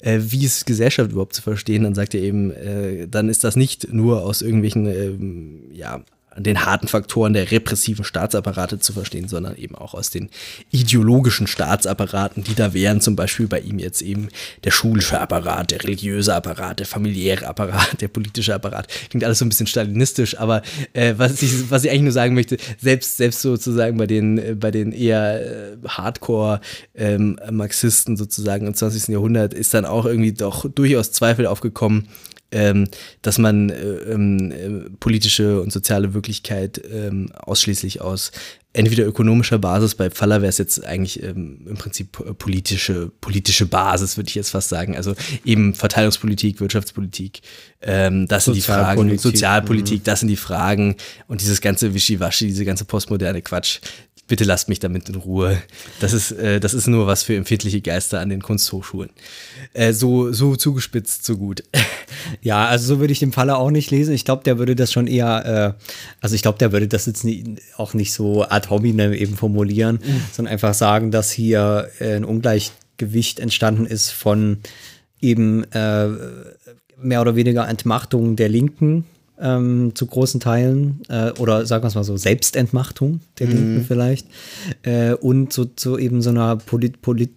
[0.00, 3.54] äh, wie ist Gesellschaft überhaupt zu verstehen, dann sagt er eben, äh, dann ist das
[3.54, 6.02] nicht nur aus irgendwelchen, äh, ja,
[6.36, 10.28] den harten Faktoren der repressiven Staatsapparate zu verstehen, sondern eben auch aus den
[10.70, 14.28] ideologischen Staatsapparaten, die da wären, zum Beispiel bei ihm jetzt eben
[14.64, 18.88] der schulische Apparat, der religiöse Apparat, der familiäre Apparat, der politische Apparat.
[19.10, 22.34] Klingt alles so ein bisschen stalinistisch, aber äh, was, ich, was ich eigentlich nur sagen
[22.34, 28.74] möchte, selbst, selbst sozusagen bei den, äh, bei den eher äh, Hardcore-Marxisten ähm, sozusagen im
[28.74, 29.08] 20.
[29.08, 32.08] Jahrhundert ist dann auch irgendwie doch durchaus Zweifel aufgekommen,
[32.52, 32.88] ähm,
[33.22, 38.32] dass man äh, ähm, äh, politische und soziale Wirklichkeit ähm, ausschließlich aus
[38.74, 44.16] entweder ökonomischer Basis, bei Faller wäre es jetzt eigentlich ähm, im Prinzip politische, politische Basis,
[44.16, 44.96] würde ich jetzt fast sagen.
[44.96, 45.14] Also
[45.44, 47.42] eben Verteilungspolitik, Wirtschaftspolitik,
[47.82, 50.04] ähm, das sind die Fragen, Sozialpolitik, mhm.
[50.04, 50.96] das sind die Fragen
[51.26, 53.80] und dieses ganze Wischiwaschi, diese ganze postmoderne Quatsch,
[54.32, 55.60] bitte lasst mich damit in Ruhe.
[56.00, 59.10] Das ist, äh, das ist nur was für empfindliche Geister an den Kunsthochschulen.
[59.74, 61.62] Äh, so, so zugespitzt, so gut.
[62.40, 64.14] Ja, also so würde ich den Falle auch nicht lesen.
[64.14, 65.84] Ich glaube, der würde das schon eher, äh,
[66.20, 69.98] also ich glaube, der würde das jetzt nie, auch nicht so ad hominem eben formulieren,
[70.02, 70.22] mhm.
[70.30, 74.58] sondern einfach sagen, dass hier äh, ein Ungleichgewicht entstanden ist von
[75.20, 76.08] eben äh,
[76.98, 79.04] mehr oder weniger Entmachtung der Linken
[79.42, 83.52] ähm, zu großen Teilen äh, oder sagen wir es mal so Selbstentmachtung der mhm.
[83.52, 84.26] Linken vielleicht
[84.82, 87.30] äh, und zu, zu eben so einer Polit, Polit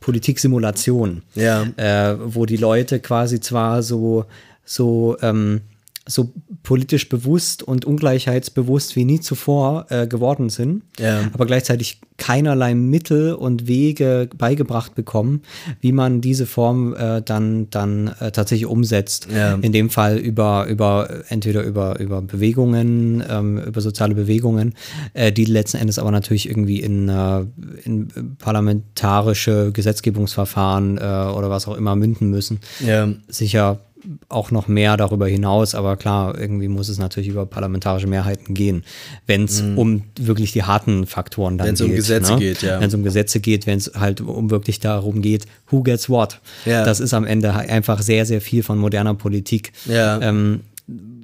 [0.00, 1.64] Politiksimulation, ja.
[1.76, 4.26] äh, wo die Leute quasi zwar so,
[4.64, 5.62] so ähm,
[6.06, 11.28] so politisch bewusst und ungleichheitsbewusst wie nie zuvor äh, geworden sind, ja.
[11.32, 15.42] aber gleichzeitig keinerlei Mittel und Wege beigebracht bekommen,
[15.80, 19.28] wie man diese Form äh, dann, dann äh, tatsächlich umsetzt.
[19.32, 19.54] Ja.
[19.54, 24.74] In dem Fall über, über entweder über, über Bewegungen, ähm, über soziale Bewegungen,
[25.12, 27.44] äh, die letzten Endes aber natürlich irgendwie in, äh,
[27.84, 32.60] in parlamentarische Gesetzgebungsverfahren äh, oder was auch immer münden müssen.
[32.84, 33.08] Ja.
[33.28, 33.80] Sicher
[34.28, 38.84] auch noch mehr darüber hinaus, aber klar, irgendwie muss es natürlich über parlamentarische Mehrheiten gehen,
[39.26, 39.78] wenn es mm.
[39.78, 41.88] um wirklich die harten Faktoren dann wenn's geht.
[41.88, 42.38] Wenn es um Gesetze ne?
[42.38, 42.80] geht, ja.
[42.80, 46.40] Wenn es um Gesetze geht, wenn es halt um wirklich darum geht, who gets what.
[46.64, 46.84] Ja.
[46.84, 49.72] Das ist am Ende einfach sehr, sehr viel von moderner Politik.
[49.86, 50.20] Ja.
[50.20, 50.60] Ähm,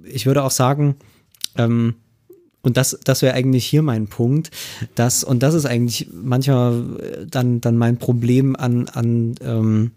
[0.05, 0.97] ich würde auch sagen,
[1.57, 1.95] ähm,
[2.63, 4.51] und das, das wäre eigentlich hier mein Punkt,
[4.95, 6.85] dass, und das ist eigentlich manchmal
[7.29, 9.91] dann, dann mein Problem an, an ähm,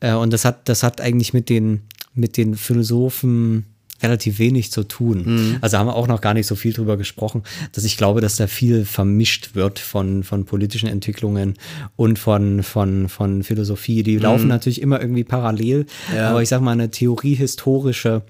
[0.00, 1.82] äh, und das hat, das hat eigentlich mit den,
[2.14, 3.66] mit den Philosophen
[4.02, 5.22] relativ wenig zu tun.
[5.24, 5.58] Mhm.
[5.60, 7.42] Also haben wir auch noch gar nicht so viel drüber gesprochen,
[7.72, 11.54] dass ich glaube, dass da viel vermischt wird von, von politischen Entwicklungen
[11.96, 14.02] und von, von, von Philosophie.
[14.02, 14.22] Die mhm.
[14.22, 16.30] laufen natürlich immer irgendwie parallel, ja.
[16.30, 18.22] aber ich sage mal, eine theoriehistorische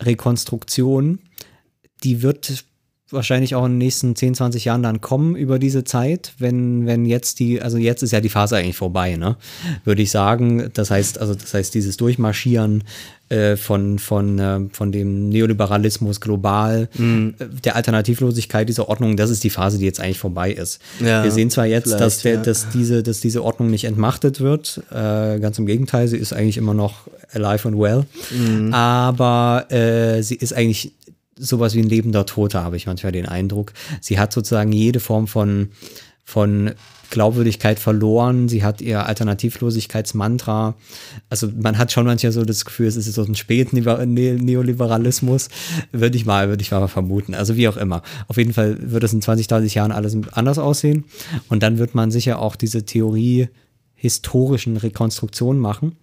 [0.00, 1.18] Rekonstruktion,
[2.02, 2.64] die wird
[3.14, 7.06] wahrscheinlich auch in den nächsten 10, 20 Jahren dann kommen über diese Zeit, wenn, wenn
[7.06, 9.36] jetzt die, also jetzt ist ja die Phase eigentlich vorbei, ne?
[9.84, 10.70] Würde ich sagen.
[10.74, 12.84] Das heißt, also das heißt, dieses Durchmarschieren
[13.30, 17.34] äh, von, von, äh, von dem Neoliberalismus global, mhm.
[17.38, 20.80] äh, der Alternativlosigkeit dieser Ordnung, das ist die Phase, die jetzt eigentlich vorbei ist.
[21.00, 22.42] Ja, Wir sehen zwar jetzt, dass, der, ja.
[22.42, 26.58] dass, diese, dass diese Ordnung nicht entmachtet wird, äh, ganz im Gegenteil, sie ist eigentlich
[26.58, 28.72] immer noch alive and well, Mhm.
[28.72, 30.92] aber äh, sie ist eigentlich
[31.36, 33.72] sowas wie ein lebender Toter, habe ich manchmal den Eindruck.
[34.00, 35.70] Sie hat sozusagen jede Form von,
[36.24, 36.70] von
[37.10, 38.48] Glaubwürdigkeit verloren.
[38.48, 40.74] Sie hat ihr Alternativlosigkeitsmantra.
[41.30, 45.48] Also man hat schon manchmal so das Gefühl, es ist so ein Spät-Neoliberalismus.
[45.92, 47.34] Würde ich mal, würde ich mal vermuten.
[47.34, 48.02] Also wie auch immer.
[48.28, 51.04] Auf jeden Fall wird es in 20, 30 Jahren alles anders aussehen.
[51.48, 53.48] Und dann wird man sicher auch diese Theorie
[53.94, 55.96] historischen Rekonstruktionen machen.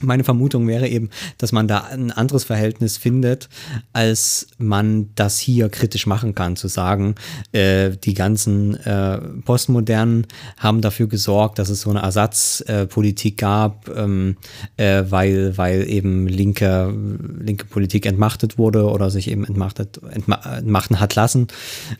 [0.00, 1.08] Meine Vermutung wäre eben,
[1.38, 3.48] dass man da ein anderes Verhältnis findet,
[3.92, 7.14] als man das hier kritisch machen kann, zu sagen,
[7.52, 10.26] äh, die ganzen äh, Postmodernen
[10.58, 14.36] haben dafür gesorgt, dass es so eine Ersatzpolitik äh, gab, ähm,
[14.76, 16.92] äh, weil, weil eben linke,
[17.38, 21.46] linke Politik entmachtet wurde oder sich eben entmachtet, entma entmachten hat lassen.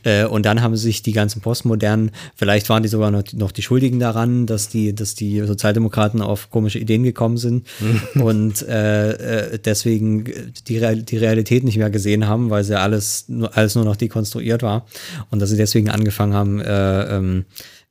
[0.02, 3.62] Äh, und dann haben sich die ganzen Postmodernen, vielleicht waren die sogar noch, noch die
[3.62, 7.64] Schuldigen daran, dass die, dass die Sozialdemokraten auf komische Ideen gekommen sind
[8.14, 10.24] und äh, äh, deswegen
[10.66, 13.96] die, Real die Realität nicht mehr gesehen haben, weil sie alles nur, alles nur noch
[13.96, 14.86] dekonstruiert war
[15.30, 17.44] und dass sie deswegen angefangen haben, äh, ähm,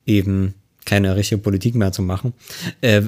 [0.06, 0.54] eben
[0.84, 2.34] keine richtige Politik mehr zu machen.
[2.80, 3.02] Äh,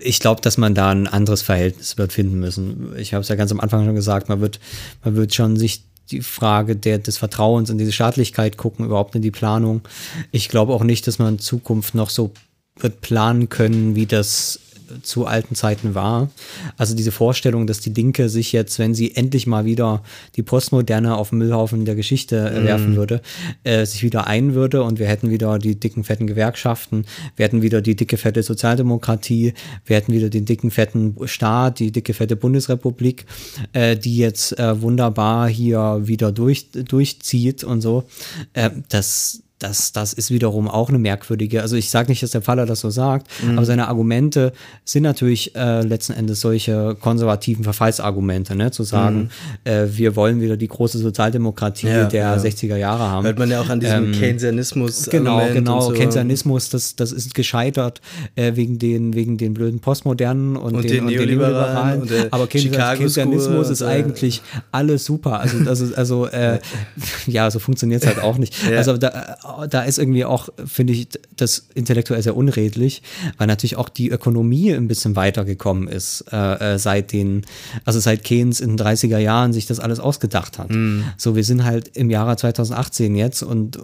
[0.00, 2.94] ich glaube, dass man da ein anderes Verhältnis wird finden müssen.
[2.96, 4.60] Ich habe es ja ganz am Anfang schon gesagt, man wird,
[5.02, 9.22] man wird schon sich die Frage der, des Vertrauens in diese Staatlichkeit gucken, überhaupt in
[9.22, 9.82] die Planung.
[10.30, 12.32] Ich glaube auch nicht, dass man in Zukunft noch so
[12.78, 14.60] wird planen können, wie das
[15.02, 16.30] zu alten Zeiten war.
[16.76, 20.02] Also diese Vorstellung, dass die Linke sich jetzt, wenn sie endlich mal wieder
[20.36, 23.20] die Postmoderne auf den Müllhaufen der Geschichte äh, werfen würde,
[23.64, 27.04] äh, sich wieder ein würde und wir hätten wieder die dicken, fetten Gewerkschaften,
[27.36, 29.54] wir hätten wieder die dicke, fette Sozialdemokratie,
[29.84, 33.26] wir hätten wieder den dicken, fetten Staat, die dicke, fette Bundesrepublik,
[33.72, 38.04] äh, die jetzt äh, wunderbar hier wieder durch, durchzieht und so.
[38.52, 42.42] Äh, das, das, das ist wiederum auch eine merkwürdige, also ich sage nicht, dass der
[42.42, 43.56] Faller das so sagt, Mhm.
[43.56, 44.52] aber seine Argumente
[44.84, 48.70] sind natürlich äh, letzten Endes solche konservativen Verfallsargumente, ne?
[48.70, 49.30] zu sagen,
[49.64, 51.92] äh, wir wollen wieder die große Sozialdemokratie Mhm.
[51.92, 52.36] Ja, der ja.
[52.36, 53.24] 60er Jahre haben.
[53.24, 55.06] Hört man ja auch an diesem Ähm, Keynesianismus.
[55.10, 55.80] Genau, Argument genau.
[55.80, 55.92] so.
[55.92, 58.00] Keynesianismus, das, das ist gescheitert
[58.34, 62.10] äh, wegen, den, wegen den blöden Postmodernen und, Und den, den und den Neoliberalen und
[62.10, 64.42] der Aber Keynesianismus School ist eigentlich
[64.72, 65.40] alles super.
[65.40, 66.58] Also, also äh,
[67.26, 68.54] ja, so funktioniert es halt auch nicht.
[68.68, 68.78] Ja.
[68.78, 69.36] Also da,
[69.70, 73.02] da ist irgendwie auch, finde ich, das intellektuell sehr unredlich,
[73.38, 77.42] weil natürlich auch die Ökonomie ein bisschen weitergekommen ist, äh, äh, seit den,
[77.84, 80.70] also seit Keynes in den 30er Jahren sich das alles ausgedacht hat.
[80.70, 81.04] Mhm.
[81.16, 83.78] So, wir sind halt im Jahre 2018 jetzt und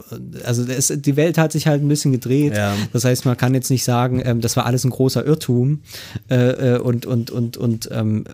[0.45, 2.55] also es, die Welt hat sich halt ein bisschen gedreht.
[2.55, 2.75] Ja.
[2.93, 5.83] Das heißt, man kann jetzt nicht sagen, ähm, das war alles ein großer Irrtum
[6.31, 8.25] äh, äh, und, und, und, und ähm,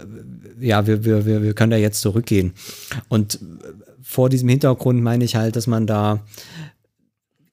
[0.60, 2.52] ja, wir, wir, wir, wir können da jetzt zurückgehen.
[3.08, 3.38] Und
[4.02, 6.20] vor diesem Hintergrund meine ich halt, dass man da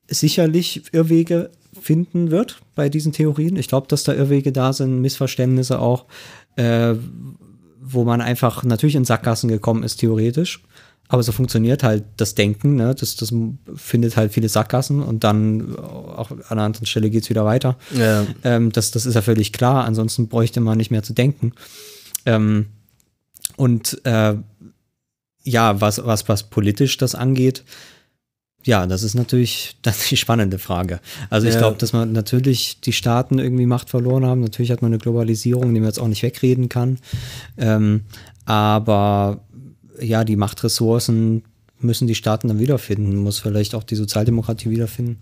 [0.08, 3.56] sicherlich Irrwege finden wird bei diesen Theorien.
[3.58, 6.06] Ich glaube, dass da Irrwege da sind, Missverständnisse auch,
[6.56, 6.96] äh,
[7.82, 10.62] wo man einfach natürlich in Sackgassen gekommen ist, theoretisch.
[11.08, 12.96] Aber so funktioniert halt das Denken, ne?
[12.96, 13.32] das, das
[13.76, 17.78] findet halt viele Sackgassen und dann auch an einer anderen Stelle geht es wieder weiter.
[17.96, 18.26] Ja.
[18.44, 21.54] Ähm, das, das ist ja völlig klar, ansonsten bräuchte man nicht mehr zu denken.
[22.26, 22.68] Ähm,
[23.56, 24.34] und äh,
[25.44, 27.64] ja, was, was, was politisch das angeht,
[28.66, 31.00] ja, das ist natürlich das ist die spannende Frage.
[31.30, 31.60] Also ich Ja.
[31.62, 34.42] glaube, dass man natürlich die Staaten irgendwie Macht verloren haben.
[34.42, 37.00] Natürlich hat man eine Globalisierung, die man jetzt auch nicht wegreden kann.
[37.58, 38.02] Ähm,
[38.46, 39.42] aber
[40.02, 41.44] ja, die Machtressourcen
[41.80, 45.18] müssen die Staaten dann wiederfinden, muss vielleicht auch die Sozialdemokratie wiederfinden.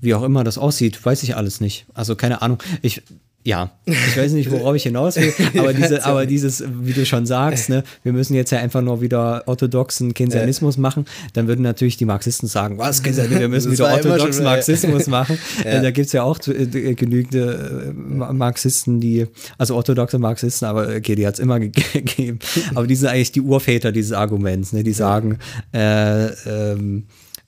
[0.00, 1.86] Wie auch immer das aussieht, weiß ich alles nicht.
[1.94, 2.58] Also keine Ahnung.
[2.82, 3.02] Ich,
[3.44, 7.26] ja, ich weiß nicht, worauf ich hinaus will, aber, diese, aber dieses, wie du schon
[7.26, 11.96] sagst, ne, wir müssen jetzt ja einfach nur wieder orthodoxen Keynesianismus machen, dann würden natürlich
[11.96, 14.44] die Marxisten sagen, was, wir müssen wieder orthodoxen.
[14.44, 15.38] Marxismus machen.
[15.64, 15.70] Ja.
[15.72, 19.26] Äh, Da gibt es ja auch äh, genügend äh, Ma- Marxisten, die,
[19.58, 22.38] also orthodoxe Marxisten, aber okay, die hat es immer ge gegeben.
[22.74, 24.84] Aber die sind eigentlich die Urväter dieses Arguments, ne?
[24.84, 25.38] die sagen,
[25.74, 27.04] äh, ähm,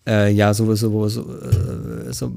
[0.06, 2.32] äh, ja, so, so, so, äh, so,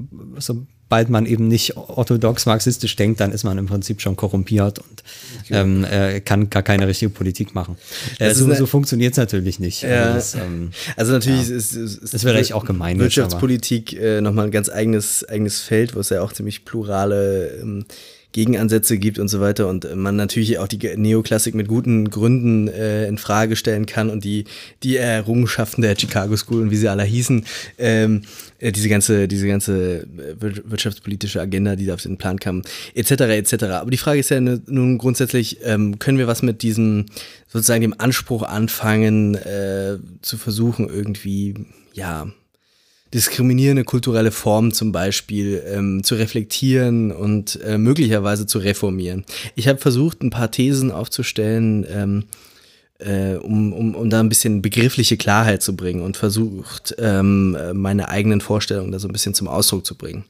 [0.88, 5.02] sobald man eben nicht orthodox marxistisch denkt, dann ist man im Prinzip schon korrumpiert und
[5.50, 7.76] ähm, äh, kann gar keine richtige Politik machen.
[8.18, 9.82] Äh, so, so funktioniert es natürlich nicht.
[9.82, 10.04] Ja.
[10.04, 14.00] Also das, ähm, Also natürlich ist, ist, ist Das wäre vielleicht auch gemein jetzt, Wirtschaftspolitik
[14.00, 17.84] äh, nochmal ein ganz eigenes, eigenes Feld, wo es ja auch ziemlich plurale ähm,
[18.38, 23.08] Gegenansätze gibt und so weiter und man natürlich auch die Neoklassik mit guten Gründen äh,
[23.08, 24.44] in Frage stellen kann und die,
[24.84, 27.44] die Errungenschaften der Chicago School und wie sie alle hießen,
[27.78, 28.22] ähm,
[28.60, 30.06] äh, diese ganze, diese ganze äh,
[30.40, 32.62] wir- wirtschaftspolitische Agenda, die da auf den Plan kam,
[32.94, 33.10] etc.
[33.22, 33.64] etc.
[33.64, 37.06] Aber die Frage ist ja nu- nun grundsätzlich, ähm, können wir was mit diesem
[37.48, 41.54] sozusagen dem Anspruch anfangen, äh, zu versuchen, irgendwie,
[41.92, 42.28] ja,
[43.14, 49.24] diskriminierende kulturelle Formen zum Beispiel ähm, zu reflektieren und äh, möglicherweise zu reformieren.
[49.54, 52.24] Ich habe versucht, ein paar Thesen aufzustellen, ähm,
[52.98, 57.72] äh, um, um, um da ein bisschen begriffliche Klarheit zu bringen und versucht, ähm, äh,
[57.72, 60.24] meine eigenen Vorstellungen da so ein bisschen zum Ausdruck zu bringen.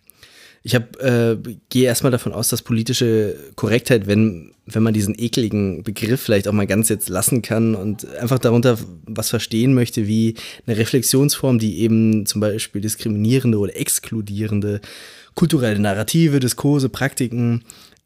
[0.62, 1.36] Ich hab, äh,
[1.68, 6.52] gehe erstmal davon aus, dass politische Korrektheit, wenn, wenn man diesen ekligen Begriff vielleicht auch
[6.52, 10.35] mal ganz jetzt lassen kann und einfach darunter was verstehen möchte, wie
[10.66, 14.80] eine Reflexionsform, die eben zum Beispiel diskriminierende oder exkludierende
[15.35, 17.62] kulturelle Narrative, Diskurse, Praktiken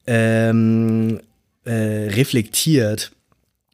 [0.06, 1.20] ähm,
[1.64, 3.12] äh, reflektiert,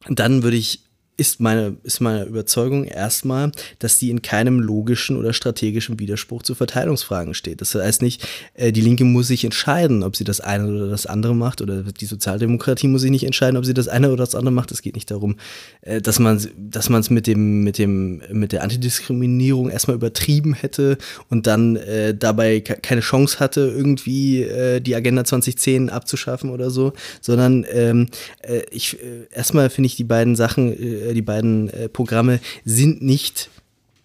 [0.09, 0.81] dann würde ich,
[1.19, 6.55] ist meine, ist meine Überzeugung erstmal, dass die in keinem logischen oder strategischen Widerspruch zu
[6.55, 7.61] Verteilungsfragen steht.
[7.61, 11.05] Das heißt nicht, äh, die Linke muss sich entscheiden, ob sie das eine oder das
[11.07, 14.35] andere macht, oder die Sozialdemokratie muss sich nicht entscheiden, ob sie das eine oder das
[14.35, 14.71] andere macht.
[14.71, 15.37] Es geht nicht darum,
[15.83, 20.55] äh, dass man dass man es mit dem, mit dem, mit der Antidiskriminierung erstmal übertrieben
[20.55, 26.51] hätte und dann äh, dabei ke- keine Chance hatte, irgendwie äh, die Agenda 2010 abzuschaffen
[26.51, 28.07] oder so, sondern ähm,
[28.43, 30.73] äh, ich äh, erstmal finde ich die beiden Sachen,
[31.09, 33.51] äh, die beiden äh, Programme sind nicht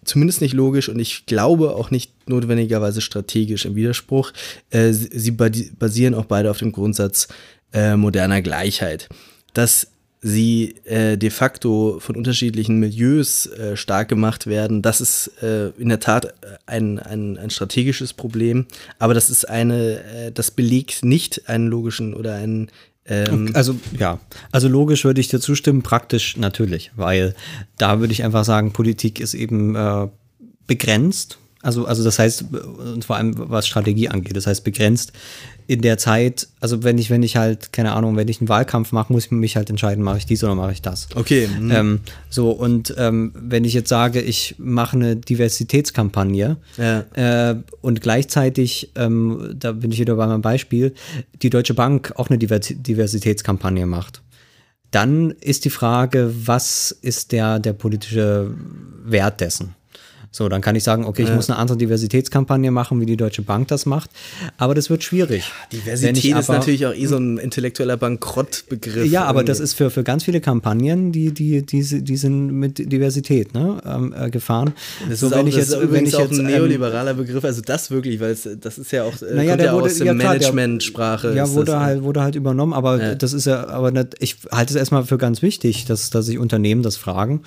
[0.04, 4.32] zumindest nicht logisch und ich glaube auch nicht notwendigerweise strategisch im Widerspruch.
[4.70, 7.28] Äh, sie basieren auch beide auf dem Grundsatz
[7.72, 9.08] äh, moderner Gleichheit.
[9.54, 9.88] Dass
[10.20, 15.90] sie äh, de facto von unterschiedlichen Milieus äh, stark gemacht werden, das ist äh, in
[15.90, 16.32] der Tat
[16.64, 18.66] ein, ein, ein strategisches Problem,
[18.98, 22.70] aber das ist eine, äh, das belegt nicht einen logischen oder einen
[23.06, 24.18] Ähm, Also ja,
[24.50, 27.34] also logisch würde ich dir zustimmen, praktisch natürlich, weil
[27.78, 30.08] da würde ich einfach sagen, Politik ist eben äh,
[30.66, 31.38] begrenzt.
[31.64, 35.12] Also, also das heißt, und vor allem was Strategie angeht, das heißt begrenzt
[35.66, 38.92] in der Zeit, also wenn ich, wenn ich halt, keine Ahnung, wenn ich einen Wahlkampf
[38.92, 41.08] mache, muss ich mich halt entscheiden, mache ich dies oder mache ich das.
[41.14, 41.48] okay.
[41.48, 41.70] hm.
[41.70, 47.50] Ähm, so, und ähm, wenn ich jetzt sage, ich mache eine Diversitätskampagne Ja.
[47.50, 50.92] äh, und gleichzeitig, ähm, da bin ich wieder bei meinem Beispiel,
[51.40, 54.20] die Deutsche Bank auch eine Divers Diversitätskampagne macht,
[54.90, 58.50] dann ist die Frage, was ist der, der politische
[59.04, 59.74] Wert dessen?
[60.36, 63.42] So, dann kann ich sagen, okay, ich muss eine andere Diversitätskampagne machen, wie die Deutsche
[63.42, 64.10] Bank das macht.
[64.58, 65.44] Aber das wird schwierig.
[65.70, 69.06] Wenn Diversität ich ist aber- natürlich auch eh so ein intellektueller Bankrottbegriff.
[69.08, 69.64] ja, aber das irgendwie.
[69.64, 74.12] ist für, für ganz viele Kampagnen, die, die, die, die sind mit Diversität ne, ähm,
[74.18, 74.72] äh, gefahren.
[75.08, 76.46] Das so, ist wenn auch, ich das jetzt, ist wenn übrigens ich auch jetzt, ein
[76.46, 79.66] ähm, neoliberaler Begriff, also das wirklich, weil es, das ist ja auch, äh, Naja, der
[79.66, 81.32] ja wurde- aus der ja, Managementsprache.
[81.36, 83.14] Ja, wurde das, halt, wurde halt übernommen, aber Ja.
[83.14, 86.40] das ist ja, aber nicht, ich halte es erstmal für ganz wichtig, dass, dass sich
[86.40, 87.42] Unternehmen das fragen,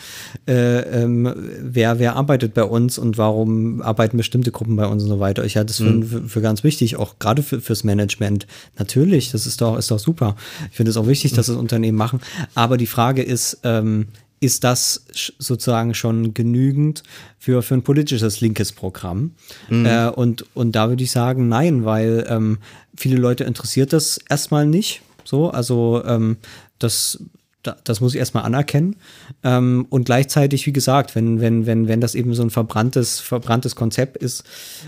[0.48, 5.10] äh, ähm, wer, wer arbeitet bei uns und warum arbeiten bestimmte Gruppen bei uns und
[5.10, 5.44] so weiter.
[5.46, 6.04] Ich halte es für, Mhm.
[6.04, 8.46] für, für ganz wichtig, auch gerade für, fürs Management.
[8.78, 10.36] Natürlich, das ist doch, ist doch super.
[10.72, 12.22] Ich finde es auch wichtig, dass das Unternehmen machen.
[12.56, 14.08] Aber die Frage ist, ähm,
[14.40, 15.04] ist das
[15.40, 17.02] sozusagen schon genügend
[17.40, 19.32] für, für ein politisches linkes Programm?
[19.72, 22.60] Äh, und, und da würde ich sagen, nein, weil ähm,
[22.96, 25.02] viele Leute interessiert das erstmal nicht.
[25.24, 26.38] So, also ähm,
[26.80, 27.37] das, da-
[27.84, 28.96] das muss ich erstmal anerkennen.
[29.44, 33.76] Ähm, und gleichzeitig, wie gesagt, wenn, wenn, wenn, wenn das eben so ein verbranntes, verbranntes
[33.76, 34.44] Konzept ist,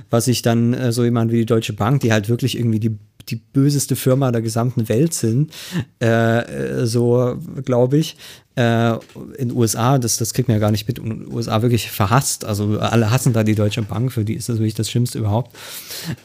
[0.09, 2.97] was sich dann äh, so jemand wie die Deutsche Bank, die halt wirklich irgendwie die
[3.29, 5.53] die böseste Firma der gesamten Welt sind,
[6.01, 8.17] äh, äh, so glaube ich.
[8.55, 8.93] Äh,
[9.37, 11.91] in den USA, das, das kriegt man ja gar nicht mit, in den USA wirklich
[11.91, 12.45] verhasst.
[12.45, 15.55] Also alle hassen da die Deutsche Bank, für die ist das wirklich das Schlimmste überhaupt.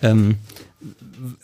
[0.03, 0.37] Ähm,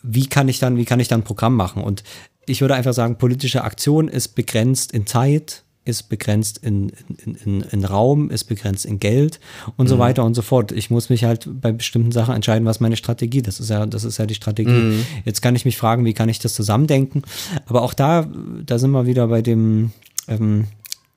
[0.03, 1.83] wie kann ich dann, wie kann ich dann ein Programm machen?
[1.83, 2.03] Und
[2.47, 6.93] ich würde einfach sagen, politische Aktion ist begrenzt in Zeit, ist begrenzt in,
[7.25, 9.41] in, in, in Raum, ist begrenzt in Geld
[9.77, 10.73] und so weiter und so fort.
[10.73, 14.05] Ich muss mich halt bei bestimmten Sachen entscheiden, was meine Strategie, das ist ja, das
[14.05, 15.05] ist ja die Strategie.
[15.25, 17.23] Jetzt kann ich mich fragen, wie kann ich das zusammendenken?
[17.67, 18.29] Aber auch da,
[18.65, 19.93] da sind wir wieder bei dem,
[20.29, 20.67] ähm,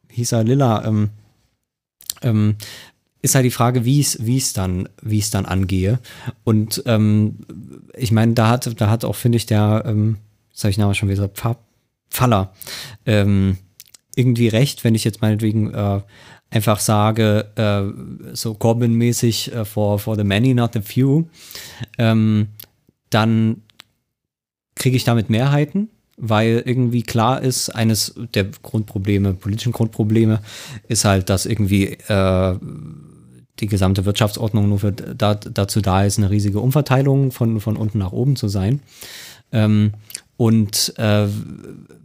[0.10, 1.10] hieß er, Lilla, ähm,
[2.22, 2.56] ähm,
[3.22, 6.00] ist halt die Frage, wie es wie es dann wie es dann angehe
[6.44, 7.38] und ähm,
[7.96, 10.18] ich meine da hat da hat auch finde ich der ähm,
[10.54, 11.58] jetzt habe ich nachher schon wieder Pfa-
[12.10, 12.54] Pfaller
[13.06, 13.58] ähm,
[14.16, 16.02] irgendwie recht wenn ich jetzt meinetwegen äh,
[16.50, 21.26] einfach sage äh, so Corbyn-mäßig äh, for for the many not the few
[21.98, 22.48] ähm,
[23.10, 23.62] dann
[24.76, 30.40] kriege ich damit Mehrheiten, weil irgendwie klar ist, eines der Grundprobleme, politischen Grundprobleme,
[30.88, 32.58] ist halt, dass irgendwie äh,
[33.60, 38.00] die gesamte Wirtschaftsordnung nur für da, dazu da ist, eine riesige Umverteilung von, von unten
[38.00, 38.82] nach oben zu sein.
[39.52, 39.94] Ähm,
[40.38, 41.28] und äh,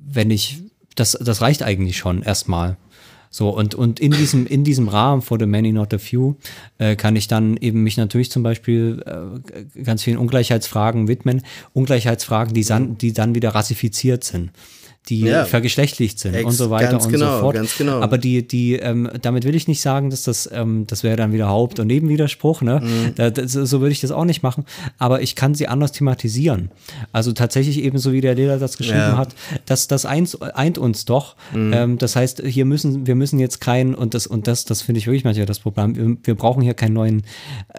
[0.06, 0.62] wenn ich,
[0.94, 2.76] das, das reicht eigentlich schon erstmal.
[3.30, 6.36] So, und, und in diesem, in diesem Rahmen for the many, not the few,
[6.78, 11.42] äh, kann ich dann eben mich natürlich zum Beispiel äh, ganz vielen Ungleichheitsfragen widmen.
[11.74, 14.50] Ungleichheitsfragen, die, san, die dann wieder rassifiziert sind,
[15.08, 15.46] die Ja.
[15.46, 17.54] vergeschlechtlicht sind Ex- und so weiter und genau, so fort.
[17.54, 18.00] ganz genau.
[18.00, 21.32] Aber die, die, ähm, damit will ich nicht sagen, dass das, ähm, das wäre dann
[21.32, 22.80] wieder Haupt- und Nebenwiderspruch, ne?
[22.82, 23.14] Mhm.
[23.14, 24.64] Da, das, so würde ich das auch nicht machen.
[24.98, 26.70] Aber ich kann sie anders thematisieren.
[27.12, 29.16] Also tatsächlich ebenso wie der Lehrer das geschrieben Ja.
[29.16, 29.34] hat,
[29.64, 31.36] dass das eins, eint uns doch.
[31.54, 34.98] Ähm, das heißt, hier müssen, wir müssen jetzt kein, und das, und das, das finde
[34.98, 35.96] ich wirklich manchmal das Problem.
[35.96, 37.20] Wir, wir brauchen hier keinen neuen
[37.72, 37.78] äh,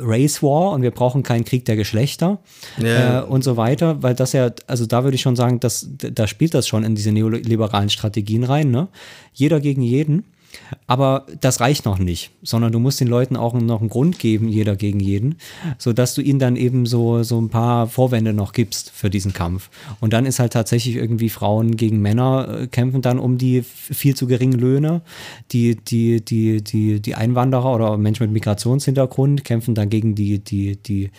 [0.00, 2.38] Race War und wir brauchen keinen Krieg der Geschlechter
[2.80, 3.22] Ja.
[3.22, 6.26] äh, und so weiter, weil das ja, also da würde ich schon sagen, dass da
[6.28, 8.88] spielt das schon in diese neoliberalen Strategien rein, ne?
[9.32, 10.24] Jeder gegen jeden.
[10.86, 14.48] Aber das reicht noch nicht, sondern du musst den Leuten auch noch einen Grund geben,
[14.48, 15.36] jeder gegen jeden,
[15.78, 19.70] sodass du ihnen dann eben so, so ein paar Vorwände noch gibst für diesen Kampf.
[20.00, 24.16] Und dann ist halt tatsächlich irgendwie Frauen gegen Männer äh, kämpfen dann um die viel
[24.16, 25.02] zu geringen Löhne.
[25.52, 30.76] Die, die, die, die, die Einwanderer oder Menschen mit Migrationshintergrund kämpfen dann gegen die, die,
[30.76, 31.10] die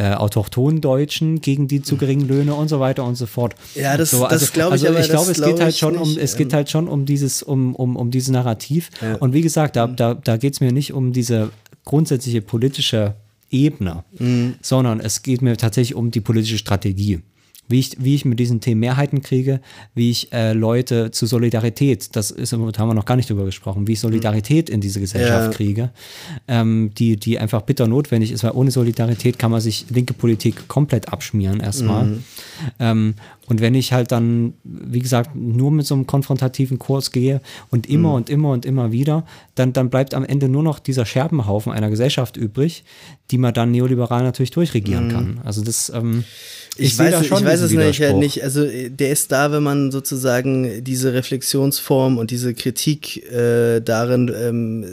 [0.00, 3.54] äh, autochthonen Deutschen gegen die zu geringen Löhne und so weiter und so fort.
[3.74, 5.96] Ja, das- so, das glaub ich, also ich glaube, es geht glaub halt ich schon
[5.96, 6.16] um, nicht.
[6.16, 8.88] es geht Ähm, halt schon um dieses, um, um, um dieses Narrativ.
[9.20, 11.50] Und wie gesagt, da, da, da geht es mir nicht um diese
[11.84, 13.14] grundsätzliche politische
[13.50, 14.54] Ebene, Mhm.
[14.62, 17.20] sondern es geht mir tatsächlich um die politische Strategie.
[17.70, 19.60] Wie ich, wie ich mit diesen Themen Mehrheiten kriege,
[19.94, 23.44] wie ich äh, Leute zu Solidarität, das ist, da haben wir noch gar nicht drüber
[23.44, 25.52] gesprochen, wie ich Solidarität in diese Gesellschaft Ja.
[25.52, 25.90] kriege,
[26.48, 30.68] ähm, die, die einfach bitter notwendig ist, weil ohne Solidarität kann man sich linke Politik
[30.68, 32.18] komplett abschmieren erstmal.
[32.78, 33.14] Ähm,
[33.50, 37.40] Und wenn ich halt dann, wie gesagt, nur mit so einem konfrontativen Kurs gehe
[37.70, 41.04] und immer und immer und immer wieder, dann, dann bleibt am Ende nur noch dieser
[41.04, 42.84] Scherbenhaufen einer Gesellschaft übrig,
[43.30, 45.40] die man dann neoliberal natürlich durchregieren kann.
[45.44, 46.24] Also das, ähm,
[46.78, 48.18] Ich, sehe weiß, da es- ich weiß es halt Widerspruch.
[48.20, 48.42] nicht.
[48.42, 54.32] Also äh, der ist da, wenn man sozusagen diese Reflexionsform und diese Kritik äh, darin
[54.34, 54.84] ähm,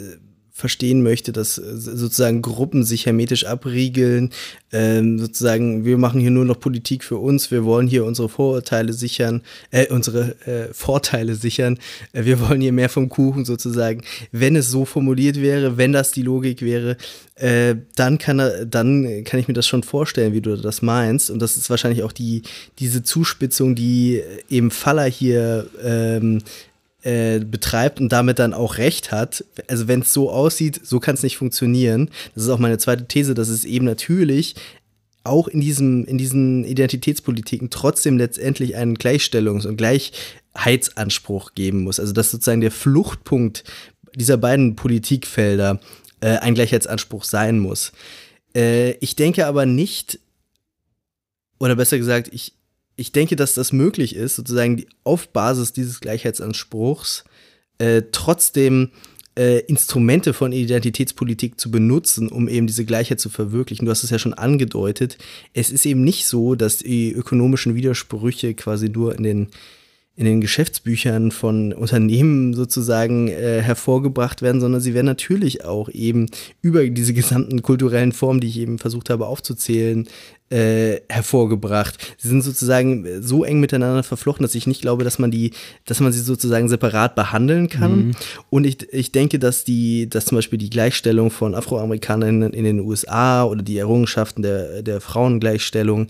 [0.58, 4.30] verstehen möchte, dass äh, sozusagen Gruppen sich hermetisch abriegeln,
[4.72, 8.92] ähm, sozusagen wir machen hier nur noch Politik für uns, wir wollen hier unsere Vorurteile
[8.92, 11.78] sichern, äh, unsere äh, Vorteile sichern,
[12.12, 14.02] äh, wir wollen hier mehr vom Kuchen sozusagen.
[14.32, 16.96] Wenn es so formuliert wäre, wenn das die Logik wäre,
[17.36, 21.30] äh, dann kann er, dann kann ich mir das schon vorstellen, wie du das meinst.
[21.30, 22.42] Und das ist wahrscheinlich auch die
[22.80, 26.42] diese Zuspitzung, die eben Faller hier ähm,
[27.02, 29.44] äh, betreibt und damit dann auch recht hat.
[29.68, 32.10] Also wenn es so aussieht, so kann es nicht funktionieren.
[32.34, 34.56] Das ist auch meine zweite These, dass es eben natürlich
[35.24, 42.00] auch in diesem, in diesen Identitätspolitiken trotzdem letztendlich einen Gleichstellungs- und Gleichheitsanspruch geben muss.
[42.00, 43.64] Also dass sozusagen der Fluchtpunkt
[44.14, 45.80] dieser beiden Politikfelder
[46.20, 47.92] äh, ein Gleichheitsanspruch sein muss.
[48.56, 50.18] Äh, ich denke aber nicht,
[51.60, 52.54] oder besser gesagt, ich,
[52.98, 57.24] ich denke, dass das möglich ist, sozusagen auf Basis dieses Gleichheitsanspruchs
[57.78, 58.90] äh, trotzdem
[59.38, 63.86] äh, Instrumente von Identitätspolitik zu benutzen, um eben diese Gleichheit zu verwirklichen.
[63.86, 65.16] Du hast es ja schon angedeutet.
[65.54, 69.48] Es ist eben nicht so, dass die ökonomischen Widersprüche quasi nur in den
[70.18, 76.26] in den Geschäftsbüchern von Unternehmen sozusagen äh, hervorgebracht werden, sondern sie werden natürlich auch eben
[76.60, 80.08] über diese gesamten kulturellen Formen, die ich eben versucht habe aufzuzählen,
[80.50, 82.16] äh, hervorgebracht.
[82.18, 85.52] Sie sind sozusagen so eng miteinander verflochten, dass ich nicht glaube, dass man die,
[85.84, 88.16] dass man sie sozusagen separat behandeln kann.
[88.50, 92.80] Und ich, ich denke, dass die, dass zum Beispiel die Gleichstellung von Afroamerikanern in den
[92.80, 96.08] USA oder die Errungenschaften der, der Frauengleichstellung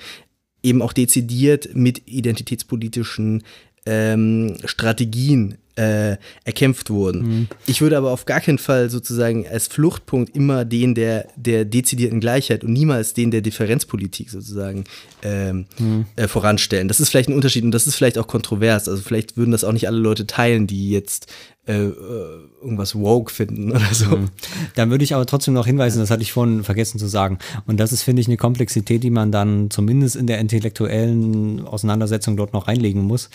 [0.63, 3.43] eben auch dezidiert mit identitätspolitischen
[3.89, 7.49] ähm, Strategien äh, erkämpft wurden.
[7.67, 12.19] Ich würde aber auf gar keinen Fall sozusagen als Fluchtpunkt immer den der, der dezidierten
[12.19, 14.85] Gleichheit und niemals den der Differenzpolitik sozusagen
[15.23, 15.67] ähm,
[16.17, 16.89] äh, voranstellen.
[16.89, 18.89] Das ist vielleicht ein Unterschied und das ist vielleicht auch kontrovers.
[18.89, 21.33] Also vielleicht würden das auch nicht alle Leute teilen, die jetzt
[21.69, 21.93] äh, äh,
[22.63, 24.21] irgendwas woke finden oder so.
[24.75, 27.39] Dann würde ich aber trotzdem noch hinweisen, das hatte ich vorhin vergessen zu sagen.
[27.67, 32.39] Und das ist, finde ich, eine Komplexität, die man dann zumindest in der intellektuellen Auseinandersetzung
[32.39, 33.29] dort noch reinlegen muss,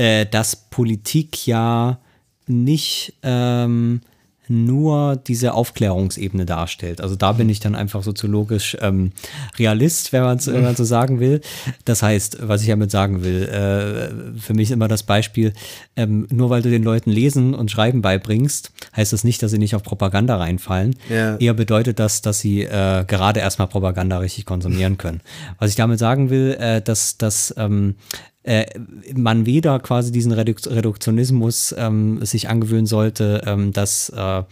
[0.00, 1.98] äh, dass Politik ja
[2.46, 4.00] nicht ähm,
[4.48, 7.02] nur diese Aufklärungsebene darstellt.
[7.02, 9.12] Also da bin ich dann einfach soziologisch ähm,
[9.58, 11.42] Realist, wenn man es so sagen will.
[11.84, 15.52] Das heißt, was ich damit sagen will, äh, für mich ist immer das Beispiel,
[15.96, 19.58] ähm, nur weil du den Leuten Lesen und Schreiben beibringst, heißt das nicht, dass sie
[19.58, 20.96] nicht auf Propaganda reinfallen.
[21.10, 21.36] Ja.
[21.36, 25.20] Eher bedeutet das, dass sie äh, gerade erstmal Propaganda richtig konsumieren können.
[25.58, 27.96] Was ich damit sagen will, äh, dass, dass ähm,
[28.42, 28.66] äh,
[29.14, 34.42] man weder quasi diesen Reduk Reduktionismus ähm, sich angewöhnen sollte, ähm, dass, äh,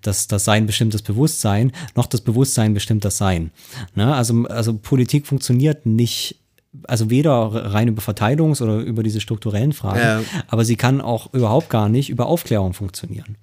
[0.00, 3.50] dass das Sein bestimmtes Bewusstsein, noch das Bewusstsein bestimmt das Sein.
[3.94, 4.14] Ne?
[4.14, 6.43] Also, also Politik funktioniert nicht
[6.82, 7.32] also weder
[7.72, 10.20] rein über Verteilungs- oder über diese strukturellen Fragen, Ja.
[10.48, 13.36] aber sie kann auch überhaupt gar nicht über Aufklärung funktionieren,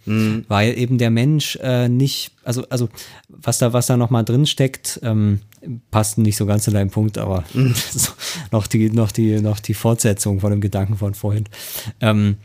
[0.47, 2.89] weil eben der Mensch äh, nicht, also also
[3.29, 5.39] was da was da noch mal drin steckt, ähm,
[5.91, 7.43] passt nicht so ganz zu deinem Punkt, aber
[7.93, 8.11] so,
[8.51, 11.45] noch die noch die noch die Fortsetzung von dem Gedanken von vorhin,
[12.01, 12.35] ähm,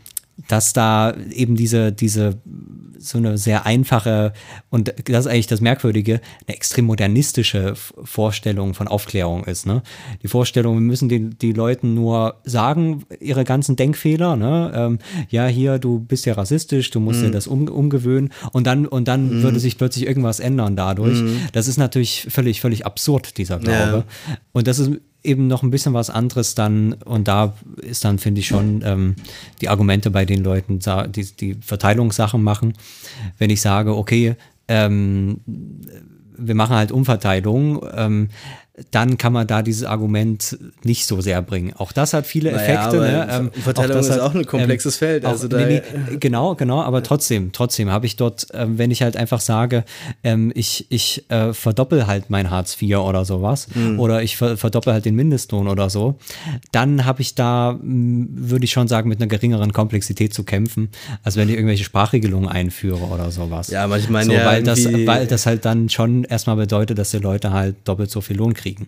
[0.47, 2.37] dass da eben diese diese
[2.99, 4.33] so eine sehr einfache
[4.69, 9.65] und das ist eigentlich das Merkwürdige, eine extrem modernistische Vorstellung von Aufklärung ist.
[9.65, 9.83] Ne?
[10.23, 14.71] Die Vorstellung, wir müssen den, die Leuten nur sagen, ihre ganzen Denkfehler, ne?
[14.75, 14.99] ähm,
[15.29, 19.07] ja, hier, du bist ja rassistisch, du musst dir das um, umgewöhnen und dann, und
[19.07, 21.21] dann würde sich plötzlich irgendwas ändern dadurch.
[21.51, 24.05] Das ist natürlich völlig, völlig absurd, dieser Glaube.
[24.51, 24.91] Und das ist
[25.27, 29.15] eben noch ein bisschen was anderes dann und da ist dann, finde ich schon, ähm,
[29.61, 30.79] die Argumente bei den Leuten,
[31.09, 32.73] die, die Verteilungssachen machen.
[33.37, 34.35] Wenn ich sage, okay,
[34.67, 35.41] ähm,
[36.37, 38.29] wir machen halt Umverteilung, ähm,
[38.91, 41.73] dann kann man da dieses Argument nicht so sehr bringen.
[41.77, 42.97] Auch das hat viele Naja, Effekte.
[42.97, 43.27] aber ne?
[43.31, 46.53] ähm, Umverteilung das ist hat, auch ein komplexes Feld, auch- also da- nee, nee, genau,
[46.53, 49.83] genau, aber trotzdem, trotzdem habe ich dort, ähm, wenn ich halt einfach sage,
[50.23, 53.99] ähm, ich, ich äh, verdoppel halt mein Hartz IV oder sowas Mhm.
[53.99, 56.19] oder ich ver verdoppel halt den Mindestlohn oder so,
[56.71, 60.89] dann habe ich da, würde ich schon sagen, mit einer geringeren Komplexität zu kämpfen,
[61.23, 63.69] als wenn ich irgendwelche Sprachregelungen einführe oder sowas.
[63.69, 66.97] Ja, aber ich meine so, ja weil das, weil das halt dann schon erstmal bedeutet,
[66.99, 68.66] dass die Leute halt doppelt so viel Lohn kriegen.
[68.75, 68.87] Kriegen.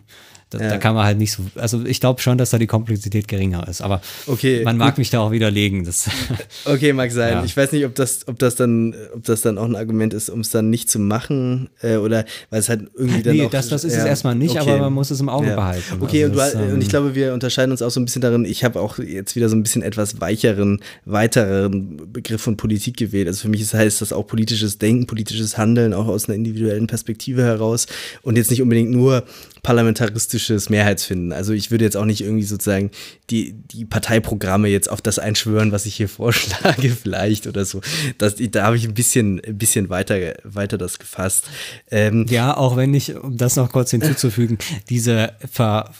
[0.50, 3.28] Da, da kann man halt nicht so, also ich glaube schon, dass da die Komplexität
[3.28, 5.84] geringer ist, aber Okay, man mag mich da auch widerlegen.
[5.84, 6.10] Das,
[6.64, 7.34] Okay, mag sein.
[7.34, 7.44] Ja.
[7.44, 10.28] Ich weiß nicht, ob das, ob das dann, ob das dann auch ein Argument ist,
[10.28, 13.50] um es dann nicht zu machen äh, oder weil es halt irgendwie dann nee, auch,
[13.50, 14.68] das, das ist ja, es erstmal nicht, okay.
[14.70, 15.54] aber man muss es im Auge Ja.
[15.54, 15.84] behalten.
[16.00, 18.04] Okay, Also und, das, du, und ich ähm, glaube, wir unterscheiden uns auch so ein
[18.04, 18.44] bisschen darin.
[18.44, 23.28] Ich habe auch jetzt wieder so ein bisschen etwas weicheren, weiteren Begriff von Politik gewählt.
[23.28, 26.88] Also für mich ist, heißt das auch politisches Denken, politisches Handeln, auch aus einer individuellen
[26.88, 27.86] Perspektive heraus
[28.22, 29.22] und jetzt nicht unbedingt nur
[29.62, 31.32] parlamentaristisches Mehrheitsfinden.
[31.32, 32.90] Also ich würde jetzt auch nicht irgendwie sozusagen
[33.30, 37.80] die, die Parteiprogramme jetzt auf das einschwören, was ich hier vorschlage, vielleicht oder so.
[38.18, 41.48] Das, da habe ich ein bisschen, ein bisschen weiter, weiter das gefasst.
[41.90, 44.58] Ähm, Ja, auch wenn ich, um das noch kurz hinzuzufügen,
[44.88, 45.90] diese Ver,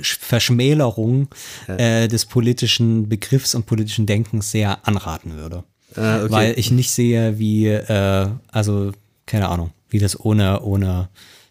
[0.00, 1.28] Verschmälerung
[1.68, 5.64] äh, des politischen Begriffs und politischen Denkens sehr anraten würde.
[5.96, 6.32] Ah, okay.
[6.32, 8.92] Weil ich nicht sehe, wie, äh, also,
[9.26, 11.08] keine Ahnung, wie das ohne, ohne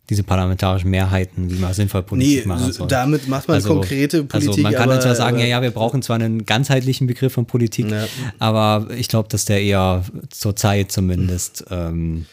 [0.09, 2.87] diese parlamentarischen Mehrheiten, wie man sinnvoll Politik Nee, machen so- soll.
[2.87, 5.71] damit macht man konkrete Politik, Also man kann aber- zwar sagen, aber- ja, ja, wir
[5.71, 8.05] brauchen zwar einen ganzheitlichen Begriff von Politik, Ja.
[8.39, 12.25] aber ich glaube, dass der eher zur Zeit zumindest ähm,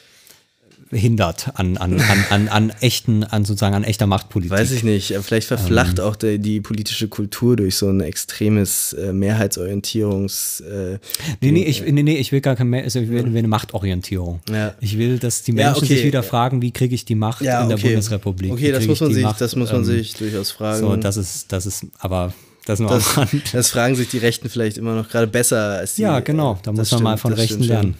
[0.90, 4.52] hindert an, an, an, an, an echten, an sozusagen an echter Machtpolitik.
[4.56, 5.14] Weiß ich nicht.
[5.22, 5.58] Vielleicht Ähm.
[5.58, 10.60] verflacht auch der, die politische Kultur durch so ein extremes äh, Mehrheitsorientierungs.
[10.60, 10.98] Äh,
[11.40, 14.40] Nee, nee, ich, nee, nee, ich will gar keine, mehr- also ich will, eine Machtorientierung.
[14.50, 14.74] Ja.
[14.80, 15.96] Ich will, dass die Ja, Menschen okay.
[15.96, 17.88] sich wieder fragen, wie kriege ich die Macht ja, in der okay.
[17.88, 18.52] Bundesrepublik?
[18.52, 20.80] Okay, das muss man sich, Macht, das muss man ähm, sich durchaus fragen.
[20.80, 22.32] So, das ist, das ist, aber
[22.64, 23.14] das das,
[23.52, 26.02] das fragen sich die Rechten vielleicht immer noch gerade besser als die.
[26.02, 27.94] Ja, genau, da muss man mal stimmt, von das Rechten stimmt lernen.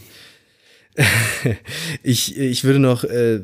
[2.02, 3.40] Ich, ich würde noch äh,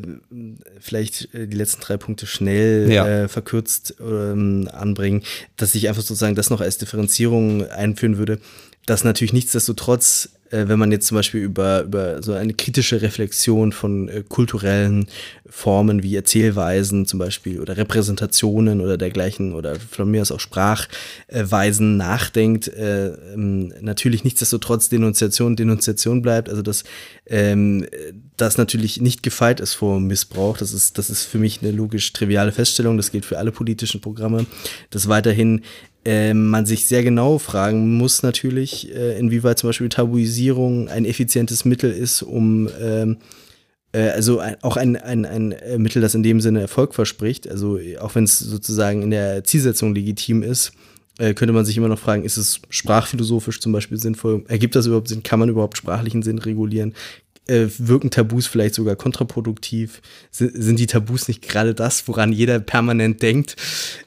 [0.80, 3.06] vielleicht äh, die letzten drei Punkte schnell Ja.
[3.06, 5.22] äh, verkürzt ähm, anbringen,
[5.56, 8.38] dass ich einfach sozusagen das noch als Differenzierung einführen würde,
[8.86, 14.08] dass natürlich nichtsdestotrotz, wenn man jetzt zum Beispiel über, über so eine kritische Reflexion von
[14.08, 15.06] äh, kulturellen
[15.48, 21.96] Formen wie Erzählweisen zum Beispiel oder Repräsentationen oder dergleichen oder von mir aus auch Sprachweisen
[21.96, 26.84] nachdenkt, äh, ähm, natürlich nichtsdestotrotz Denunziation Denunziation bleibt, also dass
[27.26, 27.86] ähm,
[28.36, 30.58] das natürlich nicht gefeit ist vor Missbrauch.
[30.58, 32.96] Das ist, das ist für mich eine logisch triviale Feststellung.
[32.96, 34.46] Das gilt für alle politischen Programme.
[34.90, 35.62] Dass weiterhin
[36.04, 41.64] ähm, man sich sehr genau fragen muss natürlich, äh, inwieweit zum Beispiel Tabuisierung ein effizientes
[41.64, 43.18] Mittel ist, um ähm,
[43.92, 47.48] äh, also auch ein, ein, ein äh, Mittel, das in dem Sinne Erfolg verspricht.
[47.48, 50.72] Also äh, auch wenn es sozusagen in der Zielsetzung legitim ist,
[51.18, 54.44] äh, könnte man sich immer noch fragen, ist es sprachphilosophisch zum Beispiel sinnvoll?
[54.48, 55.22] Ergibt das überhaupt Sinn?
[55.22, 56.94] Kann man überhaupt sprachlichen Sinn regulieren?
[57.46, 60.00] Äh, wirken Tabus vielleicht sogar kontraproduktiv?
[60.30, 63.56] Sind, sind die Tabus nicht gerade das, woran jeder permanent denkt?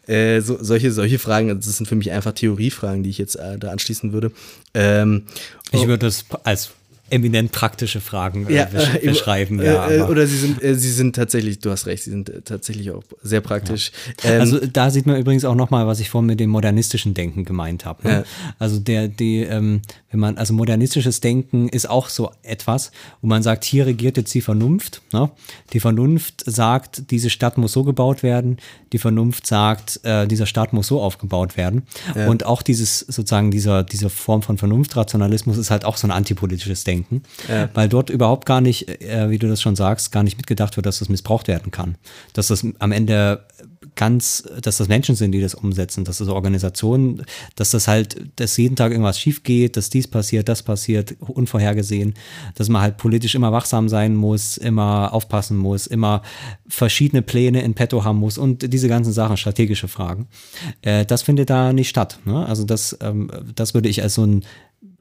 [0.07, 3.36] Äh, so, solche, solche Fragen, also das sind für mich einfach Theoriefragen, die ich jetzt
[3.36, 4.32] äh, da anschließen würde.
[4.74, 5.24] Ähm,
[5.72, 6.72] Ich oh, würde das als
[7.10, 9.60] eminent praktische Fragen äh, besch äh, beschreiben.
[9.60, 12.30] äh, Ja, äh, oder sie sind, äh, sie sind tatsächlich, du hast recht, sie sind
[12.30, 13.91] äh, tatsächlich auch sehr praktisch.
[14.23, 17.45] Ähm, Also da sieht man übrigens auch nochmal, was ich vorhin mit dem modernistischen Denken
[17.45, 18.07] gemeint habe.
[18.07, 18.14] Ne?
[18.14, 18.23] Ja.
[18.60, 22.91] Also der, die, ähm, wenn man, also modernistisches Denken ist auch so etwas,
[23.22, 25.02] wo man sagt, hier regiert jetzt die Vernunft.
[25.14, 25.30] Ne?
[25.73, 28.57] Die Vernunft sagt, diese Stadt muss so gebaut werden.
[28.94, 31.84] Die Vernunft sagt, dieser Staat muss so aufgebaut werden.
[32.27, 36.86] Und auch dieses sozusagen dieser diese Form von Vernunftrationalismus ist halt auch so ein antipolitisches
[36.86, 36.94] Denken,
[37.73, 40.85] weil dort überhaupt gar nicht, äh, wie du das schon sagst, gar nicht mitgedacht wird,
[40.85, 41.95] dass das missbraucht werden kann,
[42.34, 43.45] dass das am Ende
[43.95, 48.57] ganz, dass das Menschen sind, die das umsetzen, dass das Organisationen, dass das halt, dass
[48.57, 52.13] jeden Tag irgendwas schief geht, dass dies passiert, das passiert, unvorhergesehen,
[52.55, 56.22] dass man halt politisch immer wachsam sein muss, immer aufpassen muss, immer
[56.67, 60.27] verschiedene Pläne in petto haben muss und diese ganzen Sachen, strategische Fragen.
[60.81, 62.19] Äh, das findet da nicht statt.
[62.26, 62.45] Ne?
[62.45, 64.43] Also das, ähm, das würde ich als so ein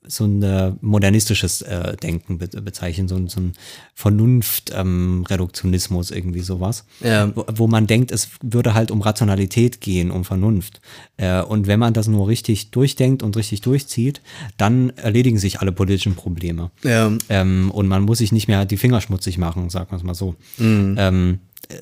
[0.06, 3.55] so ein äh, modernistisches äh, Denken be bezeichnen, so, ein- so ein
[3.94, 6.85] Vernunft-Reduktionismus, irgendwie sowas.
[7.02, 7.35] Ja.
[7.35, 10.81] Wo, wo man denkt, es würde halt um Rationalität gehen, um Vernunft.
[11.16, 14.20] Äh, und wenn man das nur richtig durchdenkt und richtig durchzieht,
[14.56, 16.70] dann erledigen sich alle politischen Probleme.
[16.82, 17.12] Ja.
[17.28, 20.14] Ähm, und man muss sich nicht mehr die Finger schmutzig machen, sagen wir es mal
[20.14, 20.35] so.
[20.59, 21.76] Ähm, äh,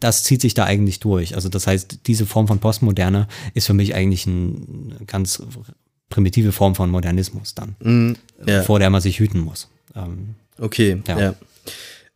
[0.00, 1.34] das zieht sich da eigentlich durch.
[1.34, 5.42] Also das heißt, diese Form von Postmoderne ist für mich eigentlich ein ganz
[6.08, 8.16] primitive Form von Modernismus dann,
[8.46, 8.62] ja.
[8.62, 9.68] vor der man sich hüten muss.
[9.96, 11.18] Ähm, Okay, ja.
[11.18, 11.34] Ja.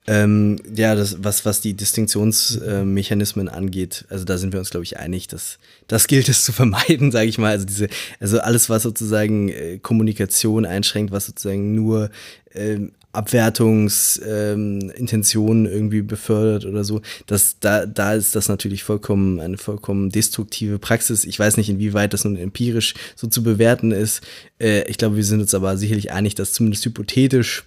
[0.06, 4.97] Ähm, ja das, was, was die Distinktionsmechanismen angeht, also da sind wir uns, glaube ich,
[4.97, 7.51] einig, dass das gilt es zu vermeiden, sage ich mal.
[7.51, 7.89] Also diese,
[8.20, 12.10] also alles, was sozusagen äh, Kommunikation einschränkt, was sozusagen nur
[12.55, 19.56] ähm, Abwertungsintentionen ähm, irgendwie befördert oder so, das, da, da ist das natürlich vollkommen eine
[19.56, 21.24] vollkommen destruktive Praxis.
[21.24, 24.20] Ich weiß nicht, inwieweit das nun empirisch so zu bewerten ist.
[24.60, 27.64] Äh, ich glaube, wir sind uns aber sicherlich einig, dass zumindest hypothetisch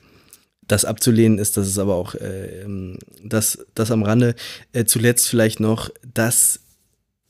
[0.67, 4.35] das abzulehnen ist, das ist aber auch äh, ähm, das, das am Rande.
[4.73, 6.61] Äh, zuletzt vielleicht noch, dass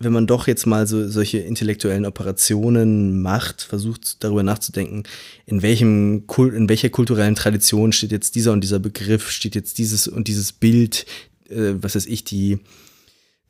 [0.03, 5.03] wenn man doch jetzt mal so solche intellektuellen Operationen macht, versucht darüber nachzudenken,
[5.45, 9.77] in welchem Kult, in welcher kulturellen Tradition steht jetzt dieser und dieser Begriff, steht jetzt
[9.77, 11.05] dieses und dieses Bild,
[11.49, 12.59] äh, was weiß ich, die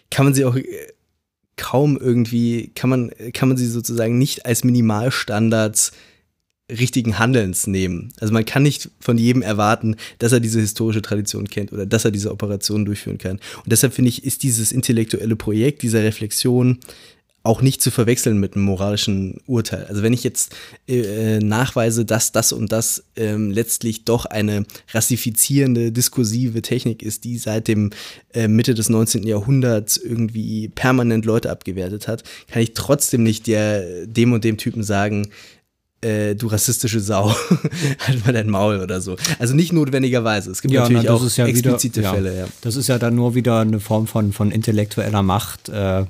[0.10, 0.66] kann man sie auch äh,
[1.58, 5.92] kaum irgendwie, kann man, kann man sie sozusagen nicht als Minimalstandards
[6.72, 8.14] richtigen Handelns nehmen.
[8.20, 12.06] Also man kann nicht von jedem erwarten, dass er diese historische Tradition kennt oder dass
[12.06, 13.40] er diese Operation durchführen kann.
[13.58, 16.80] Und deshalb finde ich, ist dieses intellektuelle Projekt dieser Reflexion
[17.44, 19.86] auch nicht zu verwechseln mit einem moralischen Urteil.
[19.86, 20.56] Also wenn ich jetzt
[20.88, 27.38] äh, nachweise, dass das und das ähm, letztlich doch eine rassifizierende, diskursive Technik ist, die
[27.38, 27.92] seit dem
[28.34, 29.24] äh, Mitte des 19.
[29.24, 34.84] Jahrhunderts irgendwie permanent Leute abgewertet hat, kann ich trotzdem nicht der, dem und dem Typen
[34.84, 35.28] sagen,
[36.00, 37.36] äh, du rassistische Sau,
[38.00, 39.18] halt mal dein Maul oder so.
[39.40, 40.52] Also nicht notwendigerweise.
[40.52, 42.38] Es gibt ja, natürlich na, auch ja explizite wieder, Fälle.
[42.38, 42.46] Ja.
[42.62, 45.70] Das ist ja dann nur wieder eine Form von, von intellektueller Macht.
[45.70, 46.06] Äh,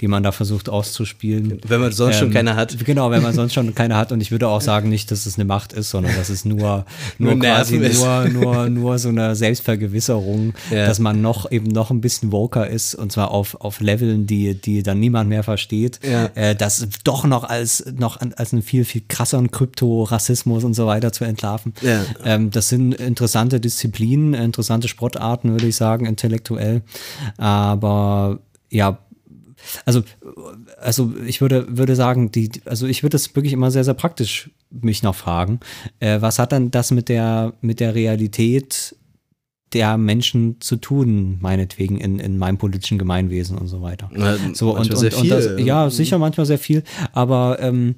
[0.00, 1.60] die man da versucht auszuspielen.
[1.66, 2.76] Wenn man sonst ähm, schon keine hat.
[2.84, 4.12] Genau, wenn man sonst schon keine hat.
[4.12, 6.84] Und ich würde auch sagen, nicht, dass es eine Macht ist, sondern dass es nur,
[7.18, 10.86] nur, nur quasi nur, nur, nur so eine Selbstvergewisserung, ja.
[10.86, 14.54] dass man noch eben noch ein bisschen woker ist und zwar auf, auf Leveln, die,
[14.54, 15.98] die dann niemand mehr versteht.
[16.08, 16.30] Ja.
[16.34, 21.12] Äh, das doch noch als, noch als einen viel, viel krasseren Krypto-Rassismus und so weiter
[21.12, 21.74] zu entlarven.
[21.82, 22.04] Ja.
[22.24, 26.82] Ähm, das sind interessante Disziplinen, interessante Sportarten, würde ich sagen, intellektuell.
[27.36, 28.38] Aber
[28.70, 28.98] ja,
[29.84, 30.02] also,
[30.80, 34.50] also ich würde, würde sagen, die, also ich würde das wirklich immer sehr, sehr praktisch
[34.70, 35.60] mich noch fragen.
[36.00, 38.94] Äh, was hat dann das mit der, mit der Realität
[39.72, 44.10] der Menschen zu tun, meinetwegen in, in meinem politischen Gemeinwesen und so weiter.
[44.12, 46.82] Na, so und, und, und das, ja, sicher manchmal sehr viel,
[47.12, 47.96] aber ähm,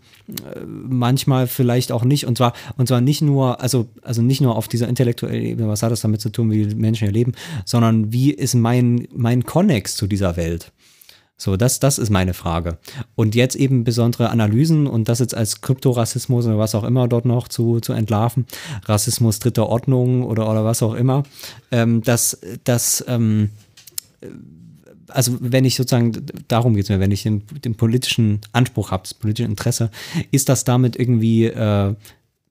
[0.66, 2.26] manchmal vielleicht auch nicht.
[2.26, 5.82] Und zwar, und zwar nicht nur, also, also nicht nur auf dieser intellektuellen Ebene, was
[5.82, 7.32] hat das damit zu tun, wie Menschen hier leben,
[7.64, 10.72] sondern wie ist mein, mein Konnex zu dieser Welt?
[11.40, 12.76] So, das, das ist meine Frage.
[13.14, 17.24] Und jetzt eben besondere Analysen und das jetzt als Kryptorassismus oder was auch immer dort
[17.24, 18.44] noch zu, zu entlarven,
[18.84, 21.22] Rassismus dritter Ordnung oder, oder was auch immer,
[21.70, 23.48] ähm, dass das, ähm,
[25.08, 26.12] also wenn ich sozusagen,
[26.46, 29.90] darum geht es mir, wenn ich den, den politischen Anspruch habe, das politische Interesse,
[30.32, 31.94] ist das damit irgendwie äh,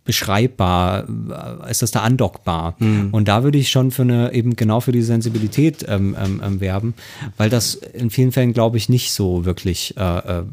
[0.10, 1.06] beschreibbar?
[1.08, 2.76] Äh, ist das da andockbar?
[2.80, 3.10] Mhm.
[3.12, 6.60] Und da würde ich schon für eine, eben genau für die Sensibilität ähm, ähm, ähm
[6.60, 6.96] werben,
[7.38, 10.44] weil das in vielen Fällen, glaube ich, nicht so wirklich äh, äh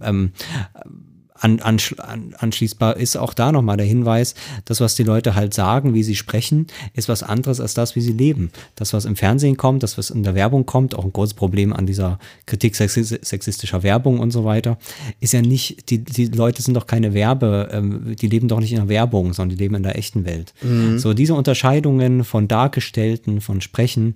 [0.00, 0.30] ähm,
[1.40, 4.34] an, an, anschließbar ist auch da nochmal der Hinweis,
[4.64, 8.00] das, was die Leute halt sagen, wie sie sprechen, ist was anderes als das, wie
[8.00, 8.50] sie leben.
[8.74, 11.72] Das, was im Fernsehen kommt, das, was in der Werbung kommt, auch ein großes Problem
[11.72, 14.78] an dieser Kritik sexistischer Werbung und so weiter,
[15.20, 18.72] ist ja nicht, die, die Leute sind doch keine Werbe, ähm, die leben doch nicht
[18.72, 20.54] in der Werbung, sondern die leben in der echten Welt.
[20.62, 20.98] Mhm.
[20.98, 24.14] So, diese Unterscheidungen von Dargestellten, von Sprechen,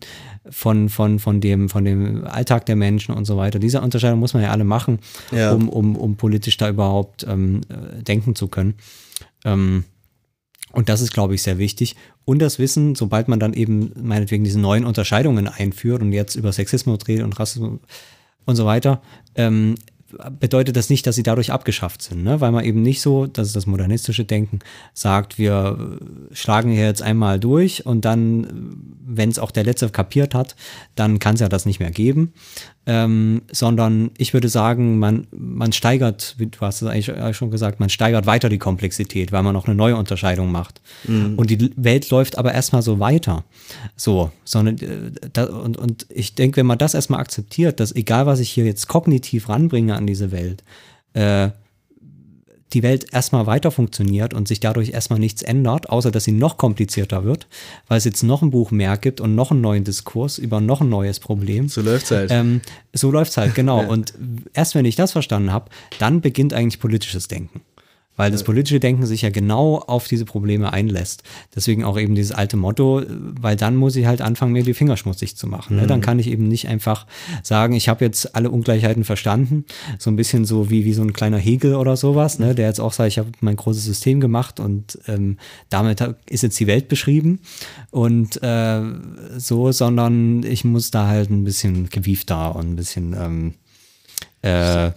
[0.51, 4.35] von, von, von, dem, von dem Alltag der Menschen und so weiter, diese Unterscheidung muss
[4.35, 4.99] man ja alle machen,
[5.31, 5.53] ja.
[5.53, 8.75] Um, um, um politisch da überhaupt ähm, äh, denken zu können.
[9.45, 9.85] Ähm,
[10.73, 11.97] und das ist, glaube ich, sehr wichtig.
[12.25, 16.53] Und das Wissen, sobald man dann eben meinetwegen diese neuen Unterscheidungen einführt und jetzt über
[16.53, 17.81] Sexismus redet und Rassismus
[18.45, 19.03] und so weiter,
[19.35, 19.77] ähm,
[20.39, 22.41] bedeutet das nicht, dass sie dadurch abgeschafft sind, ne?
[22.41, 24.61] weil man eben nicht so, das ist das modernistische Denken,
[24.95, 25.99] sagt, wir
[26.33, 30.57] schlagen hier jetzt einmal durch und dann, wenn es auch der Letzte kapiert hat,
[30.95, 32.33] dann kann es ja das nicht mehr geben,
[32.85, 37.79] ähm, sondern ich würde sagen, man, man steigert, wie du hast es eigentlich schon gesagt,
[37.79, 40.81] man steigert weiter die Komplexität, weil man noch eine neue Unterscheidung macht.
[41.05, 41.35] Mhm.
[41.37, 43.45] Und die Welt läuft aber erstmal so weiter.
[43.95, 48.27] So, sondern äh, da, und, und ich denke, wenn man das erstmal akzeptiert, dass egal
[48.27, 50.65] was ich hier jetzt kognitiv ranbringe an diese Welt,
[51.15, 51.51] äh,
[52.73, 56.57] die Welt erstmal weiter funktioniert und sich dadurch erstmal nichts ändert, außer dass sie noch
[56.57, 57.47] komplizierter wird,
[57.89, 60.81] weil es jetzt noch ein Buch mehr gibt und noch einen neuen Diskurs über noch
[60.81, 61.69] ein neues Problem.
[61.69, 62.31] So läuft's halt.
[62.31, 62.61] Ähm,
[62.93, 63.85] so läuft's halt, genau.
[63.93, 64.15] Und
[64.55, 67.61] erst wenn ich das verstanden habe, dann beginnt eigentlich politisches Denken.
[68.17, 71.23] Weil das politische Denken sich ja genau auf diese Probleme einlässt.
[71.55, 74.99] Deswegen auch eben dieses alte Motto, weil dann muss ich halt anfangen, mir die Finger
[74.99, 75.77] schmutzig zu machen.
[75.77, 75.87] Ne?
[75.87, 77.07] Dann kann ich eben nicht einfach
[77.43, 79.65] sagen, ich habe jetzt alle Ungleichheiten verstanden.
[79.99, 82.55] So ein bisschen so wie, wie so ein kleiner Hegel oder sowas, ne?
[82.55, 85.39] der jetzt auch sagt, ich habe mein großes System gemacht und ähm,
[85.71, 87.41] damit ist jetzt die Welt beschrieben.
[87.91, 88.83] Und äh,
[89.39, 93.55] so, sondern ich muss da halt ein bisschen gewiefter und ein bisschen ähm,
[94.43, 94.91] äh,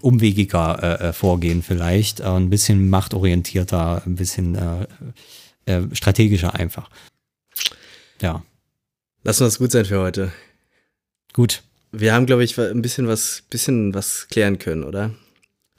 [0.00, 4.86] umwegiger äh, äh, vorgehen vielleicht, äh, ein bisschen machtorientierter, ein bisschen äh,
[5.72, 6.90] äh, strategischer einfach.
[8.20, 8.42] Ja,
[9.24, 10.32] Lass uns gut sein für heute.
[11.32, 11.62] gut.
[11.90, 15.10] Wir haben, glaube ich, ein bisschen was, bisschen was klären können, oder?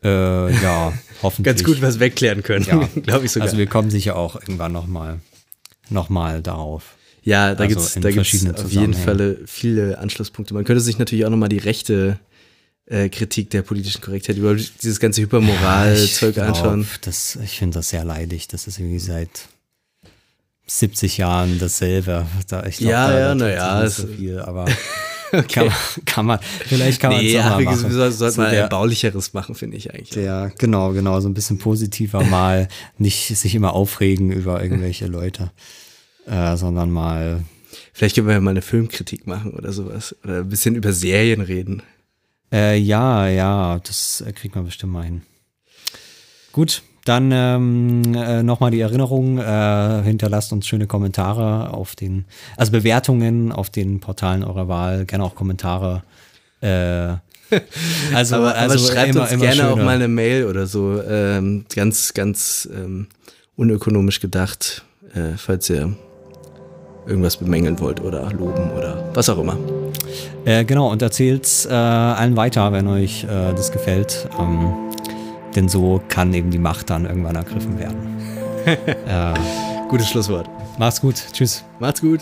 [0.04, 1.56] Äh, ja, hoffentlich.
[1.56, 2.90] Ganz gut was wegklären können, Ja.
[3.04, 3.48] glaube ich sogar.
[3.48, 5.20] Also wir kommen sicher auch irgendwann nochmal
[5.90, 6.96] noch mal darauf.
[7.24, 8.94] ja, da also gibt's verschiedenen auf jeden.
[8.94, 10.54] Fall viele Anschlusspunkte.
[10.54, 12.20] Man könnte sich natürlich auch nochmal die rechte
[12.90, 16.88] äh, Kritik der politischen Korrektheit über dieses ganze Hypermoral-Zeug glaub, anschauen.
[17.02, 18.48] Das, ich finde das sehr leidig.
[18.48, 19.30] Das ist irgendwie seit
[20.68, 22.26] 70 Jahren dasselbe.
[22.48, 24.40] Da, ich glaub, Ja, da, ja, da tut na sich ja, nicht es- so viel,
[24.40, 24.66] aber
[25.52, 25.76] kann, man,
[26.06, 27.66] kann man, vielleicht kann man Nee, es ja, machen.
[27.96, 30.10] wir sollten So mal der- ein baulicheres machen, finde ich eigentlich.
[30.10, 32.68] Der, genau, genau, so ein bisschen positiver mal,
[32.98, 35.52] nicht sich immer aufregen über irgendwelche Leute,
[36.28, 37.44] äh, sondern mal,
[37.94, 40.16] Vielleicht können wir ja mal eine Filmkritik machen oder sowas.
[40.24, 41.84] Oder ein bisschen über Serien reden.
[42.52, 45.22] Äh, ja, ja, das äh, kriegt man bestimmt mal hin.
[46.52, 52.26] Gut, dann ähm, äh, nochmal die Erinnerung, äh, hinterlasst uns schöne Kommentare auf den,
[52.58, 56.04] also Bewertungen auf den Portalen eurer Wahl, gerne auch Kommentare.
[56.62, 56.68] Äh,
[58.14, 59.86] also, aber, also aber schreibt immer, uns immer gerne auch schöner.
[59.86, 61.02] mal eine Mail oder so.
[61.02, 63.08] Ähm, ganz, ganz ähm,
[63.56, 65.96] unökonomisch gedacht, äh, falls ihr
[67.10, 69.58] irgendwas bemängeln wollt oder loben oder was auch immer.
[70.46, 74.30] Äh, genau, und erzählt's äh, allen weiter, wenn euch äh, das gefällt.
[74.40, 74.74] Ähm,
[75.56, 77.98] denn so kann eben die Macht dann irgendwann ergriffen werden.
[78.66, 79.34] äh,
[79.90, 80.48] Gutes Schlusswort.
[80.78, 81.16] macht's gut.
[81.34, 81.64] Tschüss.
[81.80, 82.22] Macht's gut.